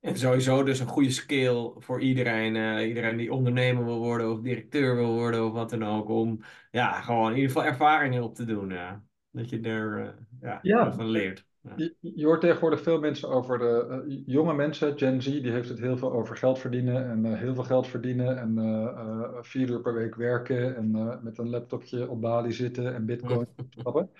En 0.00 0.18
sowieso 0.18 0.62
dus 0.62 0.80
een 0.80 0.86
goede 0.86 1.10
skill 1.10 1.72
voor 1.76 2.00
iedereen. 2.00 2.54
Uh, 2.54 2.88
iedereen 2.88 3.16
die 3.16 3.32
ondernemer 3.32 3.84
wil 3.84 3.98
worden 3.98 4.30
of 4.30 4.40
directeur 4.40 4.96
wil 4.96 5.12
worden 5.12 5.46
of 5.46 5.52
wat 5.52 5.70
dan 5.70 5.84
ook. 5.84 6.08
Om 6.08 6.44
ja, 6.70 7.00
gewoon 7.00 7.30
in 7.30 7.36
ieder 7.36 7.50
geval 7.50 7.68
ervaringen 7.68 8.22
op 8.22 8.34
te 8.34 8.44
doen. 8.44 8.70
Ja. 8.70 9.04
Dat 9.30 9.50
je 9.50 9.60
er 9.60 9.98
uh, 9.98 10.08
ja, 10.40 10.58
ja. 10.62 10.92
van 10.92 11.06
leert. 11.06 11.46
Je, 11.76 11.94
je, 12.00 12.24
hoort 12.26 12.40
tegenwoordig 12.40 12.82
veel 12.82 12.98
mensen 13.00 13.28
over 13.28 13.58
de 13.58 14.02
uh, 14.06 14.22
jonge 14.26 14.54
mensen, 14.54 14.98
Gen 14.98 15.22
Z, 15.22 15.26
die 15.26 15.50
heeft 15.50 15.68
het 15.68 15.78
heel 15.78 15.96
veel 15.96 16.12
over 16.12 16.36
geld 16.36 16.58
verdienen 16.58 17.10
en 17.10 17.24
uh, 17.24 17.38
heel 17.38 17.54
veel 17.54 17.64
geld 17.64 17.86
verdienen 17.86 18.38
en 18.38 18.58
uh, 18.58 19.28
vier 19.40 19.70
uur 19.70 19.80
per 19.80 19.94
week 19.94 20.14
werken 20.14 20.76
en 20.76 21.20
met 21.22 21.38
een 21.38 21.48
laptopje 21.48 22.08
op 22.08 22.20
Bali 22.20 22.52
zitten 22.52 22.94
en 22.94 23.06
bitcoin 23.06 23.46
stappen. 23.78 24.10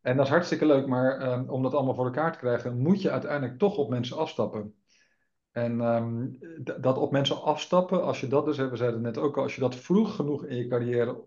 En 0.00 0.16
dat 0.16 0.26
is 0.26 0.32
hartstikke 0.32 0.66
leuk, 0.66 0.86
maar 0.86 1.32
um, 1.32 1.48
om 1.48 1.62
dat 1.62 1.74
allemaal 1.74 1.94
voor 1.94 2.04
elkaar 2.04 2.32
te 2.32 2.38
krijgen, 2.38 2.78
moet 2.78 3.02
je 3.02 3.10
uiteindelijk 3.10 3.58
toch 3.58 3.76
op 3.76 3.90
mensen 3.90 4.16
afstappen. 4.16 4.74
En 5.50 5.80
um, 5.80 6.38
dat 6.80 6.98
op 6.98 7.12
mensen 7.12 7.42
afstappen, 7.42 8.02
als 8.02 8.20
je 8.20 8.26
dat 8.26 8.44
dus, 8.44 8.56
we 8.56 8.76
zeiden 8.76 9.04
het 9.04 9.14
net 9.14 9.24
ook 9.24 9.36
al, 9.36 9.42
als 9.42 9.54
je 9.54 9.60
dat 9.60 9.76
vroeg 9.76 10.16
genoeg 10.16 10.44
in 10.44 10.56
je 10.56 10.66
carrière 10.66 11.24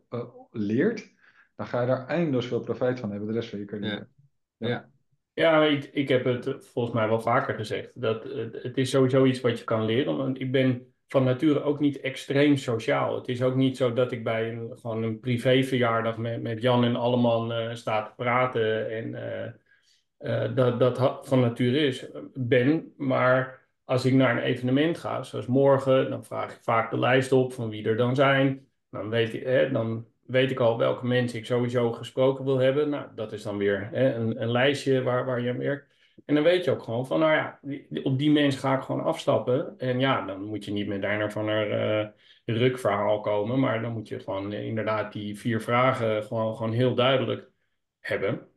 leert, 0.52 1.14
dan 1.56 1.68
ga 1.68 1.82
je 1.82 1.88
daar 1.88 2.08
eindeloos 2.08 2.46
veel 2.46 2.60
profijt 2.60 3.00
van 3.00 3.10
hebben 3.10 3.28
de 3.28 3.34
rest 3.34 3.50
van 3.50 3.60
je 3.60 3.66
carrière. 3.66 4.08
Ja, 4.58 4.68
ja. 4.68 4.90
Ja 5.38 5.64
ik, 5.64 5.90
ik 5.94 6.08
heb 6.08 6.24
het 6.24 6.58
volgens 6.60 6.96
mij 6.96 7.08
wel 7.08 7.22
vaker 7.22 7.56
gezegd. 7.56 8.02
Dat, 8.02 8.24
het 8.52 8.78
is 8.78 8.90
sowieso 8.90 9.26
iets 9.26 9.42
wat 9.42 9.60
je 9.60 9.64
kan 9.64 9.86
leren. 9.86 10.18
Want 10.18 10.42
ik 10.42 10.52
ben 10.52 10.94
van 11.08 11.24
nature 11.24 11.62
ook 11.62 11.80
niet 11.80 12.00
extreem 12.00 12.58
sociaal. 12.58 13.16
Het 13.16 13.28
is 13.28 13.42
ook 13.42 13.56
niet 13.56 13.78
zo 13.78 13.94
dat 13.94 14.12
ik 14.12 14.24
bij 14.24 14.50
een, 14.50 14.78
gewoon 14.78 15.04
een 15.04 15.20
privéverjaardag 15.20 16.18
met, 16.18 16.42
met 16.42 16.62
Jan 16.62 16.84
en 16.84 16.96
Alleman 16.96 17.52
uh, 17.52 17.74
sta 17.74 18.04
te 18.04 18.12
praten. 18.16 18.92
En 18.92 19.08
uh, 20.20 20.50
uh, 20.50 20.56
dat 20.56 20.80
dat 20.80 21.28
van 21.28 21.40
nature 21.40 21.78
is, 21.78 22.06
ben. 22.34 22.94
Maar 22.98 23.68
als 23.84 24.06
ik 24.06 24.14
naar 24.14 24.38
een 24.38 24.44
evenement 24.44 24.98
ga, 24.98 25.24
zoals 25.24 25.48
morgen, 25.48 26.10
dan 26.10 26.26
vraag 26.26 26.56
ik 26.56 26.64
vaak 26.64 26.92
de 26.92 27.00
lijst 27.00 27.32
op 27.32 27.54
van 27.54 27.70
wie 27.70 27.88
er 27.88 27.98
dan 27.98 28.16
zijn. 28.16 28.68
Dan 28.90 29.10
weet 29.10 29.34
ik, 29.34 29.44
hè, 29.44 29.72
dan 29.72 30.08
weet 30.28 30.52
ik 30.52 30.60
al 30.60 30.78
welke 30.78 31.06
mensen 31.06 31.40
ik 31.40 31.46
sowieso 31.46 31.92
gesproken 31.92 32.46
wil 32.46 32.58
hebben. 32.58 32.90
Nou, 32.90 33.08
dat 33.16 33.32
is 33.32 33.44
dan 33.44 33.58
weer 33.58 33.90
hè, 33.92 34.14
een, 34.14 34.42
een, 34.42 34.52
lijstje 34.52 35.04
waar, 35.04 35.26
waar 35.26 35.42
je 35.42 35.50
aan 35.50 35.58
werkt. 35.58 35.96
En 36.26 36.36
dan 36.36 36.44
weet 36.44 36.64
je 36.64 36.72
ook 36.72 36.84
gewoon 36.84 37.08
van, 37.08 37.20
nou 37.20 37.34
ja, 37.34 37.60
op 38.04 38.18
die 38.18 38.32
mensen 38.32 38.60
ga 38.60 38.76
ik 38.76 38.82
gewoon 38.82 39.04
afstappen. 39.04 39.74
En 39.78 40.00
ja, 40.00 40.26
dan 40.26 40.44
moet 40.44 40.66
je 40.66 40.72
niet 40.72 40.88
met 40.88 41.04
een 41.04 41.32
van 41.32 41.48
een 41.48 42.14
uh, 42.46 42.58
rukverhaal 42.58 43.20
komen. 43.20 43.60
Maar 43.60 43.82
dan 43.82 43.94
moet 43.94 44.08
je 44.08 44.20
gewoon 44.20 44.54
inderdaad 44.54 45.14
die 45.14 45.40
vier 45.40 45.62
vragen 45.62 46.24
gewoon, 46.24 46.56
gewoon 46.56 46.74
heel 46.74 46.96
duidelijk 46.96 47.50
hebben. 48.00 48.48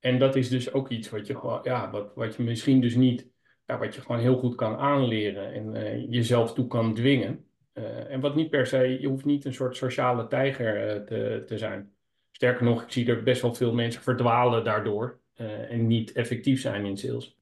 En 0.00 0.18
dat 0.18 0.36
is 0.36 0.48
dus 0.48 0.72
ook 0.72 0.88
iets 0.90 1.10
wat 1.10 1.26
je, 1.26 1.38
gewoon, 1.38 1.60
ja, 1.62 1.90
wat, 1.90 2.14
wat 2.14 2.36
je 2.36 2.42
misschien 2.42 2.80
dus 2.80 2.94
niet, 2.94 3.28
ja, 3.66 3.78
wat 3.78 3.94
je 3.94 4.00
gewoon 4.00 4.20
heel 4.20 4.36
goed 4.38 4.54
kan 4.54 4.76
aanleren 4.76 5.52
en 5.52 5.74
uh, 5.74 6.10
jezelf 6.10 6.54
toe 6.54 6.66
kan 6.66 6.94
dwingen. 6.94 7.46
Uh, 7.74 8.10
en 8.10 8.20
wat 8.20 8.34
niet 8.34 8.50
per 8.50 8.66
se, 8.66 9.00
je 9.00 9.08
hoeft 9.08 9.24
niet 9.24 9.44
een 9.44 9.54
soort 9.54 9.76
sociale 9.76 10.26
tijger 10.26 10.96
uh, 10.96 11.02
te, 11.02 11.42
te 11.46 11.58
zijn. 11.58 11.92
Sterker 12.30 12.64
nog, 12.64 12.82
ik 12.82 12.92
zie 12.92 13.08
er 13.08 13.22
best 13.22 13.42
wel 13.42 13.54
veel 13.54 13.74
mensen 13.74 14.02
verdwalen 14.02 14.64
daardoor 14.64 15.20
uh, 15.36 15.70
en 15.70 15.86
niet 15.86 16.12
effectief 16.12 16.60
zijn 16.60 16.84
in 16.84 16.96
sales. 16.96 17.38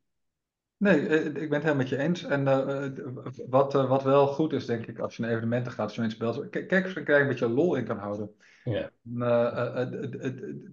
Nee, 0.76 1.00
ik 1.00 1.32
ben 1.32 1.42
het 1.42 1.50
helemaal 1.50 1.74
met 1.74 1.88
je 1.88 1.98
eens. 1.98 2.24
En 2.24 2.44
wat, 3.48 3.72
wat 3.72 4.02
wel 4.02 4.26
goed 4.26 4.52
is, 4.52 4.66
denk 4.66 4.86
ik, 4.86 4.98
als 4.98 5.16
je 5.16 5.22
naar 5.22 5.30
evenementen 5.30 5.72
gaat, 5.72 5.84
als 5.84 5.94
je 5.94 6.00
mensen 6.00 6.18
belt, 6.18 6.48
kijk 6.50 6.72
er 6.72 7.20
een 7.20 7.28
beetje 7.28 7.48
lol 7.48 7.74
in 7.74 7.84
kan 7.84 7.98
houden. 7.98 8.34
Ja. 8.64 8.90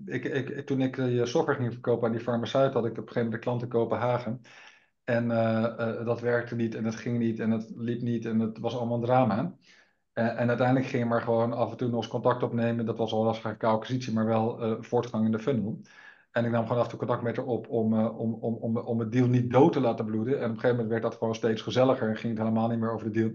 ik, 0.06 0.24
ik, 0.24 0.66
toen 0.66 0.82
ik 0.82 0.96
je 0.96 1.26
software 1.26 1.60
ging 1.60 1.74
verkopen 1.74 2.08
aan 2.08 2.14
die 2.14 2.24
farmaceut, 2.24 2.74
had 2.74 2.86
ik 2.86 2.92
op 2.92 2.98
een 2.98 3.08
gegeven 3.08 3.24
moment 3.24 3.44
de 3.44 3.50
klant 3.50 3.62
in 3.62 3.68
Kopenhagen. 3.68 4.42
En 5.10 5.26
uh, 5.30 5.74
uh, 5.80 6.06
dat 6.06 6.22
werkte 6.22 6.56
niet 6.56 6.76
en 6.76 6.84
het 6.84 6.96
ging 6.96 7.18
niet 7.18 7.40
en 7.40 7.52
het 7.52 7.72
liep 7.76 8.02
niet 8.02 8.26
en 8.26 8.40
het 8.40 8.60
was 8.60 8.76
allemaal 8.76 8.98
een 8.98 9.04
drama. 9.04 9.58
En 10.14 10.48
uiteindelijk 10.48 10.86
ging 10.86 11.10
maar 11.10 11.22
gewoon 11.22 11.54
af 11.54 11.72
en 11.72 11.78
toe 11.78 11.88
nog 11.88 11.98
eens 11.98 12.08
contact 12.08 12.44
opnemen. 12.44 12.86
Dat 12.86 12.98
was 12.98 13.12
al 13.12 13.36
een 13.44 13.58
acquisitie, 13.60 14.14
maar 14.14 14.26
wel 14.26 14.78
voortgang 14.84 15.26
in 15.26 15.32
de 15.32 15.40
funnel. 15.40 15.82
En 16.32 16.46
ik 16.46 16.52
nam 16.52 16.64
gewoon 16.64 16.78
af 16.78 16.84
en 16.84 16.90
toe 16.90 17.00
contact 17.00 17.22
met 17.22 17.38
haar 17.38 17.46
op 17.46 17.70
om, 17.70 17.94
om, 17.94 18.34
om, 18.34 18.56
om, 18.56 18.78
om 18.78 19.00
het 19.00 19.12
deal 19.12 19.28
niet 19.28 19.52
dood 19.52 19.74
te 19.74 19.80
laten 19.80 20.06
bloeden. 20.06 20.34
En 20.34 20.44
op 20.44 20.50
een 20.50 20.54
gegeven 20.54 20.76
moment 20.76 20.90
werd 20.90 21.02
dat 21.02 21.16
gewoon 21.16 21.36
steeds 21.36 21.62
gezelliger 21.62 22.10
en 22.10 22.18
ging 22.18 22.34
het 22.34 22.42
helemaal 22.42 22.70
niet 22.70 22.80
meer 22.80 22.92
over 22.92 23.12
de 23.12 23.20
deal. 23.20 23.32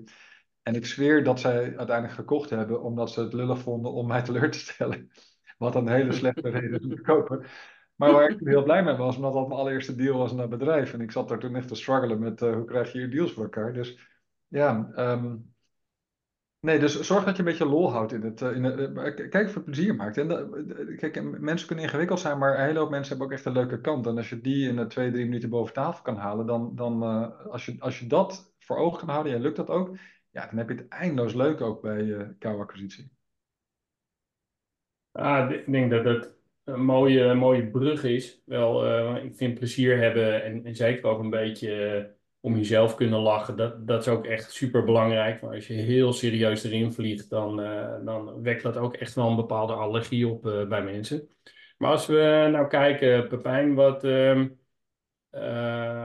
En 0.63 0.75
ik 0.75 0.87
zweer 0.87 1.25
dat 1.25 1.41
zij 1.41 1.77
uiteindelijk 1.77 2.13
gekocht 2.13 2.51
hebben 2.51 2.83
omdat 2.83 3.11
ze 3.11 3.21
het 3.21 3.33
lullig 3.33 3.59
vonden 3.59 3.93
om 3.93 4.07
mij 4.07 4.23
teleur 4.25 4.51
te 4.51 4.59
stellen. 4.59 5.11
Wat 5.59 5.75
een 5.75 5.89
hele 5.89 6.13
slechte 6.13 6.49
reden 6.49 6.83
om 6.83 6.89
te 6.89 7.01
kopen. 7.01 7.45
Maar 7.97 8.13
waar 8.13 8.31
ik 8.31 8.41
heel 8.45 8.63
blij 8.63 8.85
mee 8.85 8.97
was, 8.97 9.17
omdat 9.17 9.33
dat 9.33 9.49
mijn 9.49 9.61
allereerste 9.61 9.95
deal 9.95 10.19
was 10.19 10.33
naar 10.33 10.49
bedrijf. 10.49 10.93
En 10.93 11.01
ik 11.01 11.11
zat 11.11 11.29
daar 11.29 11.39
toen 11.39 11.57
echt 11.57 11.69
te 11.69 11.75
struggelen 11.75 12.19
met 12.19 12.43
uh, 12.43 12.55
hoe 12.55 12.65
krijg 12.65 12.93
je 12.93 12.99
hier 12.99 13.11
deals 13.11 13.33
voor 13.33 13.43
elkaar. 13.43 13.73
Dus 13.73 13.99
ja, 14.49 14.91
um, 14.97 15.55
Nee, 16.65 16.79
dus 16.79 17.01
zorg 17.01 17.25
dat 17.25 17.37
je 17.37 17.43
een 17.43 17.49
beetje 17.49 17.67
lol 17.67 17.91
houdt 17.93 18.13
in 18.13 18.23
het. 18.23 18.41
In 18.41 18.65
het 18.65 19.29
kijk 19.29 19.47
of 19.47 19.55
het 19.55 19.65
plezier 19.65 19.95
maakt. 19.95 20.17
En 20.17 20.29
kijk, 20.97 21.41
mensen 21.41 21.67
kunnen 21.67 21.85
ingewikkeld 21.85 22.21
zijn, 22.21 22.39
maar 22.39 22.59
een 22.59 22.65
hele 22.65 22.79
hoop 22.79 22.91
mensen 22.91 23.09
hebben 23.09 23.27
ook 23.27 23.33
echt 23.33 23.45
een 23.45 23.53
leuke 23.53 23.81
kant. 23.81 24.07
En 24.07 24.17
als 24.17 24.29
je 24.29 24.41
die 24.41 24.69
in 24.69 24.89
twee, 24.89 25.11
drie 25.11 25.25
minuten 25.25 25.49
boven 25.49 25.75
tafel 25.75 26.03
kan 26.03 26.17
halen, 26.17 26.47
dan, 26.47 26.75
dan 26.75 27.03
als, 27.51 27.65
je, 27.65 27.77
als 27.79 27.99
je 27.99 28.07
dat 28.07 28.55
voor 28.59 28.77
ogen 28.77 28.99
kan 28.99 29.09
houden, 29.09 29.33
en 29.33 29.41
lukt 29.41 29.57
dat 29.57 29.69
ook, 29.69 29.97
ja, 30.31 30.47
dan 30.47 30.59
heb 30.59 30.69
je 30.69 30.75
het 30.75 30.89
eindeloos 30.89 31.35
leuk 31.35 31.61
ook 31.61 31.83
bij 31.83 32.03
uh, 32.03 32.61
acquisitie. 32.61 33.13
Ah, 35.13 35.51
ik 35.51 35.73
denk 35.73 35.91
dat 35.91 36.05
het 36.05 36.34
een 36.65 36.85
mooie, 36.85 37.35
mooie 37.35 37.71
brug 37.71 38.05
is. 38.05 38.43
Wel, 38.45 38.87
uh, 38.87 39.25
ik 39.25 39.37
vind 39.37 39.55
plezier 39.55 39.99
hebben 39.99 40.43
en, 40.43 40.65
en 40.65 40.77
zeker 40.77 41.05
ook 41.05 41.19
een 41.19 41.31
beetje 41.31 41.99
uh, 41.99 42.05
om 42.41 42.57
jezelf 42.57 42.95
kunnen 42.95 43.21
lachen. 43.21 43.57
Dat, 43.57 43.87
dat 43.87 44.01
is 44.01 44.09
ook 44.09 44.27
echt 44.27 44.53
super 44.53 44.85
belangrijk. 44.85 45.43
Maar 45.43 45.55
als 45.55 45.67
je 45.67 45.75
heel 45.75 46.13
serieus 46.13 46.65
erin 46.65 46.93
vliegt, 46.93 47.31
dan, 47.31 47.57
dan 48.05 48.43
wekt 48.43 48.63
dat 48.63 48.77
ook 48.77 48.95
echt 48.95 49.15
wel 49.15 49.29
een 49.29 49.37
bepaalde 49.37 49.73
allergie 49.73 50.29
op 50.29 50.43
bij 50.43 50.83
mensen. 50.83 51.29
Maar 51.79 51.91
als 51.91 52.07
we 52.07 52.49
nou 52.53 52.69
kijken, 52.69 53.29
Pepijn, 53.29 53.75
wat. 53.75 54.05
Ehm, 54.05 54.49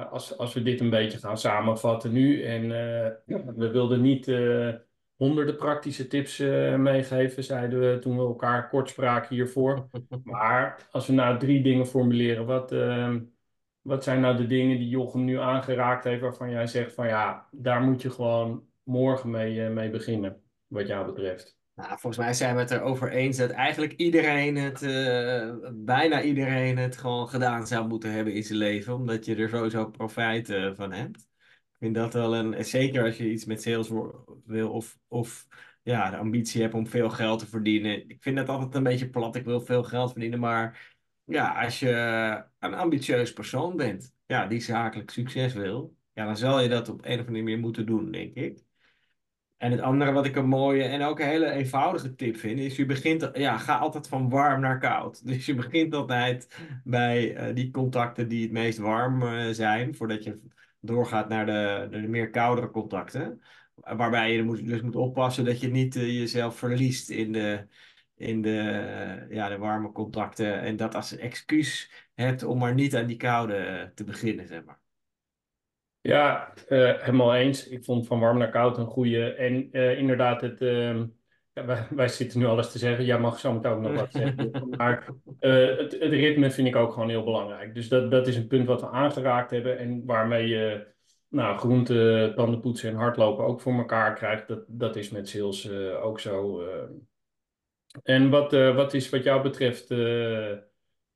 als, 0.10 0.38
als 0.38 0.54
we 0.54 0.62
dit 0.62 0.80
een 0.80 0.90
beetje 0.90 1.18
gaan 1.18 1.38
samenvatten 1.38 2.12
nu. 2.12 2.44
En 2.44 2.70
we 3.56 3.70
wilden 3.72 4.02
niet 4.02 4.28
honderden 5.20 5.56
praktische 5.56 6.08
tips 6.08 6.38
meegeven, 6.78 7.44
zeiden 7.44 7.80
we 7.80 8.00
toen 8.00 8.18
we 8.18 8.24
elkaar 8.24 8.70
kort 8.70 8.90
spraken 8.90 9.36
hiervoor. 9.36 9.88
Maar 10.24 10.88
als 10.92 11.08
we 11.08 11.14
nou 11.14 11.40
drie 11.40 11.64
dingen 11.64 11.88
formuleren, 11.88 12.46
wat, 12.46 12.72
ehm, 12.72 13.20
wat 13.82 14.04
zijn 14.04 14.22
nou 14.22 14.38
de 14.38 14.48
dingen 14.48 14.78
die 14.78 14.90
Jochem 14.90 15.24
nu 15.24 15.40
aangeraakt 15.40 16.04
heeft, 16.04 16.22
waarvan 16.22 16.50
jij 16.50 16.68
zegt 16.68 16.94
van 16.94 17.08
ja, 17.08 17.48
daar 17.52 17.82
moet 17.82 18.02
je 18.02 18.10
gewoon 18.10 18.64
morgen 18.84 19.30
mee, 19.30 19.70
mee 19.70 19.90
beginnen, 19.90 20.42
wat 20.68 20.88
jou 20.88 21.06
betreft? 21.06 21.58
Nou, 21.76 21.90
volgens 21.90 22.18
mij 22.18 22.34
zijn 22.34 22.56
we 22.56 22.62
het 22.62 22.72
erover 22.72 23.12
eens 23.12 23.38
dat 23.38 23.50
eigenlijk 23.50 23.94
iedereen 23.94 24.56
het, 24.56 24.82
uh, 24.82 25.54
bijna 25.74 26.22
iedereen 26.22 26.78
het 26.78 26.98
gewoon 26.98 27.30
gedaan 27.30 27.68
zou 27.68 27.88
moeten 27.88 28.12
hebben 28.12 28.34
in 28.34 28.44
zijn 28.44 28.58
leven, 28.58 28.94
omdat 28.94 29.26
je 29.26 29.36
er 29.36 29.50
sowieso 29.50 29.90
profijt 29.90 30.48
van 30.74 30.92
hebt. 30.92 31.28
Ik 31.80 31.86
vind 31.86 31.96
dat 31.96 32.14
wel 32.14 32.36
een, 32.36 32.66
zeker 32.66 33.04
als 33.04 33.18
je 33.18 33.32
iets 33.32 33.46
met 33.46 33.62
sales 33.62 33.90
wil 34.46 34.72
of, 34.72 35.00
of 35.08 35.48
ja, 35.84 36.10
de 36.10 36.18
ambitie 36.18 36.62
hebt 36.62 36.74
om 36.74 36.88
veel 36.88 37.10
geld 37.10 37.40
te 37.40 37.48
verdienen. 37.48 38.10
Ik 38.10 38.24
vind 38.24 38.38
dat 38.38 38.50
altijd 38.50 38.76
een 38.76 38.84
beetje 38.84 39.10
plat, 39.10 39.36
ik 39.36 39.46
wil 39.46 39.62
veel 39.62 39.84
geld 39.84 40.12
verdienen, 40.12 40.40
maar 40.40 40.96
ja, 41.24 41.64
als 41.64 41.80
je 41.80 41.90
een 42.60 42.74
ambitieus 42.74 43.34
persoon 43.34 43.76
bent, 43.76 44.14
ja, 44.26 44.48
die 44.48 44.60
zakelijk 44.60 45.10
succes 45.10 45.54
wil, 45.54 45.96
ja, 46.14 46.26
dan 46.26 46.38
zal 46.38 46.60
je 46.60 46.70
dat 46.70 46.90
op 46.90 47.06
een 47.06 47.20
of 47.20 47.28
andere 47.28 47.44
manier 47.44 47.60
moeten 47.60 47.86
doen, 47.86 48.12
denk 48.12 48.34
ik. 48.36 48.64
En 49.58 49.72
het 49.72 49.82
andere 49.82 50.12
wat 50.12 50.26
ik 50.26 50.36
een 50.36 50.48
mooie 50.48 50.84
en 50.84 51.02
ook 51.02 51.20
een 51.20 51.28
hele 51.28 51.52
eenvoudige 51.52 52.16
tip 52.16 52.38
vind, 52.38 52.60
is 52.60 52.76
je 52.76 52.86
begint, 52.86 53.30
ja, 53.34 53.58
ga 53.58 53.78
altijd 53.78 54.08
van 54.08 54.30
warm 54.30 54.62
naar 54.62 54.80
koud. 54.80 55.26
Dus 55.28 55.46
je 55.46 55.56
begint 55.56 55.94
altijd 55.94 56.58
bij 56.84 57.50
uh, 57.50 57.56
die 57.56 57.72
contacten 57.72 58.28
die 58.28 58.44
het 58.44 58.52
meest 58.52 58.78
warm 58.78 59.22
uh, 59.22 59.50
zijn, 59.50 59.96
voordat 59.96 60.24
je 60.24 60.40
doorgaat 60.80 61.30
naar 61.30 61.46
de, 61.46 61.88
de, 61.92 61.98
meer 61.98 62.30
koudere 62.30 62.72
contacten. 62.72 63.42
Waarbij 63.76 64.34
je 64.34 64.64
dus 64.64 64.82
moet 64.82 64.96
oppassen 64.96 65.46
dat 65.46 65.60
je 65.60 65.68
niet 65.68 65.96
uh, 65.96 66.20
jezelf 66.20 66.58
verliest 66.58 67.10
in 67.10 67.32
de, 67.32 67.68
in 68.16 68.42
de, 68.42 69.28
ja, 69.30 69.50
de 69.50 69.58
warme 69.58 69.92
contacten. 69.92 70.62
En 70.62 70.76
dat 70.76 70.96
als 70.96 71.18
excuus 71.18 71.92
hebt 72.16 72.44
om 72.44 72.58
maar 72.58 72.74
niet 72.74 72.96
aan 72.96 73.08
die 73.08 73.18
koude 73.18 73.92
te 73.96 74.04
beginnen, 74.04 74.48
zeg 74.48 74.64
maar. 74.64 74.80
Ja, 76.02 76.54
helemaal 76.68 77.36
eens. 77.36 77.68
Ik 77.68 77.84
vond 77.84 78.08
van 78.08 78.20
warm 78.20 78.38
naar 78.38 78.50
koud 78.50 78.78
een 78.78 78.86
goede. 78.86 79.34
En 79.34 79.72
inderdaad, 79.98 80.42
het, 80.42 80.62
uh, 80.62 81.04
ja, 81.60 81.66
wij, 81.66 81.88
wij, 81.90 82.08
zitten 82.08 82.40
nu 82.40 82.46
alles 82.46 82.72
te 82.72 82.78
zeggen. 82.78 83.06
Jij 83.06 83.20
mag 83.20 83.40
zo 83.40 83.54
meteen 83.54 83.72
ook 83.72 83.82
nog 83.82 83.96
wat 83.96 84.12
zeggen. 84.12 84.52
Maar 84.78 85.08
uh, 85.40 85.78
het, 85.78 85.92
het, 86.00 86.12
ritme 86.12 86.52
vind 86.52 86.68
ik 86.68 86.76
ook 86.76 86.94
gewoon 86.94 87.10
heel 87.10 87.24
belangrijk. 87.24 87.74
Dus 87.74 87.90
dat, 87.90 88.12
dat 88.12 88.28
is 88.28 88.36
een 88.36 88.48
punt 88.48 88.68
wat 88.68 88.82
we 88.82 88.90
aangeraakt 88.90 89.52
hebben. 89.52 89.78
En 89.78 90.06
waarmee 90.06 90.48
je 90.48 90.88
nou, 91.30 91.58
groente, 91.58 92.32
tandenpoetsen 92.36 92.90
en 92.90 92.96
hardlopen 92.96 93.46
ook 93.46 93.62
voor 93.62 93.74
elkaar 93.74 94.14
krijgt. 94.14 94.48
Dat, 94.48 94.64
dat 94.68 94.96
is 94.96 95.10
met 95.10 95.30
sales 95.30 95.72
ook 96.02 96.20
zo. 96.20 96.64
En 98.04 98.30
wat, 98.30 98.52
wat 98.52 98.94
is 98.94 99.10
wat 99.10 99.24
jou 99.24 99.42
betreft 99.42 99.88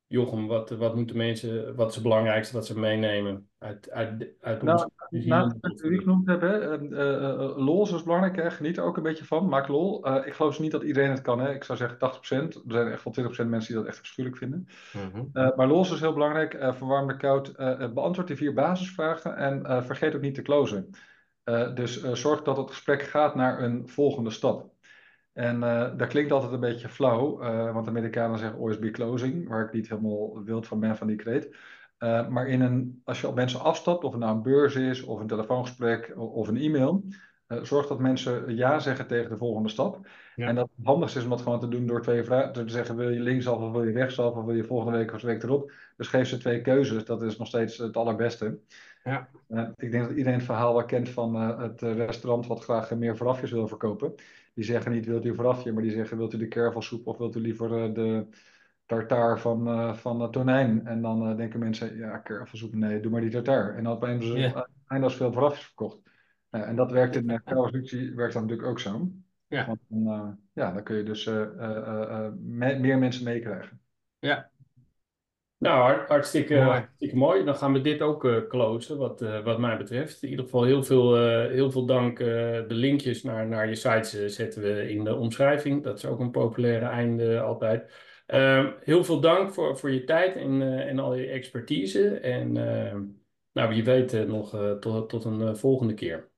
Jochem, 0.06 0.46
wat, 0.46 0.70
wat 0.70 0.94
moeten 0.94 1.16
mensen, 1.16 1.76
wat 1.76 1.88
is 1.88 1.94
het 1.94 2.02
belangrijkste 2.02 2.54
wat 2.54 2.66
ze 2.66 2.78
meenemen 2.78 3.48
uit, 3.58 3.90
uit, 3.90 4.28
uit 4.40 4.62
nou, 4.62 4.88
Naast 5.10 5.56
het 5.60 5.78
die 5.78 5.98
genoemd 5.98 6.26
hebben, 6.26 6.82
uh, 6.92 6.98
uh, 6.98 7.56
lol 7.56 7.82
is 7.82 8.02
belangrijk, 8.02 8.36
hè? 8.36 8.50
geniet 8.50 8.76
er 8.76 8.84
ook 8.84 8.96
een 8.96 9.02
beetje 9.02 9.24
van, 9.24 9.48
maak 9.48 9.68
lol. 9.68 10.08
Uh, 10.08 10.26
ik 10.26 10.32
geloof 10.32 10.58
niet 10.58 10.70
dat 10.70 10.82
iedereen 10.82 11.10
het 11.10 11.20
kan, 11.20 11.40
hè? 11.40 11.54
ik 11.54 11.64
zou 11.64 11.78
zeggen 11.78 11.98
80%, 11.98 12.00
er 12.00 12.62
zijn 12.66 12.92
echt 12.92 13.04
wel 13.04 13.30
20% 13.46 13.48
mensen 13.48 13.74
die 13.74 13.82
dat 13.82 13.86
echt 13.92 14.00
afschuwelijk 14.00 14.40
vinden. 14.40 14.68
Mm 14.92 15.10
-hmm. 15.12 15.52
maar 15.56 15.66
lol 15.66 15.80
is 15.80 16.00
heel 16.00 16.12
belangrijk, 16.12 16.56
verwarm 16.74 17.06
de 17.06 17.16
koud, 17.16 17.56
beantwoord 17.94 18.26
die 18.26 18.36
vier 18.36 18.54
basisvragen 18.54 19.36
en 19.36 19.84
vergeet 19.84 20.14
ook 20.14 20.20
niet 20.20 20.34
te 20.34 20.42
closen. 20.42 20.90
dus 21.74 22.02
zorg 22.02 22.42
dat 22.42 22.56
het 22.56 22.70
gesprek 22.70 23.02
gaat 23.02 23.34
naar 23.34 23.62
een 23.62 23.88
volgende 23.88 24.30
stap. 24.30 24.73
En 25.34 25.56
uh, 25.56 25.90
dat 25.96 26.08
klinkt 26.08 26.32
altijd 26.32 26.52
een 26.52 26.60
beetje 26.60 26.88
flauw, 26.88 27.42
uh, 27.42 27.72
want 27.72 27.84
de 27.84 27.90
Amerikanen 27.90 28.38
zeggen 28.38 28.80
be 28.80 28.90
closing, 28.90 29.48
waar 29.48 29.64
ik 29.64 29.72
niet 29.72 29.88
helemaal 29.88 30.44
wild 30.44 30.66
van 30.66 30.80
ben 30.80 30.96
van 30.96 31.06
die 31.06 31.16
kreet. 31.16 31.56
Uh, 31.98 32.28
maar 32.28 32.46
in 32.46 32.60
een, 32.60 33.00
als 33.04 33.20
je 33.20 33.28
op 33.28 33.34
mensen 33.34 33.60
afstapt, 33.60 34.04
of 34.04 34.10
het 34.10 34.20
nou 34.20 34.36
een 34.36 34.42
beurs 34.42 34.74
is, 34.74 35.02
of 35.02 35.20
een 35.20 35.26
telefoongesprek, 35.26 36.12
of 36.16 36.48
een 36.48 36.56
e-mail, 36.56 37.04
zorg 37.62 37.86
dat 37.86 37.98
mensen 37.98 38.56
ja 38.56 38.78
zeggen 38.78 39.06
tegen 39.06 39.30
de 39.30 39.36
volgende 39.36 39.68
stap. 39.68 40.06
Ja. 40.36 40.46
En 40.46 40.54
dat 40.54 40.68
het 40.76 40.86
handigste 40.86 41.18
is 41.18 41.24
om 41.24 41.30
dat 41.30 41.40
gewoon 41.40 41.60
te 41.60 41.68
doen 41.68 41.86
door 41.86 42.02
twee 42.02 42.24
vragen, 42.24 42.52
te 42.52 42.64
zeggen 42.66 42.96
wil 42.96 43.10
je 43.10 43.20
linksaf 43.20 43.58
of 43.58 43.72
wil 43.72 43.84
je 43.84 43.92
rechtsaf, 43.92 44.34
of 44.34 44.44
wil 44.44 44.54
je 44.54 44.64
volgende 44.64 44.98
week 44.98 45.12
of 45.12 45.20
de 45.20 45.26
week 45.26 45.42
erop. 45.42 45.72
Dus 45.96 46.08
geef 46.08 46.28
ze 46.28 46.38
twee 46.38 46.60
keuzes, 46.60 47.04
dat 47.04 47.22
is 47.22 47.36
nog 47.36 47.48
steeds 47.48 47.78
het 47.78 47.96
allerbeste. 47.96 48.58
Ja. 49.04 49.28
ik 49.76 49.90
denk 49.90 50.08
dat 50.08 50.16
iedereen 50.16 50.38
het 50.38 50.44
verhaal 50.44 50.74
wel 50.74 50.84
kent 50.84 51.08
van 51.08 51.34
het 51.60 51.80
restaurant 51.80 52.46
wat 52.46 52.64
graag 52.64 52.94
meer 52.94 53.16
voorafjes 53.16 53.50
wil 53.50 53.68
verkopen. 53.68 54.14
Die 54.54 54.64
zeggen 54.64 54.92
niet 54.92 55.06
wilt 55.06 55.24
u 55.24 55.34
voorafje, 55.34 55.72
maar 55.72 55.82
die 55.82 55.92
zeggen 55.92 56.16
wilt 56.16 56.34
u 56.34 56.38
de 56.38 56.48
kervelsoep 56.48 57.06
of 57.06 57.18
wilt 57.18 57.36
u 57.36 57.40
liever 57.40 57.88
uh, 57.88 57.94
de 57.94 58.26
tartaar 58.86 59.40
van, 59.40 59.68
uh, 59.68 59.94
van 59.94 60.22
uh, 60.22 60.28
tonijn. 60.28 60.86
En 60.86 61.02
dan 61.02 61.30
uh, 61.30 61.36
denken 61.36 61.58
mensen, 61.58 61.96
ja 61.96 62.18
kervelsoep, 62.18 62.74
nee, 62.74 63.00
doe 63.00 63.10
maar 63.10 63.20
die 63.20 63.30
tartaar. 63.30 63.76
En 63.76 63.84
dan 63.84 64.04
hebben 64.04 64.26
ze 64.26 64.38
yeah. 64.38 64.64
eindeloos 64.86 65.16
veel 65.16 65.32
voorafjes 65.32 65.64
verkocht. 65.64 66.00
en 66.50 66.76
dat 66.76 66.90
werkt 66.90 67.16
in 67.16 67.26
de 67.26 67.40
werkt 68.14 68.32
dan 68.32 68.42
natuurlijk 68.42 68.68
ook 68.68 68.80
zo. 68.80 69.10
Ja. 69.46 69.66
Want 69.66 69.80
dan, 69.88 70.38
ja, 70.52 70.72
dan 70.72 70.82
kun 70.82 70.96
je 70.96 71.02
dus 71.02 71.24
me 71.24 72.78
meer 72.80 72.98
mensen 72.98 73.24
meekrijgen. 73.24 73.80
Ja, 74.18 74.50
nou, 75.64 76.06
hartstikke 76.06 76.54
mooi. 76.54 76.66
hartstikke 76.66 77.16
mooi. 77.16 77.44
Dan 77.44 77.56
gaan 77.56 77.72
we 77.72 77.80
dit 77.80 78.02
ook 78.02 78.24
uh, 78.24 78.46
closen, 78.48 78.98
wat, 78.98 79.22
uh, 79.22 79.44
wat 79.44 79.58
mij 79.58 79.76
betreft. 79.76 80.22
In 80.22 80.28
ieder 80.28 80.44
geval 80.44 80.64
heel 80.64 80.82
veel, 80.82 81.18
uh, 81.18 81.50
heel 81.50 81.70
veel 81.70 81.86
dank. 81.86 82.18
de 82.18 82.64
linkjes 82.68 83.22
naar, 83.22 83.46
naar 83.46 83.68
je 83.68 83.74
sites 83.74 84.34
zetten 84.34 84.62
we 84.62 84.90
in 84.90 85.04
de 85.04 85.14
omschrijving. 85.14 85.82
Dat 85.82 85.98
is 85.98 86.06
ook 86.06 86.20
een 86.20 86.30
populaire 86.30 86.86
einde 86.86 87.40
altijd. 87.40 87.92
Ehm, 88.26 88.72
heel 88.80 89.04
veel 89.04 89.20
dank 89.20 89.52
voor, 89.52 89.78
voor 89.78 89.90
je 89.90 90.04
tijd 90.04 90.36
en, 90.36 90.62
en 90.62 90.98
al 90.98 91.14
je 91.14 91.26
expertise. 91.26 92.08
En 92.08 92.56
ehm, 92.56 93.02
nou, 93.52 93.68
wie 93.68 93.84
weet 93.84 94.26
nog 94.26 94.50
tot, 94.80 95.08
tot 95.08 95.24
een 95.24 95.56
volgende 95.56 95.94
keer. 95.94 96.32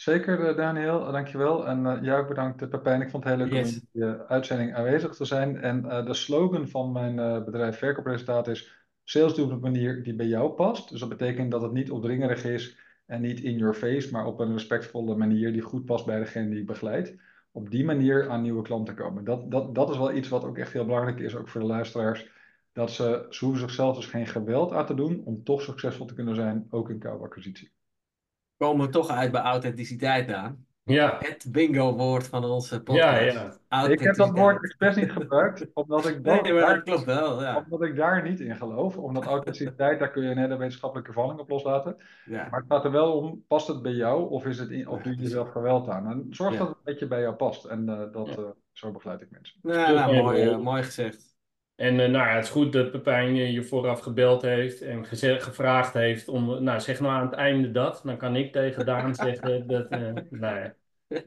Zeker, 0.00 0.56
Daniel, 0.56 1.12
dankjewel. 1.12 1.66
En 1.66 1.84
uh, 1.84 2.02
jou 2.02 2.22
ook 2.22 2.28
bedankt, 2.28 2.68
Pepijn. 2.68 3.00
Ik 3.00 3.10
vond 3.10 3.24
het 3.24 3.32
heel 3.32 3.42
leuk 3.42 3.52
yes. 3.52 3.74
om 3.74 3.88
in 3.92 4.06
je 4.06 4.26
uitzending 4.26 4.74
aanwezig 4.74 5.14
te 5.14 5.24
zijn. 5.24 5.56
En 5.56 5.84
uh, 5.84 6.06
de 6.06 6.14
slogan 6.14 6.68
van 6.68 6.92
mijn 6.92 7.44
bedrijf 7.44 7.78
Verkoopresultaat 7.78 8.48
is... 8.48 8.84
Sales 9.04 9.34
doen 9.34 9.44
op 9.44 9.52
een 9.52 9.60
manier 9.60 10.02
die 10.02 10.14
bij 10.14 10.26
jou 10.26 10.50
past. 10.50 10.90
Dus 10.90 11.00
dat 11.00 11.08
betekent 11.08 11.50
dat 11.50 11.62
het 11.62 11.72
niet 11.72 11.90
opdringerig 11.90 12.44
is 12.44 12.76
en 13.06 13.20
niet 13.20 13.40
in 13.40 13.56
your 13.58 13.74
face... 13.74 14.10
maar 14.10 14.26
op 14.26 14.40
een 14.40 14.52
respectvolle 14.52 15.16
manier 15.16 15.52
die 15.52 15.62
goed 15.62 15.84
past 15.84 16.06
bij 16.06 16.18
degene 16.18 16.50
die 16.50 16.60
ik 16.60 16.66
begeleid. 16.66 17.16
Op 17.52 17.70
die 17.70 17.84
manier 17.84 18.28
aan 18.28 18.42
nieuwe 18.42 18.62
klanten 18.62 18.94
komen. 18.94 19.24
Dat, 19.24 19.50
dat, 19.50 19.74
dat 19.74 19.90
is 19.90 19.98
wel 19.98 20.14
iets 20.14 20.28
wat 20.28 20.44
ook 20.44 20.58
echt 20.58 20.72
heel 20.72 20.84
belangrijk 20.84 21.18
is, 21.18 21.36
ook 21.36 21.48
voor 21.48 21.60
de 21.60 21.66
luisteraars. 21.66 22.30
Dat 22.72 22.90
ze, 22.90 23.26
ze 23.30 23.44
hoeven 23.44 23.62
zichzelf 23.62 23.96
dus 23.96 24.06
geen 24.06 24.26
geweld 24.26 24.72
aan 24.72 24.86
te 24.86 24.94
doen... 24.94 25.22
om 25.24 25.44
toch 25.44 25.62
succesvol 25.62 26.06
te 26.06 26.14
kunnen 26.14 26.34
zijn, 26.34 26.66
ook 26.70 26.90
in 26.90 26.98
koude 26.98 27.24
acquisitie 27.24 27.78
komen 28.66 28.86
we 28.86 28.92
toch 28.92 29.08
uit 29.08 29.32
bij 29.32 29.40
authenticiteit 29.40 30.32
aan. 30.32 30.66
Ja. 30.84 31.16
Het 31.18 31.46
bingo-woord 31.48 32.26
van 32.26 32.44
onze 32.44 32.82
podcast. 32.82 33.32
Ja, 33.32 33.58
ja. 33.68 33.88
Ik 33.88 34.00
heb 34.00 34.14
dat 34.14 34.30
woord 34.30 34.62
expres 34.62 34.96
niet 34.96 35.12
gebruikt, 35.12 35.66
omdat 35.74 36.08
ik, 36.08 36.14
dat, 36.24 36.42
nee, 36.42 36.52
daar, 36.52 36.82
klopt 36.82 37.04
wel, 37.04 37.42
ja. 37.42 37.56
omdat 37.56 37.88
ik 37.88 37.96
daar 37.96 38.22
niet 38.22 38.40
in 38.40 38.56
geloof. 38.56 38.96
Omdat 38.96 39.24
authenticiteit, 39.24 39.98
daar 39.98 40.10
kun 40.10 40.22
je 40.22 40.30
een 40.30 40.38
hele 40.38 40.56
wetenschappelijke 40.56 41.12
valling 41.12 41.38
op 41.38 41.50
loslaten. 41.50 41.96
Ja. 42.24 42.48
Maar 42.50 42.60
het 42.60 42.72
gaat 42.72 42.84
er 42.84 42.90
wel 42.90 43.12
om, 43.12 43.44
past 43.48 43.66
het 43.66 43.82
bij 43.82 43.92
jou 43.92 44.30
of, 44.30 44.46
is 44.46 44.58
het 44.58 44.70
in, 44.70 44.88
of 44.88 45.02
doe 45.02 45.16
je 45.16 45.22
jezelf 45.22 45.50
geweld 45.50 45.88
aan? 45.88 46.06
En 46.06 46.26
zorg 46.30 46.56
dat 46.56 46.68
het 46.68 46.76
een 46.76 46.84
beetje 46.84 47.08
bij 47.08 47.20
jou 47.20 47.34
past. 47.34 47.64
En 47.64 47.88
uh, 47.88 48.12
dat, 48.12 48.38
uh, 48.38 48.44
zo 48.72 48.92
begeleid 48.92 49.20
ik 49.20 49.30
mensen. 49.30 49.58
Ja, 49.62 49.90
nou, 49.90 50.16
mooi, 50.16 50.44
uh, 50.44 50.58
mooi 50.58 50.82
gezegd. 50.82 51.29
En 51.80 51.96
nou 51.96 52.12
ja, 52.12 52.34
het 52.34 52.44
is 52.44 52.50
goed 52.50 52.72
dat 52.72 52.90
Pepijn 52.90 53.34
je 53.34 53.62
vooraf 53.62 54.00
gebeld 54.00 54.42
heeft 54.42 54.80
en 54.80 55.04
gevraagd 55.04 55.92
heeft 55.92 56.28
om, 56.28 56.62
nou 56.62 56.80
zeg 56.80 57.00
nou 57.00 57.12
aan 57.12 57.26
het 57.26 57.34
einde 57.34 57.70
dat. 57.70 58.00
Dan 58.04 58.16
kan 58.16 58.36
ik 58.36 58.52
tegen 58.52 58.86
Daan 58.86 59.14
zeggen 59.24 59.66
dat, 59.66 59.90
nou 60.30 60.58
ja. 60.58 60.74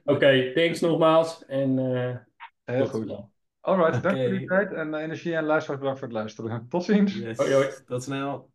Oké, 0.03 0.51
thanks 0.53 0.79
nogmaals 0.79 1.45
en 1.45 1.77
Heel 2.65 2.87
goed. 2.87 3.15
Alright, 3.61 4.03
dank 4.03 4.17
voor 4.17 4.29
uw 4.29 4.45
tijd 4.45 4.73
en 4.73 4.93
energie 4.93 5.35
en 5.35 5.43
luisteraars 5.43 5.79
bedankt 5.79 5.99
voor 5.99 6.07
het 6.07 6.17
luisteren. 6.17 6.65
Tot 6.69 6.83
ziens. 6.83 7.15
Yes. 7.15 7.37
Hoi, 7.37 7.53
hoi. 7.53 7.67
Tot 7.85 8.03
snel. 8.03 8.52